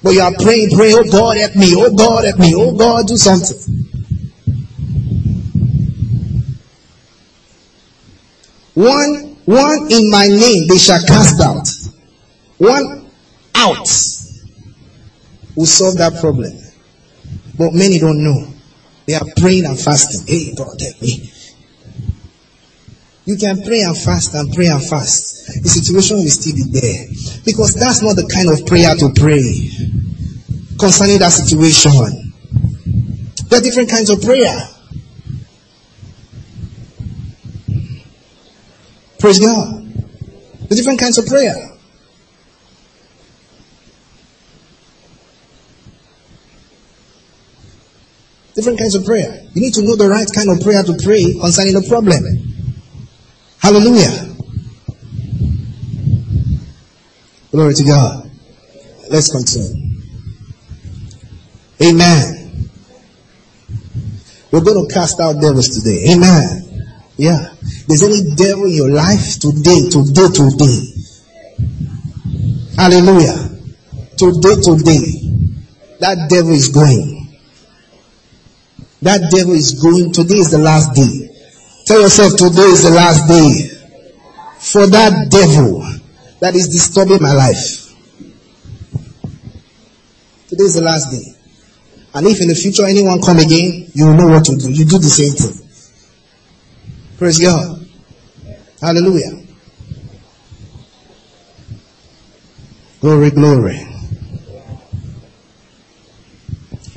But 0.01 0.12
you 0.12 0.22
are 0.22 0.34
praying, 0.41 0.70
praying, 0.72 0.95
oh 0.97 1.12
God, 1.12 1.38
help 1.38 1.55
me, 1.57 1.74
oh 1.76 1.93
God, 1.93 2.24
help 2.24 2.39
me, 2.39 2.55
oh 2.55 2.76
God, 2.76 3.07
do 3.07 3.18
something. 3.18 3.57
One, 8.76 9.36
one 9.43 9.91
in 9.91 10.10
my 10.10 10.28
name 10.28 10.68
they 10.70 10.78
shall 10.78 11.01
cast 11.05 11.41
out. 11.41 11.68
One 12.60 13.10
out 13.55 13.89
will 15.55 15.66
solve 15.66 15.97
that 15.97 16.18
problem. 16.22 16.57
But 17.57 17.74
many 17.74 17.99
don't 17.99 18.24
know. 18.24 18.53
They 19.10 19.16
are 19.16 19.26
praying 19.38 19.66
and 19.66 19.80
fasting. 19.80 20.28
Hey, 20.28 20.53
God, 20.53 20.80
help 20.80 21.01
me. 21.01 21.34
You 23.26 23.38
can 23.38 23.64
pray 23.64 23.82
and 23.82 23.97
fast 23.97 24.36
and 24.36 24.53
pray 24.53 24.68
and 24.68 24.88
fast. 24.88 25.64
The 25.64 25.68
situation 25.68 26.18
will 26.18 26.30
still 26.30 26.53
be 26.53 26.62
there. 26.80 27.07
Because 27.43 27.74
that's 27.74 28.03
not 28.03 28.18
the 28.18 28.30
kind 28.30 28.49
of 28.49 28.68
prayer 28.68 28.93
to 28.93 29.10
pray 29.18 29.66
concerning 30.78 31.18
that 31.18 31.32
situation. 31.32 31.89
There 33.49 33.60
are 33.60 33.64
different 33.64 33.89
kinds 33.89 34.12
of 34.12 34.22
prayer. 34.22 34.70
Praise 39.18 39.39
God. 39.39 39.89
The 40.70 40.76
different 40.76 40.99
kinds 40.99 41.18
of 41.18 41.26
prayer. 41.26 41.68
Different 48.60 48.78
kinds 48.78 48.95
of 48.95 49.05
prayer. 49.05 49.47
You 49.53 49.62
need 49.62 49.74
to 49.76 49.84
know 49.84 49.95
the 49.95 50.10
right 50.10 50.28
kind 50.36 50.51
of 50.51 50.60
prayer 50.60 50.84
to 50.84 50.93
pray 51.01 51.32
concerning 51.39 51.76
the 51.76 51.88
problem. 51.88 52.20
Hallelujah. 53.57 54.36
Glory 57.51 57.74
to 57.74 57.84
God. 57.86 58.30
Let's 59.10 59.32
continue. 59.32 59.95
Amen. 61.82 62.70
We're 64.51 64.60
going 64.60 64.86
to 64.86 64.93
cast 64.93 65.22
out 65.22 65.39
devils 65.39 65.70
today. 65.80 66.12
Amen. 66.12 66.84
Yeah. 67.16 67.53
There's 67.88 68.03
any 68.03 68.36
devil 68.36 68.66
in 68.66 68.76
your 68.76 68.91
life 68.91 69.39
today, 69.39 69.88
today, 69.88 70.28
today. 70.36 70.84
Hallelujah. 72.76 73.55
Today, 74.20 74.60
today. 74.60 74.99
That 76.01 76.28
devil 76.30 76.51
is 76.51 76.68
going. 76.68 77.18
That 79.02 79.32
devil 79.32 79.54
is 79.54 79.80
going. 79.82 80.12
Today 80.12 80.38
is 80.38 80.52
the 80.52 80.58
last 80.58 80.93
day. 80.93 81.30
Tell 81.86 82.02
yourself 82.02 82.34
today 82.36 82.70
is 82.70 82.84
the 82.84 82.91
last 82.91 83.28
day 83.28 83.80
for 84.60 84.86
that 84.88 85.32
devil 85.32 85.82
that 86.39 86.54
is 86.54 86.68
disturbing 86.70 87.22
my 87.22 87.34
life. 87.34 87.95
Today 90.50 90.64
is 90.64 90.76
the 90.76 90.82
last 90.82 91.12
day. 91.12 91.24
And 92.14 92.28
if 92.28 92.41
in 92.41 92.47
the 92.47 92.56
future 92.56 92.86
anyone 92.86 93.22
come 93.22 93.39
again, 93.39 93.89
you 93.93 94.06
will 94.08 94.16
know 94.16 94.28
what 94.28 94.45
to 94.45 94.56
do. 94.56 94.72
You 94.72 94.86
do 94.86 94.97
the 94.97 95.10
same 95.10 95.34
thing. 95.34 95.68
Praise 97.18 97.39
God. 97.39 97.86
Hallelujah. 98.82 99.45
Glory, 103.00 103.32
glory. 103.32 103.78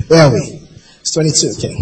Where 0.07 0.23
are 0.23 0.33
we? 0.33 0.62
It's 1.15 1.41
22, 1.41 1.67
okay. 1.67 1.75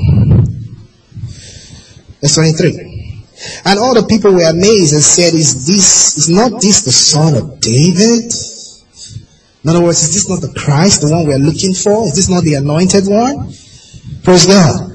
It's 2.22 2.36
23. 2.36 3.26
And 3.66 3.80
all 3.80 3.96
the 3.96 4.06
people 4.06 4.34
were 4.34 4.50
amazed 4.50 4.94
and 4.94 5.02
said, 5.02 5.34
is 5.34 5.66
this, 5.66 6.18
is 6.18 6.30
not 6.30 6.62
this 6.62 6.82
the 6.82 6.92
son 6.92 7.36
of 7.36 7.62
David? 7.62 8.34
In 9.64 9.70
other 9.70 9.82
words, 9.82 10.04
is 10.04 10.14
this 10.14 10.28
not 10.28 10.42
the 10.42 10.54
Christ, 10.60 11.02
the 11.02 11.12
one 11.12 11.26
we 11.26 11.34
are 11.34 11.40
looking 11.40 11.74
for? 11.74 12.04
Is 12.08 12.16
this 12.16 12.30
not 12.30 12.44
the 12.44 12.56
anointed 12.56 13.08
one? 13.08 13.54
Praise 14.24 14.48
God. 14.48 14.92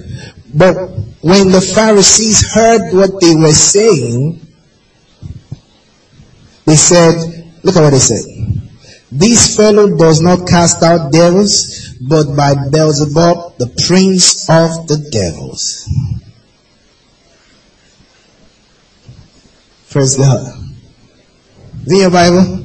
But 0.55 0.75
when 1.23 1.51
the 1.51 1.61
Pharisees 1.75 2.53
heard 2.53 2.93
what 2.93 3.19
they 3.21 3.35
were 3.35 3.53
saying, 3.53 4.41
they 6.67 6.77
said, 6.77 7.15
look 7.63 7.77
at 7.77 7.83
what 7.83 7.91
they 7.91 7.99
said. 7.99 8.25
This 9.11 9.57
fellow 9.57 9.97
does 9.97 10.21
not 10.21 10.47
cast 10.47 10.83
out 10.83 11.11
devils, 11.11 11.86
but 12.01 12.37
by 12.37 12.55
Beelzebub, 12.71 13.59
the 13.59 13.69
prince 13.87 14.49
of 14.51 14.87
the 14.89 15.09
devils. 15.11 15.89
Praise 19.91 20.17
God. 20.17 20.47
Is 21.87 21.93
in 21.93 21.99
your 22.01 22.11
Bible? 22.11 22.65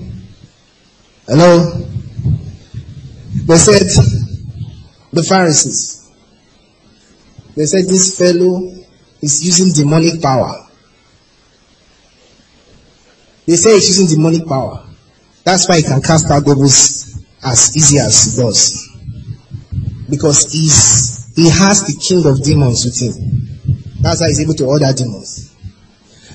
Hello? 1.27 1.87
They 3.45 3.55
said, 3.55 3.87
the 5.13 5.23
Pharisees, 5.23 6.11
they 7.55 7.65
said 7.65 7.85
this 7.85 8.17
fellow 8.17 8.71
is 9.21 9.45
using 9.45 9.73
demonic 9.73 10.21
power. 10.21 10.67
They 13.45 13.55
say 13.55 13.75
he's 13.75 13.97
using 13.99 14.17
demonic 14.17 14.47
power. 14.47 14.85
That's 15.43 15.67
why 15.67 15.77
he 15.77 15.83
can 15.83 16.01
cast 16.01 16.29
out 16.29 16.45
devils 16.45 17.23
as 17.43 17.75
easy 17.75 17.99
as 17.99 18.35
he 18.35 18.41
does. 18.41 18.90
Because 20.11 20.51
he's, 20.51 21.33
he 21.35 21.49
has 21.49 21.87
the 21.87 21.97
king 21.99 22.23
of 22.27 22.43
demons 22.43 22.85
with 22.85 22.99
him. 22.99 23.15
That's 24.01 24.21
why 24.21 24.27
he's 24.27 24.41
able 24.41 24.53
to 24.55 24.65
order 24.65 24.91
demons. 24.93 25.55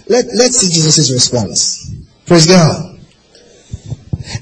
Let, 0.09 0.25
let's 0.35 0.59
see 0.59 0.73
Jesus' 0.73 1.13
response. 1.13 1.95
Praise 2.27 2.47
God. 2.47 2.99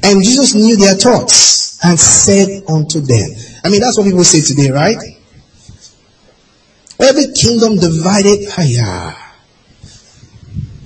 And 0.03 0.23
Jesus 0.23 0.55
knew 0.55 0.77
their 0.77 0.95
thoughts 0.95 1.85
and 1.85 1.99
said 1.99 2.63
unto 2.69 3.01
them. 3.01 3.29
I 3.65 3.69
mean, 3.69 3.81
that's 3.81 3.99
what 3.99 4.05
people 4.05 4.25
say 4.25 4.41
today, 4.41 4.71
right? 4.71 4.97
Every 7.01 7.33
kingdom 7.35 7.77
divided, 7.77 8.49
higher. 8.49 9.17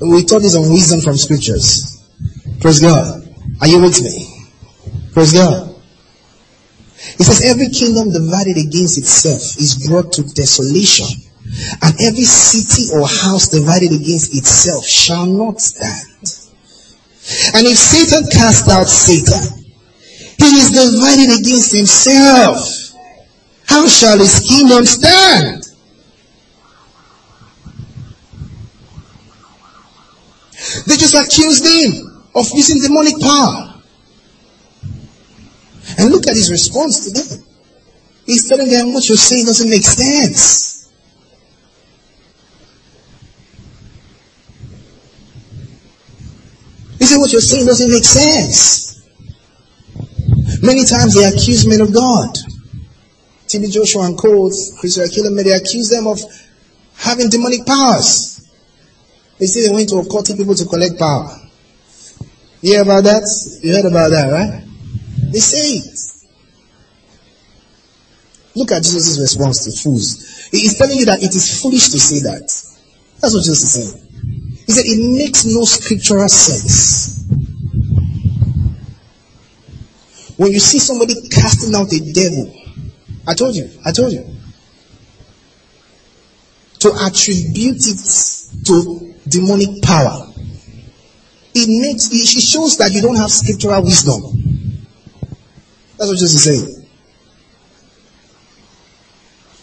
We 0.01 0.25
taught 0.25 0.43
this 0.43 0.57
on 0.57 0.71
wisdom 0.71 1.01
from 1.01 1.17
scriptures. 1.17 2.03
Praise 2.61 2.81
God. 2.81 3.29
Are 3.61 3.67
you 3.67 3.81
with 3.81 4.01
me? 4.03 4.49
Praise 5.13 5.33
God. 5.33 5.68
It 7.19 7.25
says 7.25 7.45
every 7.45 7.69
kingdom 7.69 8.13
divided 8.13 8.57
against 8.57 8.99
itself 8.99 9.43
is 9.59 9.87
brought 9.89 10.13
to 10.15 10.23
desolation 10.23 11.07
and 11.83 11.95
every 12.01 12.25
city 12.25 12.93
or 12.95 13.07
house 13.07 13.49
divided 13.49 13.93
against 13.93 14.37
itself 14.37 14.85
shall 14.85 15.27
not 15.27 15.61
stand. 15.61 16.05
And 17.55 17.67
if 17.67 17.77
Satan 17.77 18.31
cast 18.31 18.69
out 18.69 18.87
Satan, 18.87 19.67
he 20.39 20.45
is 20.45 20.71
divided 20.71 21.41
against 21.41 21.75
himself. 21.75 22.95
How 23.67 23.87
shall 23.89 24.19
his 24.19 24.41
kingdom 24.41 24.85
stand? 24.85 25.65
They 30.87 30.97
just 30.97 31.15
accused 31.15 31.65
him 31.65 32.25
of 32.35 32.47
using 32.55 32.81
demonic 32.83 33.21
power. 33.21 33.68
And 35.99 36.13
look 36.13 36.29
at 36.29 36.35
his 36.35 36.51
response 36.51 37.05
to 37.05 37.11
them. 37.11 37.45
He's 38.25 38.49
telling 38.49 38.71
them 38.71 38.93
what 38.93 39.09
you're 39.09 39.19
saying 39.19 39.47
doesn't 39.47 39.69
make 39.69 39.83
sense. 39.83 40.93
He 46.99 47.05
said 47.05 47.19
what 47.19 47.33
you're 47.33 47.41
saying 47.41 47.67
doesn't 47.67 47.91
make 47.91 48.05
sense. 48.05 49.03
Many 50.63 50.85
times 50.85 51.15
they 51.15 51.25
accuse 51.25 51.67
men 51.67 51.81
of 51.81 51.93
God. 51.93 52.37
TB 53.47 53.73
Joshua 53.73 54.05
and 54.05 54.19
Coles, 54.19 54.77
Chris 54.79 54.99
Akila, 54.99 55.43
they 55.43 55.53
accuse 55.53 55.89
them 55.89 56.07
of 56.07 56.21
having 56.97 57.31
demonic 57.31 57.65
powers. 57.67 58.47
They 59.39 59.47
say 59.47 59.67
they 59.67 59.75
went 59.75 59.89
to 59.89 59.97
occultic 59.97 60.37
people 60.37 60.55
to 60.55 60.67
collect 60.67 60.99
power. 60.99 61.35
You 62.61 62.75
hear 62.75 62.83
about 62.83 63.05
that? 63.05 63.23
You 63.63 63.75
heard 63.75 63.87
about 63.87 64.11
that, 64.11 64.31
right? 64.31 64.68
They 65.31 65.41
say 65.41 65.79
it. 65.79 66.19
Look 68.57 68.73
at 68.73 68.83
Jesus' 68.83 69.21
response 69.21 69.65
to 69.65 69.83
fools. 69.83 70.49
He 70.51 70.59
is 70.59 70.77
telling 70.77 70.99
you 70.99 71.07
that 71.07 71.23
it 71.23 71.35
is 71.35 71.63
foolish 71.63 71.91
to 71.91 72.01
say 72.01 72.21
that. 72.21 72.43
That's 73.21 73.35
what 73.35 73.45
Jesus 73.45 73.63
is 73.63 73.73
saying. 73.73 74.09
He 74.67 74.73
said 74.73 74.85
it 74.85 75.17
makes 75.17 75.45
no 75.45 75.65
scriptural 75.65 76.29
sense. 76.29 77.25
When 80.37 80.53
you 80.53 80.61
see 80.61 80.79
somebody 80.79 81.15
casting 81.29 81.75
out 81.75 81.93
a 81.93 82.13
devil, 82.13 82.55
I 83.27 83.35
told 83.35 83.55
you, 83.55 83.71
I 83.85 83.93
told 83.93 84.13
you, 84.13 84.25
to 86.81 86.93
attribute 87.05 87.83
it 87.87 88.65
to 88.67 89.15
demonic 89.29 89.83
power. 89.83 90.33
It 91.55 91.69
makes 91.69 92.11
it 92.13 92.41
shows 92.41 92.79
that 92.79 92.93
you 92.93 93.03
don't 93.03 93.17
have 93.17 93.31
scriptural 93.31 93.83
wisdom. 93.83 94.58
That's 95.99 96.09
what 96.09 96.19
Jesus 96.19 96.35
is 96.35 96.45
saying. 96.45 96.87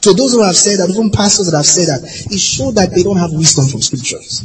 To 0.02 0.14
those 0.14 0.34
who 0.34 0.44
have 0.44 0.56
said 0.56 0.80
that, 0.80 0.90
even 0.90 1.10
pastors 1.10 1.50
that 1.50 1.58
have 1.58 1.66
said 1.66 1.88
that, 1.88 2.04
it 2.30 2.40
shows 2.40 2.76
that 2.76 2.92
they 2.94 3.02
don't 3.02 3.18
have 3.18 3.32
wisdom 3.32 3.66
from 3.66 3.82
scriptures. 3.82 4.44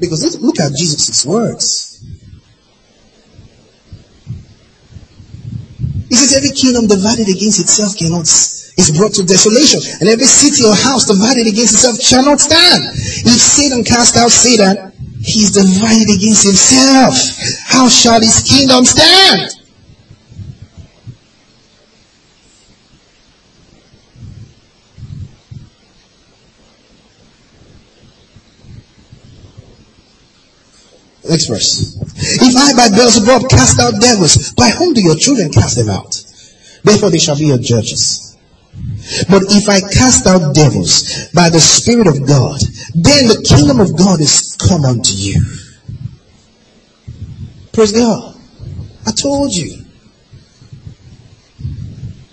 Because 0.00 0.40
look 0.40 0.58
at 0.58 0.72
Jesus' 0.74 1.24
words. 1.24 2.02
He 6.08 6.16
says, 6.16 6.34
Every 6.34 6.50
kingdom 6.50 6.88
divided 6.88 7.28
against 7.28 7.60
itself 7.60 7.96
cannot 7.96 8.26
is 8.82 8.96
brought 8.96 9.14
to 9.14 9.22
desolation, 9.22 9.80
and 10.00 10.08
every 10.08 10.26
city 10.26 10.66
or 10.66 10.74
house 10.74 11.06
divided 11.06 11.46
against 11.46 11.74
itself 11.74 12.00
shall 12.00 12.24
not 12.24 12.40
stand. 12.40 12.82
If 13.22 13.38
Satan 13.40 13.84
cast 13.84 14.16
out 14.16 14.30
Satan, 14.30 14.92
he 15.22 15.46
is 15.46 15.52
divided 15.52 16.10
against 16.10 16.42
himself. 16.42 17.14
How 17.66 17.88
shall 17.88 18.20
his 18.20 18.42
kingdom 18.42 18.84
stand? 18.84 19.50
Next 31.28 31.46
verse. 31.46 31.96
If 32.16 32.56
I 32.56 32.74
by 32.76 32.94
Beelzebub 32.94 33.48
cast 33.48 33.78
out 33.80 33.94
devils, 34.00 34.52
by 34.54 34.70
whom 34.70 34.92
do 34.92 35.00
your 35.00 35.16
children 35.16 35.52
cast 35.52 35.76
them 35.76 35.88
out? 35.88 36.12
Therefore 36.82 37.10
they 37.10 37.18
shall 37.18 37.38
be 37.38 37.46
your 37.46 37.58
judges. 37.58 38.31
But 39.28 39.42
if 39.50 39.68
I 39.68 39.80
cast 39.80 40.26
out 40.26 40.54
devils 40.54 41.28
by 41.34 41.50
the 41.50 41.60
Spirit 41.60 42.06
of 42.06 42.26
God, 42.26 42.60
then 42.94 43.28
the 43.28 43.44
kingdom 43.46 43.80
of 43.80 43.96
God 43.96 44.20
is 44.20 44.56
come 44.56 44.84
unto 44.84 45.12
you. 45.12 45.42
Praise 47.72 47.92
God. 47.92 48.36
I 49.06 49.12
told 49.12 49.54
you. 49.54 49.84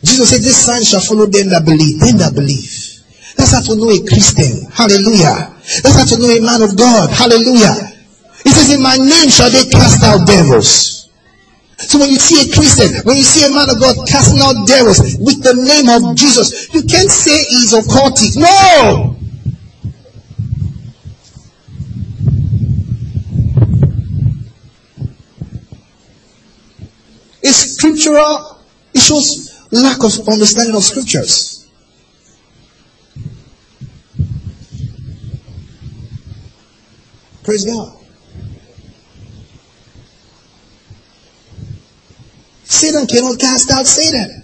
Jesus 0.03 0.29
said, 0.29 0.41
This 0.41 0.65
sign 0.65 0.83
shall 0.83 1.01
follow 1.01 1.25
them 1.25 1.49
that 1.49 1.65
believe. 1.65 1.99
Them 1.99 2.17
that 2.19 2.35
believe. 2.35 2.99
That's 3.35 3.51
how 3.51 3.61
to 3.61 3.75
know 3.75 3.89
a 3.89 3.99
Christian. 4.05 4.69
Hallelujah. 4.71 5.55
That's 5.83 5.95
how 5.95 6.05
to 6.05 6.17
know 6.19 6.29
a 6.29 6.41
man 6.41 6.61
of 6.61 6.77
God. 6.77 7.09
Hallelujah. 7.09 7.75
He 8.43 8.51
says, 8.51 8.71
In 8.71 8.81
my 8.81 8.97
name 8.97 9.29
shall 9.29 9.49
they 9.51 9.65
cast 9.69 10.03
out 10.03 10.27
devils. 10.27 10.98
So 11.79 11.97
when 11.97 12.09
you 12.09 12.17
see 12.17 12.49
a 12.49 12.53
Christian, 12.53 13.01
when 13.03 13.15
you 13.15 13.23
see 13.23 13.45
a 13.45 13.49
man 13.49 13.69
of 13.69 13.79
God 13.79 13.95
casting 14.07 14.41
out 14.41 14.67
devils 14.67 14.99
with 15.17 15.41
the 15.41 15.53
name 15.55 15.87
of 15.87 16.15
Jesus, 16.15 16.73
you 16.73 16.83
can't 16.83 17.09
say 17.09 17.37
he's 17.37 17.73
occultic. 17.73 18.35
No! 18.35 19.15
It's 27.41 27.75
scriptural. 27.75 28.59
It 28.93 28.99
shows 28.99 29.65
lack 29.71 30.03
of 30.03 30.27
understanding 30.27 30.75
of 30.75 30.83
scriptures. 30.83 31.67
Praise 37.43 37.65
God. 37.65 37.98
Satan 42.69 43.07
cannot 43.07 43.39
cast 43.39 43.71
out 43.71 43.87
Satan. 43.87 44.43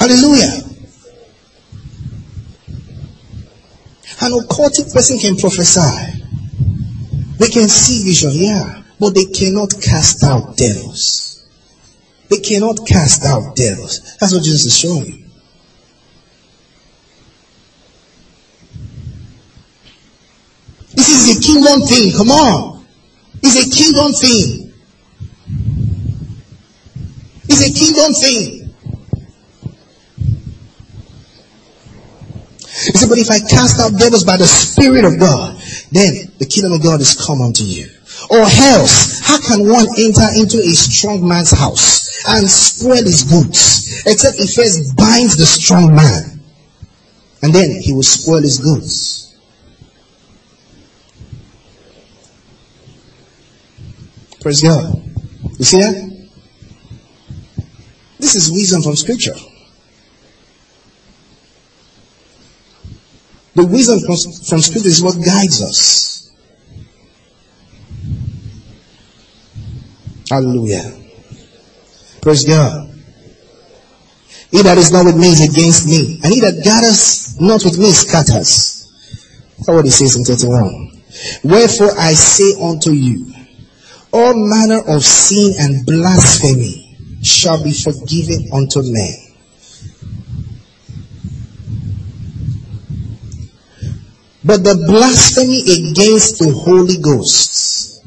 Hallelujah. 0.00 0.62
An 4.22 4.32
occultic 4.32 4.92
person 4.94 5.18
can 5.18 5.36
prophesy. 5.36 6.22
They 7.38 7.48
can 7.48 7.68
see 7.68 8.02
vision, 8.02 8.30
yeah, 8.32 8.82
but 8.98 9.14
they 9.14 9.26
cannot 9.26 9.74
cast 9.80 10.24
out 10.24 10.56
devils. 10.56 11.46
They 12.30 12.38
cannot 12.38 12.86
cast 12.86 13.26
out 13.26 13.54
devils. 13.54 14.16
That's 14.18 14.32
what 14.32 14.42
Jesus 14.42 14.64
is 14.64 14.76
showing. 14.78 15.30
This 20.94 21.10
is 21.10 21.36
a 21.36 21.40
kingdom 21.42 21.82
thing. 21.82 22.16
Come 22.16 22.30
on. 22.30 22.86
It's 23.42 23.66
a 23.66 23.70
kingdom 23.70 24.12
thing. 24.12 24.63
It's 27.48 27.62
a 27.62 27.72
kingdom 27.72 28.12
thing. 28.14 28.60
He 32.84 32.98
said, 32.98 33.08
but 33.08 33.18
if 33.18 33.30
I 33.30 33.38
cast 33.38 33.80
out 33.80 33.98
devils 33.98 34.24
by 34.24 34.36
the 34.36 34.46
Spirit 34.46 35.04
of 35.04 35.18
God, 35.18 35.56
then 35.92 36.32
the 36.38 36.46
kingdom 36.46 36.72
of 36.72 36.82
God 36.82 37.00
is 37.00 37.14
come 37.14 37.40
unto 37.40 37.62
you. 37.62 37.88
Or 38.30 38.40
else, 38.40 39.20
how 39.20 39.40
can 39.40 39.68
one 39.68 39.86
enter 39.96 40.26
into 40.36 40.58
a 40.58 40.74
strong 40.74 41.26
man's 41.26 41.50
house 41.50 42.04
and 42.26 42.48
spoil 42.48 43.04
his 43.04 43.22
goods, 43.24 44.02
except 44.06 44.36
he 44.36 44.46
first 44.46 44.96
binds 44.96 45.36
the 45.36 45.46
strong 45.46 45.94
man, 45.94 46.40
and 47.42 47.54
then 47.54 47.70
he 47.80 47.92
will 47.92 48.02
spoil 48.02 48.40
his 48.40 48.58
goods. 48.58 49.36
Praise 54.40 54.62
God. 54.62 55.02
You 55.58 55.64
see 55.64 55.78
that? 55.78 56.13
This 58.24 58.36
is 58.36 58.50
wisdom 58.50 58.80
from 58.80 58.96
scripture. 58.96 59.34
The 63.54 63.66
wisdom 63.66 64.00
from, 64.00 64.16
from 64.16 64.60
scripture 64.62 64.88
is 64.88 65.02
what 65.02 65.16
guides 65.22 65.60
us. 65.60 66.32
Hallelujah. 70.30 70.90
Praise 72.22 72.46
God. 72.46 72.88
He 74.50 74.62
that 74.62 74.78
is 74.78 74.90
not 74.90 75.04
with 75.04 75.18
me 75.18 75.28
is 75.28 75.42
against 75.42 75.86
me, 75.86 76.18
and 76.24 76.32
he 76.32 76.40
that 76.40 76.64
gathers 76.64 77.38
not 77.38 77.62
with 77.62 77.78
me 77.78 77.90
scatters. 77.90 78.90
That's 79.58 79.68
what 79.68 79.84
he 79.84 79.90
says 79.90 80.16
in 80.16 80.24
31. 80.24 81.02
Wherefore 81.44 81.90
I 81.98 82.14
say 82.14 82.58
unto 82.58 82.90
you, 82.90 83.34
all 84.14 84.32
manner 84.34 84.80
of 84.88 85.04
sin 85.04 85.52
and 85.58 85.84
blasphemy 85.84 86.83
shall 87.24 87.62
be 87.62 87.72
forgiven 87.72 88.48
unto 88.52 88.82
men. 88.82 89.14
But 94.44 94.62
the 94.62 94.84
blasphemy 94.86 95.62
against 95.62 96.38
the 96.38 96.52
Holy 96.52 96.98
Ghost 96.98 98.04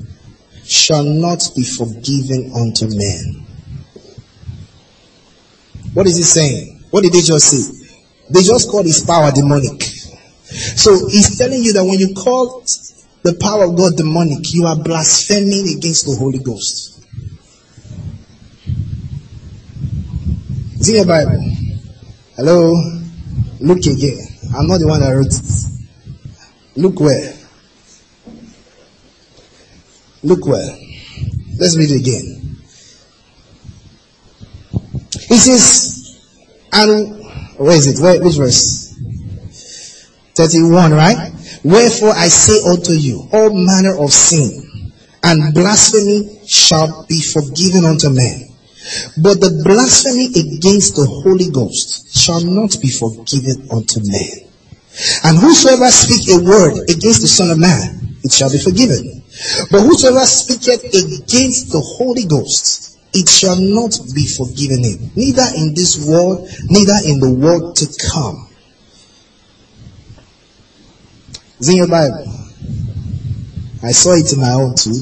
shall 0.63 1.03
not 1.03 1.49
be 1.55 1.63
forgiven 1.63 2.51
unto 2.53 2.86
men. 2.88 3.45
What 5.93 6.05
is 6.05 6.18
he 6.18 6.24
saying? 6.24 6.84
What 6.91 7.01
did 7.01 7.13
they 7.13 7.22
just 7.22 7.49
say? 7.49 7.89
They 8.30 8.43
just 8.43 8.70
called 8.70 8.86
his 8.86 9.03
power 9.03 9.32
demonic. 9.32 9.82
So 9.82 11.07
he's 11.09 11.39
telling 11.39 11.63
you 11.63 11.74
that 11.74 11.84
when 11.84 11.97
you 11.97 12.13
call 12.13 12.63
the 13.24 13.34
power 13.41 13.65
of 13.65 13.76
God 13.76 13.97
demonic, 13.97 14.53
you 14.53 14.65
are 14.65 14.78
blaspheming 14.78 15.76
against 15.76 16.05
the 16.05 16.15
Holy 16.15 16.39
Ghost. 16.39 16.97
Is 20.80 20.89
in 20.89 20.95
your 20.95 21.05
Bible? 21.05 21.43
Hello? 22.36 22.75
Look 23.59 23.80
again. 23.80 24.19
I'm 24.55 24.67
not 24.67 24.80
the 24.80 24.88
one 24.88 24.99
that 24.99 25.09
wrote 25.09 25.34
it. 25.34 26.80
Look 26.80 26.99
where. 26.99 27.34
Look 30.21 30.45
where. 30.45 30.78
Let's 31.57 31.75
read 31.75 31.89
it 31.89 32.01
again. 32.01 32.57
It 35.30 35.39
says, 35.39 36.21
and 36.71 37.25
where 37.57 37.75
is 37.75 37.88
it? 37.88 38.01
Where, 38.01 38.21
which 38.23 38.36
verse? 38.36 38.95
31, 40.36 40.91
right? 40.91 41.32
Wherefore 41.63 42.11
I 42.11 42.28
say 42.28 42.69
unto 42.69 42.91
you, 42.91 43.28
all 43.34 43.49
manner 43.51 43.97
of 43.99 44.11
sin 44.11 44.91
and 45.23 45.53
blasphemy 45.55 46.41
shall 46.45 47.07
be 47.09 47.19
forgiven 47.19 47.84
unto 47.84 48.09
men. 48.11 48.47
But 49.18 49.42
the 49.42 49.62
blasphemy 49.64 50.28
against 50.28 50.96
the 50.96 51.06
Holy 51.06 51.50
Ghost 51.50 52.16
shall 52.18 52.42
not 52.42 52.76
be 52.82 52.90
forgiven 52.90 53.68
unto 53.72 54.00
men. 54.04 54.48
And 55.24 55.38
whosoever 55.38 55.90
speak 55.92 56.28
a 56.30 56.44
word 56.44 56.90
against 56.90 57.22
the 57.22 57.28
Son 57.28 57.52
of 57.52 57.60
Man, 57.60 58.18
it 58.24 58.32
shall 58.32 58.52
be 58.52 58.58
forgiven. 58.58 59.24
But 59.70 59.82
whosoever 59.82 60.26
speaketh 60.26 60.84
against 60.86 61.72
the 61.72 61.80
Holy 61.80 62.26
Ghost, 62.26 62.98
it 63.14 63.30
shall 63.30 63.56
not 63.56 63.98
be 64.16 64.26
forgiven 64.26 64.84
him, 64.84 65.12
neither 65.16 65.46
in 65.56 65.74
this 65.74 65.98
world, 66.06 66.48
neither 66.70 66.98
in 67.06 67.20
the 67.20 67.34
world 67.34 67.76
to 67.78 67.88
come. 68.12 68.48
It's 71.60 71.70
in 71.70 71.78
your 71.78 71.88
Bible. 71.88 72.26
I 73.84 73.92
saw 73.92 74.14
it 74.14 74.32
in 74.34 74.40
my 74.40 74.54
own 74.54 74.76
too. 74.76 75.02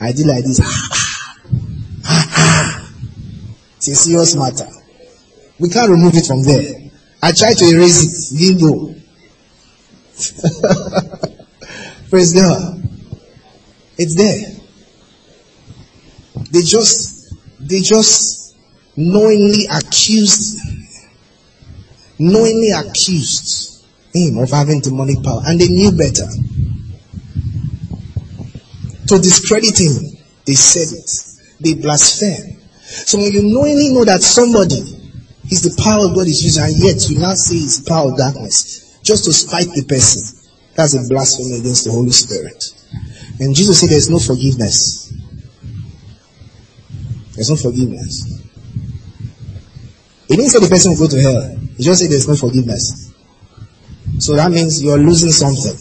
I 0.00 0.12
did 0.12 0.26
like 0.26 0.44
this. 0.44 0.60
It's 3.86 4.00
a 4.00 4.02
serious 4.02 4.34
matter. 4.34 4.66
We 5.58 5.68
can't 5.68 5.90
remove 5.90 6.14
it 6.14 6.24
from 6.24 6.42
there. 6.42 6.90
I 7.22 7.32
tried 7.32 7.58
to 7.58 7.66
erase 7.66 8.32
it. 8.32 8.38
Didn't 8.38 8.62
go. 8.62 8.94
Praise 12.08 12.32
God. 12.32 12.82
It's 13.98 14.16
there. 14.16 14.56
They 16.50 16.62
just, 16.62 17.34
they 17.60 17.80
just 17.80 18.56
knowingly 18.96 19.66
accused, 19.70 20.60
knowingly 22.18 22.70
accused 22.70 23.84
him 24.14 24.38
of 24.38 24.48
having 24.48 24.80
demonic 24.80 25.22
power, 25.22 25.42
and 25.44 25.60
they 25.60 25.68
knew 25.68 25.92
better. 25.92 26.26
To 29.08 29.18
discredit 29.18 29.78
him, 29.78 30.16
they 30.46 30.54
said 30.54 30.88
it. 30.98 31.10
They 31.60 31.74
blasphemed. 31.74 32.63
So 33.02 33.18
when 33.18 33.32
you 33.32 33.42
knowingly 33.42 33.90
know 33.90 34.04
that 34.04 34.22
somebody 34.22 34.78
is 35.50 35.62
the 35.62 35.82
power 35.82 36.06
of 36.06 36.14
God 36.14 36.26
is 36.26 36.42
using, 36.42 36.62
and 36.62 36.76
yet 36.78 37.10
you 37.10 37.18
now 37.18 37.34
say 37.34 37.56
it's 37.56 37.78
the 37.80 37.90
power 37.90 38.12
of 38.12 38.18
darkness, 38.18 39.00
just 39.02 39.24
to 39.24 39.32
spite 39.32 39.68
the 39.74 39.84
person, 39.84 40.38
that's 40.74 40.94
a 40.94 41.02
blasphemy 41.08 41.58
against 41.58 41.84
the 41.84 41.92
Holy 41.92 42.10
Spirit. 42.10 42.72
And 43.40 43.54
Jesus 43.54 43.80
said 43.80 43.90
there's 43.90 44.08
no 44.08 44.18
forgiveness. 44.18 45.12
There's 47.34 47.50
no 47.50 47.56
forgiveness. 47.56 48.30
He 50.28 50.36
didn't 50.36 50.50
say 50.50 50.60
the 50.60 50.68
person 50.68 50.92
will 50.92 50.98
go 50.98 51.08
to 51.08 51.20
hell. 51.20 51.56
He 51.76 51.82
just 51.82 52.00
said 52.00 52.10
there's 52.10 52.28
no 52.28 52.36
forgiveness. 52.36 53.12
So 54.18 54.36
that 54.36 54.50
means 54.50 54.82
you 54.82 54.90
are 54.92 54.98
losing 54.98 55.30
something. 55.30 55.76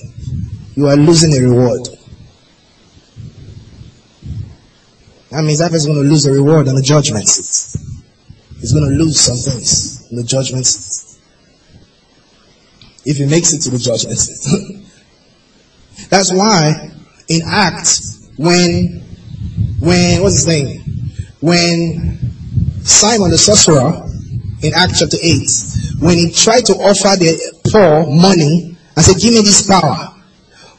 You 0.76 0.88
are 0.88 0.96
losing 0.96 1.34
a 1.34 1.40
reward. 1.40 1.88
That 5.34 5.44
means 5.44 5.58
that 5.58 5.72
going 5.72 5.98
to 5.98 6.08
lose 6.08 6.28
a 6.28 6.32
reward 6.32 6.68
and 6.68 6.78
the 6.78 6.84
judgment 6.84 7.28
seat. 7.28 7.82
He's 8.60 8.72
going 8.72 8.88
to 8.88 8.96
lose 8.96 9.20
some 9.20 9.36
things 9.36 10.08
in 10.12 10.18
the 10.18 10.24
judgment. 10.24 10.68
If 13.04 13.18
he 13.18 13.26
makes 13.26 13.52
it 13.52 13.62
to 13.62 13.72
the 13.72 13.80
judgment 13.80 14.20
seat. 14.20 14.86
That's 16.12 16.32
why 16.32 16.92
in 17.30 17.42
Acts, 17.48 18.30
when, 18.38 19.02
when, 19.80 20.22
what's 20.22 20.36
his 20.36 20.48
name? 20.48 20.84
When 21.42 22.20
Simon 22.84 23.32
the 23.32 23.40
sorcerer, 23.40 24.08
in 24.62 24.72
Acts 24.76 25.00
chapter 25.00 25.18
8, 25.20 25.98
when 26.00 26.20
he 26.20 26.32
tried 26.32 26.68
to 26.68 26.74
offer 26.74 27.18
the 27.18 27.34
poor 27.72 28.06
money 28.06 28.78
and 28.96 29.04
said, 29.04 29.18
give 29.20 29.34
me 29.34 29.42
this 29.42 29.66
power, 29.66 30.14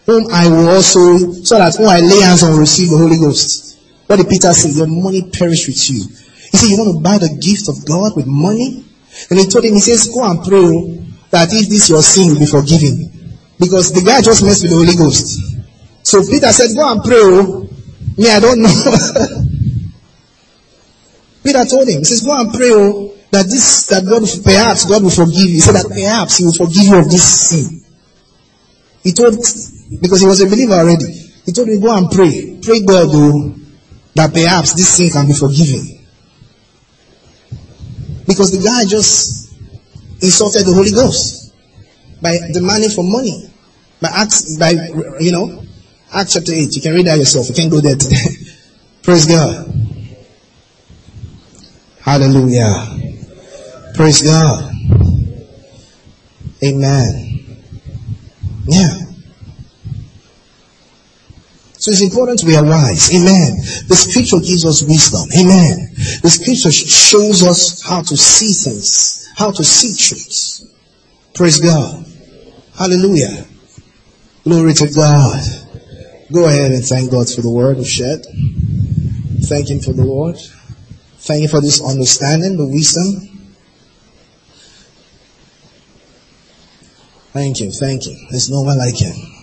whom 0.07 0.29
I 0.33 0.47
will 0.47 0.69
also, 0.69 1.33
so 1.43 1.59
that 1.59 1.75
when 1.77 1.89
I 1.89 1.99
lay 1.99 2.21
hands 2.21 2.45
on 2.45 2.57
receive 2.57 2.91
the 2.91 2.99
Holy 2.99 3.19
Ghost. 3.19 3.74
What 4.07 4.17
did 4.17 4.29
Peter 4.29 4.53
say? 4.53 4.71
Your 4.71 4.87
money 4.87 5.31
perish 5.31 5.67
with 5.67 5.91
you. 5.91 6.05
He 6.51 6.57
said, 6.57 6.69
you 6.69 6.79
want 6.79 6.95
to 6.95 7.01
buy 7.03 7.19
the 7.19 7.35
gift 7.41 7.69
of 7.69 7.85
God 7.87 8.15
with 8.17 8.27
money? 8.27 8.85
And 9.31 9.39
he 9.39 9.47
told 9.47 9.65
him, 9.65 9.75
he 9.75 9.81
says, 9.81 10.13
go 10.13 10.23
and 10.29 10.43
pray 10.45 10.61
oh, 10.61 11.03
that 11.31 11.49
if 11.53 11.69
this 11.69 11.89
your 11.89 12.03
sin 12.03 12.33
will 12.33 12.41
be 12.41 12.47
forgiven. 12.47 13.11
Because 13.59 13.93
the 13.93 14.03
guy 14.03 14.21
just 14.21 14.45
messed 14.45 14.63
with 14.63 14.71
the 14.71 14.79
Holy 14.79 14.95
Ghost. 14.95 15.41
So 16.03 16.21
Peter 16.27 16.53
said, 16.53 16.77
go 16.77 16.91
and 16.91 17.03
pray. 17.03 17.19
Oh. 17.19 17.67
Me, 18.19 18.31
I 18.31 18.41
don't 18.41 18.61
know. 18.63 18.71
Peter 21.43 21.65
told 21.65 21.89
him, 21.89 21.99
he 21.99 22.05
says, 22.05 22.23
go 22.23 22.39
and 22.39 22.53
pray 22.53 22.71
oh, 22.71 23.15
that 23.31 23.47
this, 23.47 23.87
that 23.87 24.05
God, 24.05 24.23
perhaps 24.45 24.85
God 24.87 25.03
will 25.03 25.11
forgive 25.11 25.49
you. 25.49 25.59
He 25.59 25.65
said 25.65 25.75
that 25.75 25.89
perhaps 25.89 26.39
he 26.39 26.45
will 26.45 26.55
forgive 26.55 26.85
you 26.85 26.99
of 26.99 27.11
this 27.11 27.51
sin. 27.51 27.83
He 29.03 29.13
told, 29.13 29.37
because 30.01 30.21
he 30.21 30.27
was 30.27 30.41
a 30.41 30.47
believer 30.47 30.75
already. 30.75 31.11
He 31.45 31.53
told 31.53 31.69
him, 31.69 31.81
go 31.81 31.97
and 31.97 32.11
pray. 32.11 32.59
Pray 32.63 32.85
God 32.85 33.09
oh, 33.11 33.64
that 34.15 34.33
perhaps 34.33 34.75
this 34.75 34.97
sin 34.97 35.11
can 35.11 35.27
be 35.27 35.33
forgiven. 35.33 36.01
Because 38.27 38.53
the 38.53 38.63
guy 38.65 38.85
just 38.85 39.53
insulted 40.23 40.65
the 40.65 40.73
Holy 40.73 40.91
Ghost 40.91 41.53
by 42.23 42.39
demanding 42.53 42.91
for 42.91 43.05
money. 43.05 43.51
By 44.01 44.09
acts, 44.13 44.57
by, 44.59 44.71
you 45.21 45.33
know, 45.33 45.65
Acts 46.13 46.35
chapter 46.35 46.53
8. 46.53 46.77
You 46.77 46.83
can 46.83 46.95
read 46.95 47.07
that 47.07 47.19
yourself. 47.19 47.49
You 47.49 47.55
can 47.55 47.69
go 47.69 47.81
there 47.81 47.97
today. 47.97 48.17
Praise 49.03 49.27
God. 49.27 49.67
Hallelujah. 52.01 52.99
Praise 53.95 54.23
God. 54.23 54.71
Amen. 56.63 57.57
Yeah. 58.67 59.04
So 61.85 61.91
it's 61.91 62.01
important 62.01 62.43
we 62.45 62.57
are 62.57 62.65
wise. 62.65 63.13
Amen. 63.13 63.61
The 63.89 63.95
scripture 63.95 64.39
gives 64.39 64.65
us 64.65 64.81
wisdom. 64.89 65.29
Amen. 65.37 65.93
The 66.25 66.31
scripture 66.33 66.73
shows 66.73 67.43
us 67.43 67.83
how 67.83 68.01
to 68.01 68.17
see 68.17 68.55
things, 68.57 69.29
how 69.37 69.51
to 69.51 69.63
see 69.63 69.93
truths. 69.93 70.65
Praise 71.35 71.61
God. 71.61 72.07
Hallelujah. 72.75 73.45
Glory 74.45 74.73
to 74.73 74.89
God. 74.97 75.45
Go 76.33 76.47
ahead 76.47 76.73
and 76.73 76.83
thank 76.83 77.11
God 77.11 77.29
for 77.29 77.43
the 77.43 77.51
word 77.51 77.77
of 77.77 77.87
shed. 77.87 78.25
Thank 79.45 79.69
Him 79.69 79.81
for 79.81 79.93
the 79.93 80.07
Lord. 80.07 80.39
Thank 81.19 81.43
Him 81.43 81.51
for 81.51 81.61
this 81.61 81.85
understanding, 81.85 82.57
the 82.57 82.67
wisdom. 82.67 83.29
Thank 87.35 87.61
Him, 87.61 87.73
thank 87.73 88.07
Him. 88.07 88.17
There's 88.31 88.49
no 88.49 88.63
one 88.63 88.79
like 88.79 88.97
Him. 88.97 89.34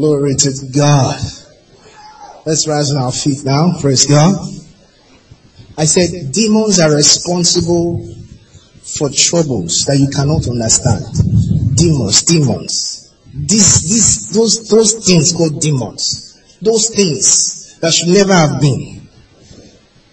Glory 0.00 0.34
to 0.34 0.50
God. 0.74 1.20
Let's 2.46 2.66
rise 2.66 2.90
on 2.90 3.02
our 3.02 3.12
feet 3.12 3.44
now. 3.44 3.74
Praise 3.82 4.06
God. 4.06 4.34
I 5.76 5.84
said 5.84 6.32
demons 6.32 6.80
are 6.80 6.90
responsible 6.90 8.08
for 8.80 9.10
troubles 9.10 9.84
that 9.84 9.98
you 9.98 10.08
cannot 10.08 10.48
understand. 10.48 11.04
Demons, 11.76 12.22
demons. 12.22 13.12
These, 13.34 13.82
these, 13.82 14.30
those, 14.32 14.70
those 14.70 15.06
things 15.06 15.34
called 15.34 15.60
demons. 15.60 16.56
Those 16.62 16.88
things 16.88 17.78
that 17.80 17.92
should 17.92 18.08
never 18.08 18.32
have 18.32 18.58
been. 18.58 19.06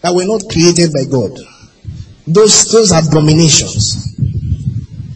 That 0.02 0.14
were 0.14 0.26
not 0.26 0.52
created 0.52 0.92
by 0.92 1.10
God. 1.10 1.40
Those, 2.28 2.70
those 2.74 2.92
abominations. 2.92 4.20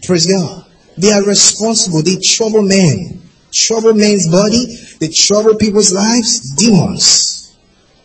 Praise 0.06 0.32
God. 0.32 0.64
They 0.96 1.12
are 1.12 1.24
responsible. 1.24 2.00
They 2.00 2.16
trouble 2.16 2.62
men. 2.62 3.18
Trouble 3.52 3.94
men's 3.94 4.28
body. 4.28 4.64
They 4.98 5.08
trouble 5.08 5.56
people's 5.56 5.92
lives. 5.92 6.56
Demons. 6.56 7.56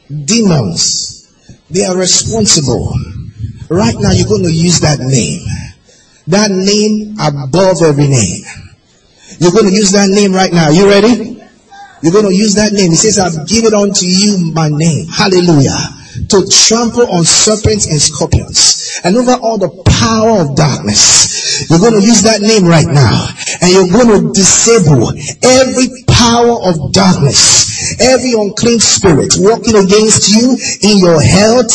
Demons. 0.10 1.34
They 1.70 1.86
are 1.86 1.98
responsible. 1.98 2.94
Right 3.70 3.96
now, 4.00 4.12
you're 4.12 4.28
going 4.28 4.44
to 4.44 4.54
use 4.54 4.80
that 4.82 5.00
name. 5.00 5.46
That 6.28 6.52
name 6.52 7.16
above 7.20 7.82
every 7.82 8.08
name. 8.08 8.44
You're 9.40 9.52
going 9.52 9.68
to 9.68 9.74
use 9.74 9.92
that 9.92 10.10
name 10.10 10.34
right 10.34 10.52
now. 10.52 10.70
You 10.70 10.90
ready? 10.90 11.42
You're 12.02 12.14
going 12.14 12.28
to 12.28 12.36
use 12.36 12.56
that 12.56 12.74
name. 12.74 12.92
He 12.92 12.96
says, 12.96 13.18
I've 13.20 13.48
given 13.48 13.74
unto 13.74 14.06
you 14.06 14.52
my 14.54 14.70
name. 14.70 15.08
Hallelujah. 15.08 15.78
To 16.18 16.46
trample 16.50 17.08
on 17.10 17.24
serpents 17.24 17.88
and 17.88 18.02
scorpions 18.02 19.00
and 19.04 19.16
over 19.16 19.34
all 19.34 19.58
the 19.58 19.70
power 19.86 20.42
of 20.42 20.56
darkness. 20.56 21.70
You're 21.70 21.80
going 21.80 21.94
to 21.94 22.06
use 22.06 22.24
that 22.24 22.42
name 22.42 22.66
right 22.66 22.88
now 22.88 23.30
and 23.62 23.72
you're 23.72 23.88
going 23.88 24.10
to 24.10 24.34
disable 24.34 25.14
every 25.46 25.88
power 26.10 26.58
of 26.68 26.92
darkness, 26.92 28.02
every 28.02 28.34
unclean 28.34 28.80
spirit 28.80 29.38
working 29.40 29.78
against 29.78 30.34
you 30.34 30.58
in 30.84 30.98
your 31.00 31.22
health, 31.22 31.72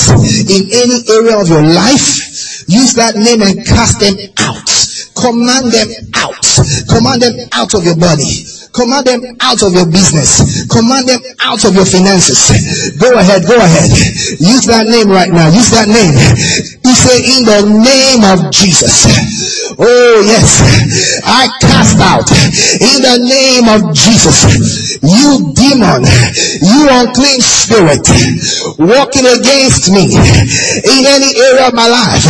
in 0.50 0.62
any 0.74 0.98
area 1.08 1.38
of 1.38 1.48
your 1.48 1.62
life. 1.62 2.66
Use 2.68 2.94
that 2.94 3.14
name 3.16 3.42
and 3.42 3.64
cast 3.66 4.00
them 4.00 4.14
out. 4.38 4.68
Command 5.14 5.70
them 5.72 5.88
out. 6.14 6.42
Command 6.90 7.22
them 7.22 7.48
out 7.52 7.74
of 7.74 7.84
your 7.84 7.96
body. 7.96 8.51
Command 8.72 9.06
them 9.06 9.20
out 9.40 9.62
of 9.62 9.72
your 9.72 9.86
business. 9.86 10.64
Command 10.68 11.08
them 11.08 11.20
out 11.40 11.64
of 11.64 11.74
your 11.74 11.84
finances. 11.84 12.96
Go 12.96 13.12
ahead, 13.18 13.44
go 13.44 13.56
ahead. 13.56 13.90
Use 14.40 14.64
that 14.66 14.88
name 14.88 15.08
right 15.12 15.30
now. 15.30 15.52
Use 15.52 15.70
that 15.76 15.88
name. 15.88 16.16
You 16.80 16.94
say, 16.96 17.20
in 17.20 17.44
the 17.44 17.60
name 17.84 18.24
of 18.24 18.50
Jesus. 18.50 19.06
Oh 19.78 20.22
yes, 20.24 20.60
I 21.24 21.48
cast 21.64 21.96
out 22.00 22.28
in 22.80 23.00
the 23.00 23.18
name 23.24 23.66
of 23.72 23.94
Jesus. 23.96 24.44
You 25.00 25.52
demon, 25.56 26.04
you 26.60 26.80
unclean 26.92 27.40
spirit, 27.40 28.04
walking 28.78 29.24
against 29.24 29.90
me 29.90 30.12
in 30.12 31.00
any 31.08 31.32
area 31.40 31.68
of 31.68 31.74
my 31.74 31.88
life. 31.88 32.24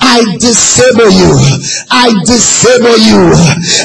I 0.00 0.22
disable 0.38 1.10
you. 1.10 1.32
I 1.90 2.14
disable 2.24 2.98
you. 3.02 3.34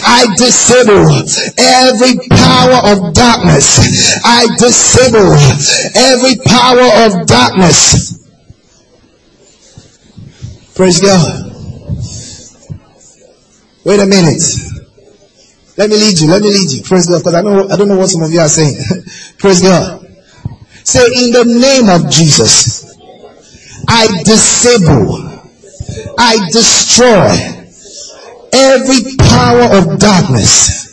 I 0.06 0.28
disable 0.38 1.10
every 1.58 1.90
power 2.29 2.91
of 2.91 3.13
darkness. 3.13 4.19
I 4.23 4.47
disable 4.57 5.33
every 5.95 6.35
power 6.45 7.05
of 7.05 7.27
darkness. 7.27 8.17
Praise 10.75 11.01
God. 11.01 11.51
Wait 13.83 13.99
a 13.99 14.05
minute. 14.05 14.41
Let 15.77 15.89
me 15.89 15.97
lead 15.97 16.19
you. 16.19 16.27
Let 16.29 16.41
me 16.41 16.49
lead 16.49 16.71
you. 16.71 16.83
Praise 16.83 17.07
God. 17.07 17.19
Because 17.19 17.35
I 17.35 17.41
know 17.41 17.67
I 17.69 17.75
don't 17.75 17.87
know 17.87 17.97
what 17.97 18.09
some 18.09 18.21
of 18.21 18.31
you 18.31 18.39
are 18.39 18.47
saying. 18.47 18.75
Praise 19.37 19.61
God. 19.61 20.07
Say 20.83 21.05
in 21.05 21.31
the 21.31 21.45
name 21.45 21.89
of 21.89 22.11
Jesus, 22.11 22.97
I 23.87 24.07
disable, 24.23 25.17
I 26.17 26.49
destroy 26.51 27.61
every 28.53 29.15
power 29.17 29.77
of 29.77 29.99
darkness 29.99 30.90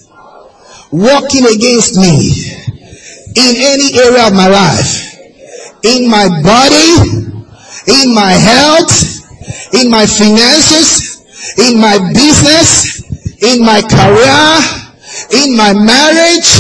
working 0.91 1.45
against 1.45 1.97
me 1.97 2.33
in 3.37 3.53
any 3.57 3.99
area 4.01 4.27
of 4.27 4.35
my 4.35 4.49
life, 4.49 5.15
in 5.85 6.09
my 6.09 6.27
body, 6.43 7.37
in 7.87 8.15
my 8.15 8.33
health, 8.33 8.93
in 9.75 9.91
my 9.91 10.07
finances, 10.07 11.25
in 11.59 11.81
my 11.81 11.99
business, 12.13 13.05
in 13.43 13.65
my 13.65 13.81
career, 13.85 14.49
in 15.33 15.57
my 15.57 15.73
marriage, 15.73 16.51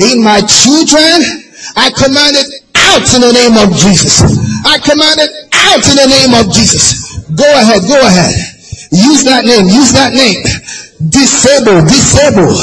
in 0.00 0.22
my 0.22 0.40
children. 0.42 1.44
I 1.76 1.92
command 1.92 2.36
it 2.36 2.48
out 2.74 3.04
in 3.14 3.20
the 3.20 3.32
name 3.32 3.56
of 3.60 3.76
Jesus. 3.76 4.24
I 4.64 4.78
command 4.78 5.20
it 5.20 5.32
out 5.52 5.84
in 5.84 5.96
the 5.96 6.08
name 6.08 6.32
of 6.34 6.52
Jesus. 6.52 7.24
Go 7.36 7.44
ahead, 7.44 7.82
go 7.86 8.00
ahead. 8.00 8.34
Use 8.92 9.24
that 9.24 9.44
name, 9.44 9.66
use 9.66 9.92
that 9.92 10.14
name. 10.14 10.40
Disable, 10.98 11.82
disable. 11.82 12.56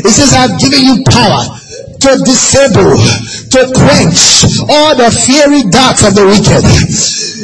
It 0.00 0.08
says, 0.08 0.32
I've 0.32 0.58
given 0.58 0.80
you 0.80 1.04
power 1.04 1.63
to 2.04 2.20
disable, 2.20 3.00
to 3.48 3.60
quench 3.72 4.44
all 4.68 4.92
the 4.92 5.08
fiery 5.08 5.64
darts 5.72 6.04
of 6.04 6.12
the 6.12 6.24
wicked. 6.28 6.60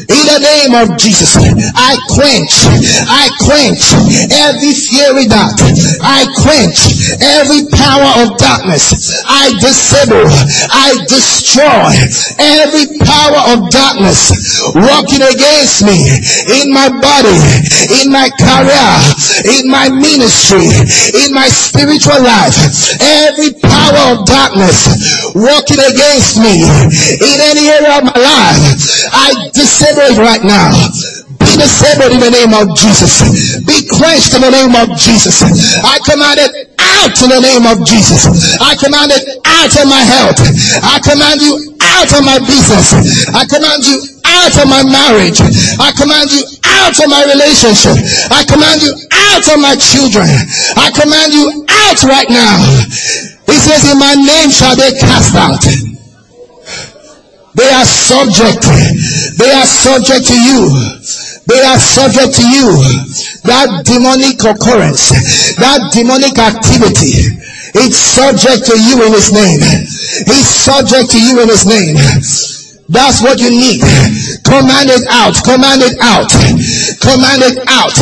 In 0.05 0.25
the 0.29 0.41
name 0.43 0.73
of 0.77 1.01
Jesus, 1.01 1.33
I 1.73 1.97
quench, 2.13 2.69
I 3.09 3.33
quench 3.41 3.81
every 4.37 4.77
fiery 4.77 5.33
dart. 5.33 5.57
I 6.05 6.29
quench 6.45 7.09
every 7.41 7.73
power 7.73 8.11
of 8.21 8.37
darkness. 8.37 9.17
I 9.25 9.49
disable, 9.65 10.29
I 10.69 10.93
destroy 11.09 11.89
every 12.37 13.01
power 13.01 13.57
of 13.57 13.71
darkness 13.73 14.29
working 14.77 15.25
against 15.25 15.89
me 15.89 16.05
in 16.61 16.69
my 16.69 16.93
body, 16.93 17.39
in 18.05 18.13
my 18.13 18.29
career, 18.37 18.93
in 19.57 19.73
my 19.73 19.89
ministry, 19.89 20.69
in 21.17 21.33
my 21.33 21.49
spiritual 21.49 22.21
life. 22.21 22.57
Every 23.01 23.57
power 23.57 24.21
of 24.21 24.27
darkness 24.27 24.50
working 25.35 25.81
against 25.81 26.41
me 26.41 26.65
in 27.21 27.39
any 27.41 27.69
area 27.69 27.99
of 27.99 28.05
my 28.05 28.19
life, 28.19 28.59
I 29.13 29.51
disable 29.55 29.81
disabled 29.81 30.19
right 30.19 30.45
now. 30.45 30.71
Be 31.41 31.49
disabled 31.57 32.13
in 32.13 32.21
the 32.21 32.31
name 32.31 32.53
of 32.53 32.77
Jesus. 32.77 33.25
Be 33.65 33.89
quenched 33.89 34.35
in 34.37 34.43
the 34.45 34.53
name 34.53 34.77
of 34.77 34.93
Jesus. 34.99 35.41
I 35.81 35.99
command 36.05 36.39
it 36.41 36.69
out 36.79 37.17
in 37.17 37.29
the 37.33 37.41
name 37.41 37.65
of 37.65 37.81
Jesus. 37.87 38.29
I 38.61 38.77
command 38.77 39.13
it 39.13 39.25
out 39.47 39.73
of 39.73 39.87
my 39.89 40.03
health. 40.05 40.39
I 40.85 41.01
command 41.01 41.41
you 41.41 41.77
out 41.81 42.11
of 42.13 42.23
my 42.25 42.39
business. 42.45 42.93
I 43.33 43.45
command 43.49 43.81
you 43.89 44.20
out 44.31 44.55
of 44.63 44.67
my 44.71 44.83
marriage. 44.87 45.43
I 45.79 45.91
command 45.93 46.31
you 46.31 46.43
out 46.65 46.95
of 46.95 47.09
my 47.11 47.23
relationship. 47.27 47.99
I 48.31 48.47
command 48.47 48.83
you 48.83 48.95
out 49.11 49.45
of 49.51 49.59
my 49.59 49.75
children. 49.77 50.31
I 50.79 50.91
command 50.95 51.35
you 51.35 51.67
out 51.67 51.99
right 52.07 52.31
now. 52.31 52.57
He 53.51 53.57
says, 53.59 53.83
in 53.91 53.99
my 53.99 54.15
name 54.15 54.51
shall 54.51 54.77
they 54.79 54.95
cast 54.95 55.35
out. 55.35 55.63
They 57.55 57.69
are 57.69 57.85
subject. 57.85 58.63
They 59.37 59.51
are 59.51 59.67
subject 59.67 60.27
to 60.31 60.37
you. 60.39 60.71
They 61.51 61.61
are 61.67 61.81
subject 61.81 62.39
to 62.39 62.45
you. 62.47 62.71
That 63.43 63.83
demonic 63.83 64.39
occurrence, 64.47 65.11
that 65.59 65.91
demonic 65.91 66.39
activity, 66.39 67.35
it's 67.75 67.99
subject 67.99 68.67
to 68.71 68.79
you 68.79 69.03
in 69.03 69.13
his 69.13 69.33
name. 69.33 69.59
He's 70.31 70.47
subject 70.47 71.11
to 71.11 71.19
you 71.19 71.43
in 71.43 71.49
his 71.49 71.67
name. 71.67 71.97
That's 72.91 73.23
what 73.23 73.39
you 73.39 73.51
need. 73.51 73.81
Command 74.43 74.91
it 74.91 75.07
out. 75.07 75.39
Command 75.47 75.81
it 75.87 75.95
out. 76.03 76.31
Command 76.99 77.41
it 77.47 77.59
out. 77.71 77.95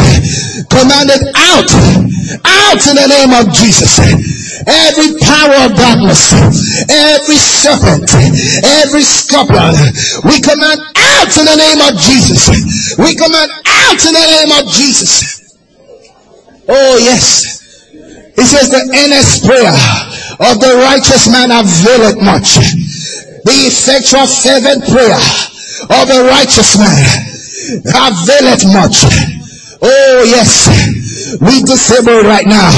Command 0.72 1.08
it 1.12 1.24
out. 1.36 1.70
Out 2.44 2.80
in 2.88 2.96
the 2.96 3.08
name 3.08 3.32
of 3.36 3.52
Jesus 3.52 4.00
every 4.68 5.16
power 5.20 5.68
of 5.68 5.76
darkness, 5.76 6.32
every 6.88 7.36
serpent, 7.40 8.10
every 8.82 9.02
scorpion, 9.02 9.72
we 10.28 10.40
command 10.40 10.80
out 10.96 11.30
in 11.36 11.44
the 11.48 11.56
name 11.56 11.80
of 11.80 11.94
Jesus. 11.96 12.96
We 12.98 13.16
command 13.16 13.50
out 13.64 14.00
in 14.04 14.12
the 14.12 14.26
name 14.28 14.52
of 14.60 14.64
Jesus. 14.72 15.56
Oh 16.68 16.98
yes. 17.00 17.56
He 18.36 18.44
says 18.44 18.70
the 18.70 18.84
earnest 18.86 19.44
prayer 19.44 19.74
of 20.46 20.60
the 20.60 20.78
righteous 20.84 21.26
man 21.30 21.50
availeth 21.50 22.22
much. 22.22 22.97
The 23.48 23.64
effectual 23.64 24.26
fervent 24.26 24.84
prayer 24.92 25.16
of 25.88 26.10
a 26.10 26.20
righteous 26.28 26.76
man 26.76 27.00
availeth 27.80 28.64
much. 28.76 29.08
Oh 29.80 30.22
yes. 30.28 30.68
We 31.36 31.60
disable 31.60 32.24
right 32.24 32.46
now. 32.48 32.72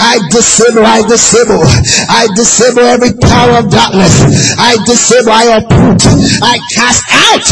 I 0.00 0.16
disable, 0.32 0.86
I 0.86 1.04
disable, 1.04 1.60
I 2.08 2.24
disable 2.32 2.80
every 2.88 3.12
power 3.20 3.60
of 3.60 3.68
darkness. 3.68 4.24
I 4.56 4.80
disable, 4.88 5.28
I 5.36 5.60
uproot, 5.60 6.00
I 6.40 6.56
cast 6.72 7.04
out, 7.12 7.44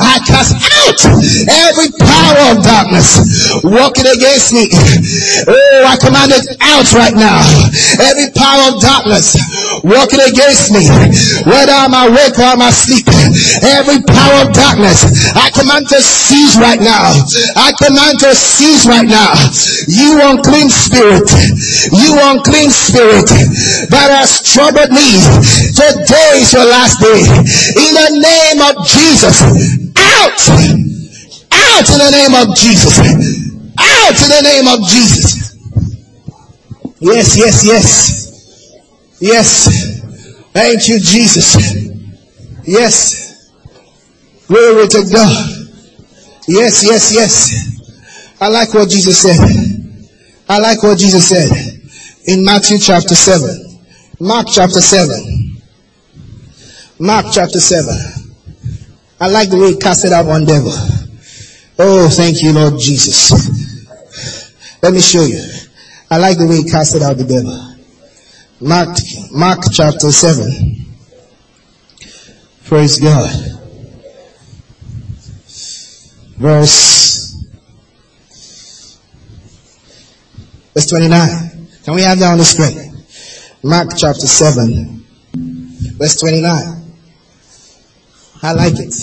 I 0.00 0.16
cast 0.24 0.56
out 0.56 1.00
every 1.68 1.92
power 2.00 2.56
of 2.56 2.64
darkness 2.64 3.60
walking 3.60 4.08
against 4.08 4.56
me. 4.56 4.72
Oh, 5.44 5.84
I 5.84 6.00
command 6.00 6.32
it 6.32 6.48
out 6.64 6.88
right 6.96 7.14
now. 7.14 7.44
Every 8.00 8.32
power 8.32 8.72
of 8.72 8.80
darkness 8.80 9.36
walking 9.84 10.24
against 10.24 10.72
me, 10.72 10.88
whether 11.44 11.76
I'm 11.76 11.92
awake 11.92 12.40
or 12.40 12.56
I'm 12.56 12.64
asleep, 12.64 13.04
every 13.60 14.00
power 14.08 14.48
of 14.48 14.56
darkness, 14.56 15.04
I 15.36 15.52
command 15.52 15.92
to 15.92 16.00
cease 16.00 16.56
right 16.56 16.80
now. 16.80 17.12
I 17.56 17.72
command 17.76 18.18
to 18.24 18.32
cease 18.34 18.88
right 18.88 19.06
now. 19.06 19.28
You 19.90 20.22
unclean 20.22 20.70
spirit, 20.70 21.26
you 21.90 22.14
unclean 22.14 22.70
spirit 22.70 23.26
that 23.90 24.08
has 24.14 24.38
troubled 24.46 24.94
me. 24.94 25.18
Today 25.74 26.38
is 26.38 26.52
your 26.54 26.66
last 26.70 27.02
day. 27.02 27.26
In 27.74 27.92
the 27.98 28.10
name 28.22 28.62
of 28.62 28.86
Jesus, 28.86 29.42
out! 29.98 30.38
Out 31.50 31.90
in 31.90 31.98
the 31.98 32.10
name 32.10 32.34
of 32.34 32.54
Jesus. 32.56 32.98
Out 32.98 34.18
in 34.22 34.30
the 34.30 34.42
name 34.44 34.68
of 34.68 34.86
Jesus. 34.86 35.56
Yes, 37.00 37.36
yes, 37.36 37.64
yes. 37.64 39.18
Yes. 39.20 40.02
Thank 40.52 40.88
you, 40.88 40.98
Jesus. 40.98 41.56
Yes. 42.64 43.50
Glory 44.46 44.88
to 44.88 45.04
God. 45.10 45.50
Yes, 46.46 46.84
yes, 46.84 47.12
yes. 47.14 47.69
I 48.40 48.48
like 48.48 48.72
what 48.72 48.88
Jesus 48.88 49.20
said. 49.20 49.38
I 50.48 50.58
like 50.58 50.82
what 50.82 50.98
Jesus 50.98 51.28
said 51.28 51.50
in 52.26 52.44
Matthew 52.44 52.78
chapter 52.78 53.14
7. 53.14 53.78
Mark 54.18 54.46
chapter 54.50 54.80
7. 54.80 55.60
Mark 56.98 57.26
chapter 57.32 57.60
7. 57.60 57.94
I 59.20 59.28
like 59.28 59.50
the 59.50 59.58
way 59.58 59.72
he 59.72 59.76
casted 59.78 60.12
out 60.12 60.26
one 60.26 60.44
devil. 60.44 60.72
Oh, 61.78 62.08
thank 62.10 62.42
you, 62.42 62.52
Lord 62.52 62.78
Jesus. 62.78 63.30
Let 64.82 64.94
me 64.94 65.00
show 65.00 65.24
you. 65.24 65.42
I 66.10 66.16
like 66.16 66.38
the 66.38 66.46
way 66.46 66.56
he 66.56 66.70
casted 66.70 67.02
out 67.02 67.16
the 67.16 67.24
devil. 67.24 67.76
Mark, 68.60 68.96
Mark 69.32 69.60
chapter 69.72 70.10
7. 70.10 70.86
Praise 72.64 72.98
God. 72.98 73.30
Verse, 76.36 77.09
verse 80.74 80.86
29. 80.86 81.68
Can 81.84 81.94
we 81.94 82.02
have 82.02 82.18
that 82.18 82.32
on 82.32 82.38
the 82.38 82.44
screen? 82.44 83.04
Mark 83.62 83.90
chapter 83.96 84.26
7, 84.26 85.04
verse 85.98 86.20
29. 86.20 86.80
I 88.42 88.52
like 88.52 88.74
it. 88.78 88.94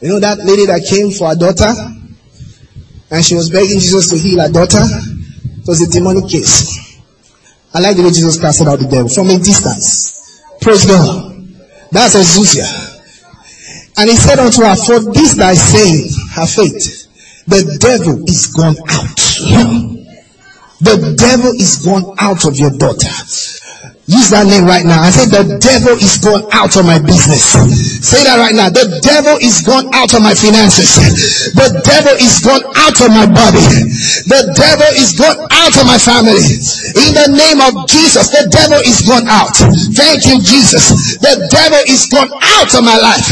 You 0.00 0.08
know 0.10 0.20
that 0.20 0.38
lady 0.38 0.66
that 0.66 0.84
came 0.88 1.10
for 1.10 1.28
her 1.28 1.34
daughter? 1.34 1.72
And 3.10 3.24
she 3.24 3.34
was 3.34 3.50
begging 3.50 3.80
Jesus 3.80 4.10
to 4.10 4.18
heal 4.18 4.40
her 4.40 4.52
daughter? 4.52 4.82
It 4.82 5.66
was 5.66 5.80
a 5.80 5.90
demonic 5.90 6.28
case. 6.28 7.00
I 7.74 7.80
like 7.80 7.96
the 7.96 8.02
way 8.02 8.08
Jesus 8.08 8.38
casted 8.40 8.68
out 8.68 8.78
the 8.78 8.88
devil 8.88 9.08
from 9.08 9.28
a 9.28 9.38
distance. 9.38 10.42
Praise 10.60 10.86
God. 10.86 11.34
That's 11.90 12.14
Azusia. 12.14 12.66
And 13.96 14.10
he 14.10 14.16
said 14.16 14.38
unto 14.38 14.62
her, 14.62 14.76
For 14.76 15.12
this 15.12 15.34
thy 15.34 15.54
saying, 15.54 16.08
her 16.34 16.46
faith, 16.46 17.08
the 17.46 17.76
devil 17.80 18.22
is 18.28 18.46
gone 18.54 18.76
out. 18.88 19.97
The 20.80 21.14
devil 21.18 21.50
is 21.58 21.82
gone 21.84 22.14
out 22.18 22.46
of 22.46 22.58
your 22.58 22.70
daughter. 22.70 23.10
Use 24.08 24.32
that 24.32 24.48
name 24.48 24.64
right 24.64 24.88
now. 24.88 25.04
I 25.04 25.12
say 25.12 25.28
the 25.28 25.60
devil 25.60 25.92
is 26.00 26.16
gone 26.16 26.48
out 26.56 26.72
of 26.80 26.88
my 26.88 26.96
business. 26.96 27.60
Say 28.00 28.24
that 28.24 28.40
right 28.40 28.56
now. 28.56 28.72
The 28.72 29.04
devil 29.04 29.36
is 29.36 29.60
gone 29.60 29.92
out 29.92 30.16
of 30.16 30.24
my 30.24 30.32
finances. 30.32 30.96
The 31.52 31.76
devil 31.84 32.16
is 32.16 32.40
gone 32.40 32.64
out 32.72 32.96
of 33.04 33.12
my 33.12 33.28
body. 33.28 33.60
The 34.24 34.54
devil 34.56 34.90
is 34.96 35.12
gone 35.12 35.36
out 35.52 35.74
of 35.76 35.84
my 35.84 36.00
family. 36.00 36.40
In 37.04 37.10
the 37.12 37.28
name 37.36 37.60
of 37.60 37.84
Jesus, 37.84 38.32
the 38.32 38.48
devil 38.48 38.80
is 38.80 39.04
gone 39.04 39.28
out. 39.28 39.52
Thank 39.92 40.24
you, 40.24 40.40
Jesus. 40.40 41.20
The 41.20 41.44
devil 41.52 41.82
is 41.84 42.08
gone 42.08 42.32
out 42.32 42.72
of 42.72 42.82
my 42.86 42.96
life. 42.96 43.28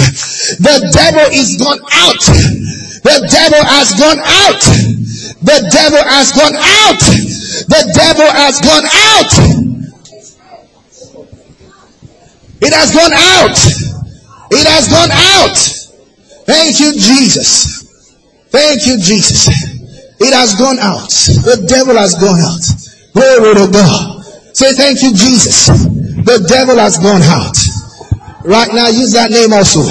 The 0.60 0.92
devil 0.92 1.24
is 1.32 1.56
gone 1.56 1.80
out. 1.88 2.20
The 3.06 3.22
devil 3.30 3.62
has 3.62 3.94
gone 3.94 4.18
out. 4.18 4.62
The 5.46 5.58
devil 5.70 6.02
has 6.02 6.32
gone 6.34 6.58
out. 6.58 6.98
The 7.70 7.82
devil 7.94 8.26
has 8.34 8.58
gone 8.58 8.82
out. 8.82 9.30
It 12.60 12.72
has 12.74 12.90
gone 12.90 13.14
out. 13.14 13.58
It 14.50 14.66
has 14.66 14.88
gone 14.90 15.12
out. 15.14 15.56
Thank 16.50 16.80
you, 16.80 16.92
Jesus. 16.94 17.86
Thank 18.50 18.86
you, 18.86 18.98
Jesus. 18.98 19.46
It 20.18 20.34
has 20.34 20.56
gone 20.58 20.80
out. 20.80 21.10
The 21.46 21.64
devil 21.68 21.96
has 21.96 22.16
gone 22.16 22.40
out. 22.40 22.66
Glory 23.14 23.54
to 23.54 23.70
God. 23.70 24.24
Say 24.52 24.72
thank 24.72 25.00
you, 25.02 25.14
Jesus. 25.14 25.66
The 26.26 26.44
devil 26.48 26.76
has 26.78 26.98
gone 26.98 27.22
out. 27.22 27.56
Right 28.44 28.74
now, 28.74 28.88
use 28.88 29.12
that 29.12 29.30
name 29.30 29.52
also 29.52 29.86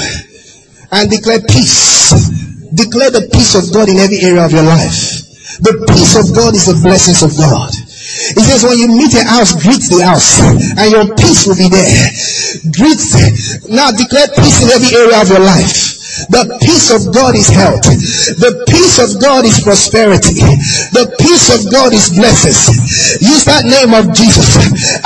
and 0.91 1.09
declare 1.09 1.39
peace. 1.39 2.44
Declare 2.75 3.11
the 3.11 3.29
peace 3.31 3.55
of 3.55 3.71
God 3.71 3.87
in 3.87 3.97
every 3.97 4.19
area 4.19 4.43
of 4.43 4.51
your 4.51 4.67
life. 4.67 5.23
The 5.63 5.87
peace 5.87 6.19
of 6.19 6.35
God 6.35 6.51
is 6.53 6.67
the 6.67 6.75
blessings 6.83 7.23
of 7.23 7.31
God. 7.39 7.71
He 7.71 8.43
says, 8.43 8.63
when 8.63 8.77
you 8.77 8.87
meet 8.91 9.15
a 9.15 9.23
house, 9.23 9.55
greet 9.55 9.83
the 9.87 10.03
house, 10.03 10.43
and 10.75 10.91
your 10.91 11.07
peace 11.15 11.47
will 11.47 11.55
be 11.55 11.71
there. 11.71 12.11
Greet, 12.75 12.99
now 13.71 13.91
declare 13.91 14.27
peace 14.35 14.59
in 14.63 14.71
every 14.71 14.91
area 14.91 15.21
of 15.21 15.27
your 15.29 15.39
life. 15.39 15.84
The 16.31 16.57
peace 16.63 16.89
of 16.95 17.11
God 17.13 17.35
is 17.35 17.51
health. 17.51 17.83
The 18.39 18.63
peace 18.71 18.97
of 19.03 19.19
God 19.19 19.43
is 19.43 19.59
prosperity. 19.59 20.39
The 20.95 21.11
peace 21.19 21.51
of 21.51 21.67
God 21.71 21.91
is 21.91 22.07
blessings. 22.15 22.71
Use 23.19 23.43
that 23.45 23.67
name 23.67 23.91
of 23.91 24.15
Jesus 24.15 24.55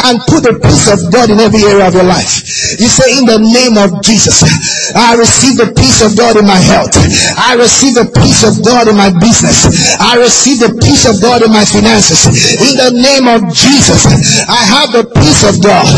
and 0.05 0.21
put 0.29 0.45
the 0.45 0.57
peace 0.61 0.85
of 0.85 1.09
God 1.09 1.33
in 1.33 1.41
every 1.41 1.65
area 1.65 1.89
of 1.89 1.97
your 1.97 2.05
life. 2.05 2.45
You 2.77 2.87
say, 2.87 3.17
in 3.17 3.25
the 3.25 3.41
name 3.41 3.81
of 3.81 4.01
Jesus, 4.05 4.45
I 4.93 5.17
receive 5.17 5.57
the 5.57 5.73
peace 5.73 6.05
of 6.05 6.13
God 6.13 6.37
in 6.37 6.45
my 6.45 6.59
health. 6.61 6.93
I 7.37 7.57
receive 7.57 7.97
the 7.97 8.05
peace 8.13 8.45
of 8.45 8.61
God 8.61 8.85
in 8.85 8.95
my 8.95 9.09
business. 9.17 9.65
I 9.97 10.21
receive 10.21 10.61
the 10.61 10.77
peace 10.77 11.09
of 11.09 11.17
God 11.21 11.41
in 11.41 11.49
my 11.49 11.65
finances. 11.65 12.29
In 12.61 12.77
the 12.77 12.93
name 12.93 13.25
of 13.25 13.49
Jesus, 13.49 14.05
I 14.45 14.61
have 14.61 14.93
the 14.93 15.05
peace 15.09 15.41
of 15.41 15.57
God. 15.61 15.89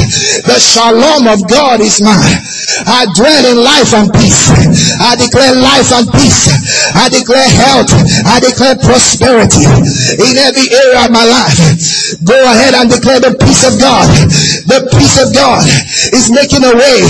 The 0.48 0.60
shalom 0.60 1.28
of 1.28 1.44
God 1.52 1.84
is 1.84 2.00
mine. 2.00 2.40
I 2.88 3.06
dwell 3.16 3.44
in 3.52 3.58
life 3.60 3.92
and 3.94 4.08
peace. 4.16 4.48
I 5.02 5.18
declare 5.18 5.58
life 5.58 5.90
and 5.98 6.06
peace. 6.14 6.46
I 6.94 7.10
declare 7.10 7.50
health. 7.50 7.90
I 8.30 8.38
declare 8.38 8.78
prosperity 8.78 9.66
in 9.66 10.34
every 10.38 10.70
area 10.70 11.06
of 11.06 11.12
my 11.12 11.26
life. 11.26 11.58
Go 12.22 12.38
ahead 12.38 12.78
and 12.78 12.86
declare 12.86 13.18
the 13.18 13.34
peace 13.42 13.66
of 13.66 13.82
God. 13.82 14.06
The 14.70 14.86
peace 14.94 15.18
of 15.18 15.34
God 15.34 15.66
is 16.14 16.30
making 16.30 16.62
a 16.62 16.74
way. 16.78 17.02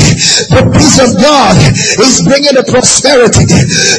The 0.55 0.63
peace 0.71 1.03
of 1.03 1.19
God 1.19 1.57
is 1.99 2.23
bringing 2.23 2.55
the 2.55 2.63
prosperity. 2.63 3.43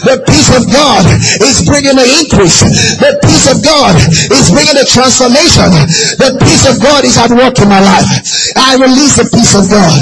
The 0.08 0.24
peace 0.24 0.48
of 0.56 0.64
God 0.72 1.04
is 1.44 1.60
bringing 1.68 2.00
the 2.00 2.08
increase. 2.22 2.64
The 2.96 3.20
peace 3.20 3.46
of 3.52 3.60
God 3.60 3.92
is 4.32 4.48
bringing 4.48 4.78
the 4.78 4.88
transformation. 4.88 5.68
The 6.16 6.40
peace 6.40 6.64
of 6.64 6.80
God 6.80 7.04
is 7.04 7.20
at 7.20 7.28
work 7.34 7.60
in 7.60 7.68
my 7.68 7.82
life. 7.82 8.08
I 8.56 8.80
release 8.80 9.20
the 9.20 9.28
peace 9.28 9.52
of 9.52 9.68
God. 9.68 9.92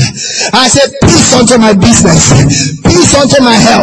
I 0.55 0.69
said 0.69 0.95
peace 1.03 1.33
unto 1.35 1.59
my 1.59 1.73
business. 1.75 2.31
Peace 2.85 3.13
unto 3.17 3.41
my 3.43 3.57
health 3.57 3.80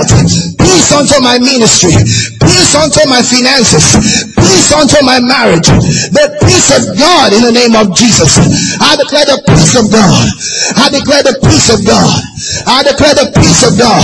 peace 0.59 0.91
unto 0.93 1.17
my 1.23 1.39
ministry, 1.39 1.93
peace 2.37 2.73
unto 2.75 3.01
my 3.09 3.21
finances, 3.23 3.97
peace 4.35 4.69
unto 4.73 4.99
my 5.01 5.19
marriage, 5.19 5.67
the 6.13 6.27
peace 6.43 6.69
of 6.75 6.93
God 6.97 7.33
in 7.33 7.41
the 7.41 7.53
name 7.53 7.73
of 7.73 7.95
Jesus. 7.95 8.37
I 8.81 8.95
declare 8.99 9.25
the 9.25 9.41
peace 9.47 9.73
of 9.79 9.89
God. 9.89 10.27
I 10.77 10.89
declare 10.91 11.23
the 11.23 11.37
peace 11.41 11.69
of 11.73 11.81
God. 11.85 12.11
I 12.67 12.83
declare 12.83 13.15
the 13.15 13.31
peace 13.35 13.63
of 13.65 13.75
God 13.79 14.03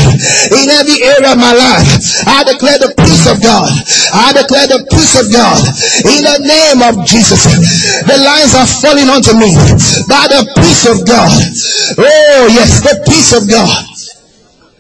in 0.52 0.68
every 0.72 0.99
area 1.03 1.32
of 1.32 1.40
my 1.40 1.53
life. 1.53 1.88
I 2.28 2.44
declare 2.44 2.80
the 2.80 2.91
peace 2.98 3.26
of 3.30 3.40
God. 3.44 3.70
I 4.14 4.34
declare 4.34 4.68
the 4.68 4.84
peace 4.90 5.15
of 5.20 5.32
God 5.32 5.60
in 6.07 6.22
the 6.24 6.40
name 6.44 6.80
of 6.84 7.06
Jesus. 7.06 7.45
The 8.07 8.18
lines 8.20 8.56
are 8.56 8.68
falling 8.68 9.07
onto 9.07 9.34
me 9.38 9.53
by 10.10 10.28
the 10.32 10.44
peace 10.57 10.84
of 10.90 11.06
God. 11.06 11.32
Oh 11.98 12.48
yes, 12.52 12.82
the 12.82 13.03
peace 13.07 13.32
of 13.36 13.48
God. 13.49 13.86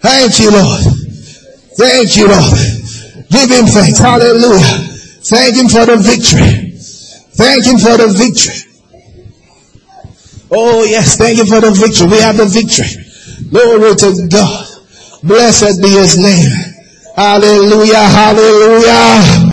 Thank 0.01 0.39
you, 0.39 0.51
Lord. 0.51 1.02
Thank 1.77 2.17
you, 2.17 2.27
Lord. 2.27 2.53
Give 3.29 3.49
him 3.49 3.65
thanks. 3.65 3.99
Hallelujah. 3.99 4.93
Thank 5.25 5.55
him 5.55 5.67
for 5.69 5.85
the 5.85 5.97
victory. 5.97 6.71
Thank 7.33 7.65
him 7.65 7.77
for 7.79 7.97
the 7.97 8.13
victory. 8.13 8.69
Oh 10.51 10.83
yes, 10.83 11.17
thank 11.17 11.37
you 11.37 11.45
for 11.45 11.61
the 11.61 11.71
victory. 11.71 12.07
We 12.07 12.17
have 12.21 12.37
the 12.37 12.45
victory. 12.45 12.85
Glory 13.49 13.95
to 13.95 14.27
God. 14.29 14.67
Blessed 15.23 15.81
be 15.81 15.89
his 15.89 16.17
name. 16.19 16.51
Hallelujah. 17.15 17.95
Hallelujah. 17.95 19.49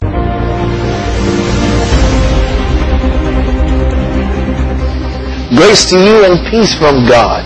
Grace 5.57 5.89
to 5.91 5.99
you 5.99 6.25
and 6.25 6.47
peace 6.51 6.75
from 6.77 7.07
God. 7.07 7.45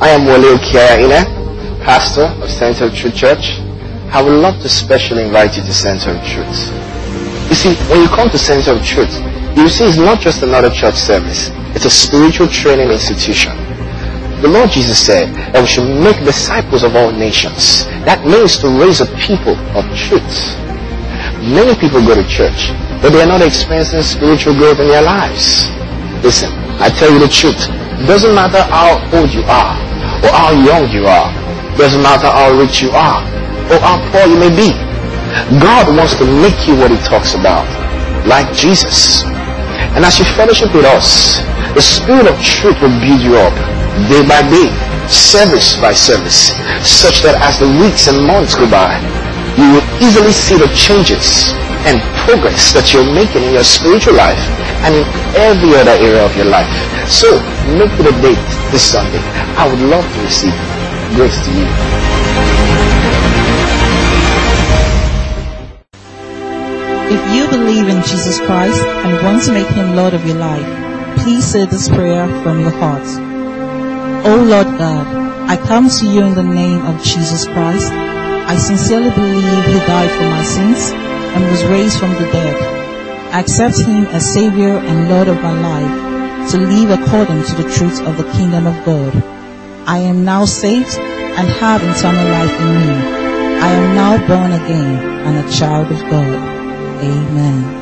I 0.00 0.08
am 0.10 0.24
Wale 0.26 0.56
Kiaina, 0.58 1.84
pastor 1.84 2.24
of 2.42 2.48
Center 2.50 2.86
of 2.86 2.94
Truth 2.94 3.16
Church. 3.16 3.67
I 4.10 4.22
would 4.22 4.40
love 4.40 4.62
to 4.62 4.70
specially 4.70 5.22
invite 5.22 5.56
you 5.56 5.62
to 5.62 5.74
Center 5.74 6.16
of 6.16 6.24
Truth. 6.24 6.72
You 7.52 7.54
see, 7.54 7.76
when 7.92 8.00
you 8.00 8.08
come 8.08 8.30
to 8.30 8.38
Center 8.38 8.72
of 8.72 8.82
Truth, 8.82 9.12
you 9.52 9.68
see 9.68 9.84
it's 9.84 9.98
not 9.98 10.18
just 10.18 10.42
another 10.42 10.70
church 10.70 10.96
service. 10.96 11.50
It's 11.76 11.84
a 11.84 11.90
spiritual 11.92 12.48
training 12.48 12.88
institution. 12.88 13.52
The 14.40 14.48
Lord 14.48 14.70
Jesus 14.70 14.96
said 14.96 15.28
that 15.52 15.60
we 15.60 15.68
should 15.68 15.84
make 16.00 16.16
disciples 16.24 16.84
of 16.84 16.96
all 16.96 17.12
nations. 17.12 17.84
That 18.08 18.24
means 18.24 18.56
to 18.64 18.72
raise 18.80 19.04
a 19.04 19.06
people 19.20 19.60
of 19.76 19.84
truth. 19.92 20.56
Many 21.44 21.76
people 21.76 22.00
go 22.00 22.16
to 22.16 22.24
church, 22.24 22.72
but 23.04 23.12
they 23.12 23.20
are 23.20 23.28
not 23.28 23.44
experiencing 23.44 24.00
spiritual 24.00 24.56
growth 24.56 24.80
in 24.80 24.88
their 24.88 25.04
lives. 25.04 25.68
Listen, 26.24 26.48
I 26.80 26.88
tell 26.88 27.12
you 27.12 27.20
the 27.20 27.28
truth. 27.28 27.60
It 28.00 28.08
doesn't 28.08 28.32
matter 28.32 28.64
how 28.72 28.96
old 29.12 29.28
you 29.36 29.44
are 29.44 29.76
or 30.24 30.32
how 30.32 30.56
young 30.56 30.88
you 30.88 31.04
are. 31.04 31.28
It 31.74 31.76
doesn't 31.76 32.00
matter 32.00 32.32
how 32.32 32.56
rich 32.56 32.80
you 32.80 32.88
are 32.96 33.38
or 33.70 33.78
how 33.80 34.00
poor 34.10 34.24
you 34.26 34.38
may 34.38 34.52
be. 34.52 34.70
God 35.60 35.92
wants 35.92 36.16
to 36.18 36.24
make 36.24 36.66
you 36.66 36.76
what 36.76 36.90
he 36.90 36.98
talks 37.04 37.34
about, 37.34 37.68
like 38.26 38.48
Jesus. 38.56 39.24
And 39.94 40.04
as 40.04 40.18
you 40.18 40.24
fellowship 40.36 40.74
with 40.74 40.84
us, 40.84 41.40
the 41.74 41.82
Spirit 41.84 42.26
of 42.26 42.36
truth 42.40 42.80
will 42.80 42.94
build 43.00 43.20
you 43.20 43.36
up 43.36 43.54
day 44.08 44.24
by 44.24 44.40
day, 44.48 44.70
service 45.08 45.76
by 45.80 45.92
service, 45.92 46.54
such 46.86 47.20
that 47.22 47.36
as 47.44 47.58
the 47.60 47.68
weeks 47.80 48.08
and 48.08 48.18
months 48.24 48.54
go 48.54 48.68
by, 48.70 48.96
you 49.58 49.66
will 49.74 49.86
easily 49.98 50.32
see 50.32 50.56
the 50.56 50.70
changes 50.74 51.50
and 51.86 51.98
progress 52.26 52.70
that 52.74 52.92
you're 52.92 53.06
making 53.06 53.42
in 53.42 53.52
your 53.54 53.66
spiritual 53.66 54.14
life 54.14 54.38
and 54.86 54.94
in 54.94 55.04
every 55.34 55.74
other 55.74 55.96
area 55.98 56.24
of 56.24 56.34
your 56.36 56.46
life. 56.46 56.68
So, 57.10 57.40
make 57.74 57.92
it 57.98 58.06
a 58.06 58.14
date 58.22 58.40
this 58.70 58.84
Sunday. 58.92 59.22
I 59.58 59.66
would 59.66 59.82
love 59.88 60.04
to 60.04 60.18
receive 60.22 60.54
grace 61.16 61.38
to 61.46 61.50
you. 61.50 62.27
You 67.34 67.48
believe 67.48 67.88
in 67.88 68.02
Jesus 68.02 68.38
Christ 68.40 68.80
and 68.82 69.24
want 69.24 69.42
to 69.44 69.52
make 69.52 69.68
him 69.68 69.96
Lord 69.96 70.14
of 70.14 70.26
your 70.26 70.36
life, 70.36 70.66
please 71.18 71.44
say 71.44 71.66
this 71.66 71.88
prayer 71.88 72.26
from 72.42 72.60
your 72.60 72.70
heart. 72.70 73.06
Oh 74.24 74.42
Lord 74.42 74.66
God, 74.78 75.06
I 75.48 75.56
come 75.56 75.88
to 75.88 76.06
you 76.06 76.22
in 76.24 76.34
the 76.34 76.42
name 76.42 76.84
of 76.86 77.02
Jesus 77.02 77.46
Christ. 77.46 77.92
I 77.92 78.56
sincerely 78.56 79.10
believe 79.10 79.64
he 79.66 79.78
died 79.86 80.10
for 80.10 80.24
my 80.24 80.42
sins 80.42 80.92
and 81.34 81.44
was 81.50 81.64
raised 81.64 81.98
from 81.98 82.12
the 82.12 82.28
dead. 82.32 82.56
I 83.32 83.40
accept 83.40 83.78
him 83.78 84.06
as 84.06 84.32
Savior 84.32 84.78
and 84.78 85.08
Lord 85.10 85.28
of 85.28 85.42
my 85.42 85.52
life 85.60 86.50
to 86.52 86.58
live 86.58 86.90
according 86.90 87.42
to 87.44 87.54
the 87.62 87.70
truth 87.74 88.00
of 88.06 88.16
the 88.16 88.30
kingdom 88.32 88.66
of 88.66 88.84
God. 88.84 89.14
I 89.86 89.98
am 89.98 90.24
now 90.24 90.44
saved 90.44 90.96
and 90.96 91.48
have 91.48 91.82
eternal 91.82 92.28
life 92.30 92.60
in 92.60 92.74
me. 92.80 93.18
I 93.60 93.70
am 93.70 93.94
now 93.94 94.26
born 94.26 94.52
again 94.52 95.26
and 95.26 95.46
a 95.46 95.52
child 95.52 95.92
of 95.92 96.00
God. 96.10 96.57
Amen. 97.00 97.77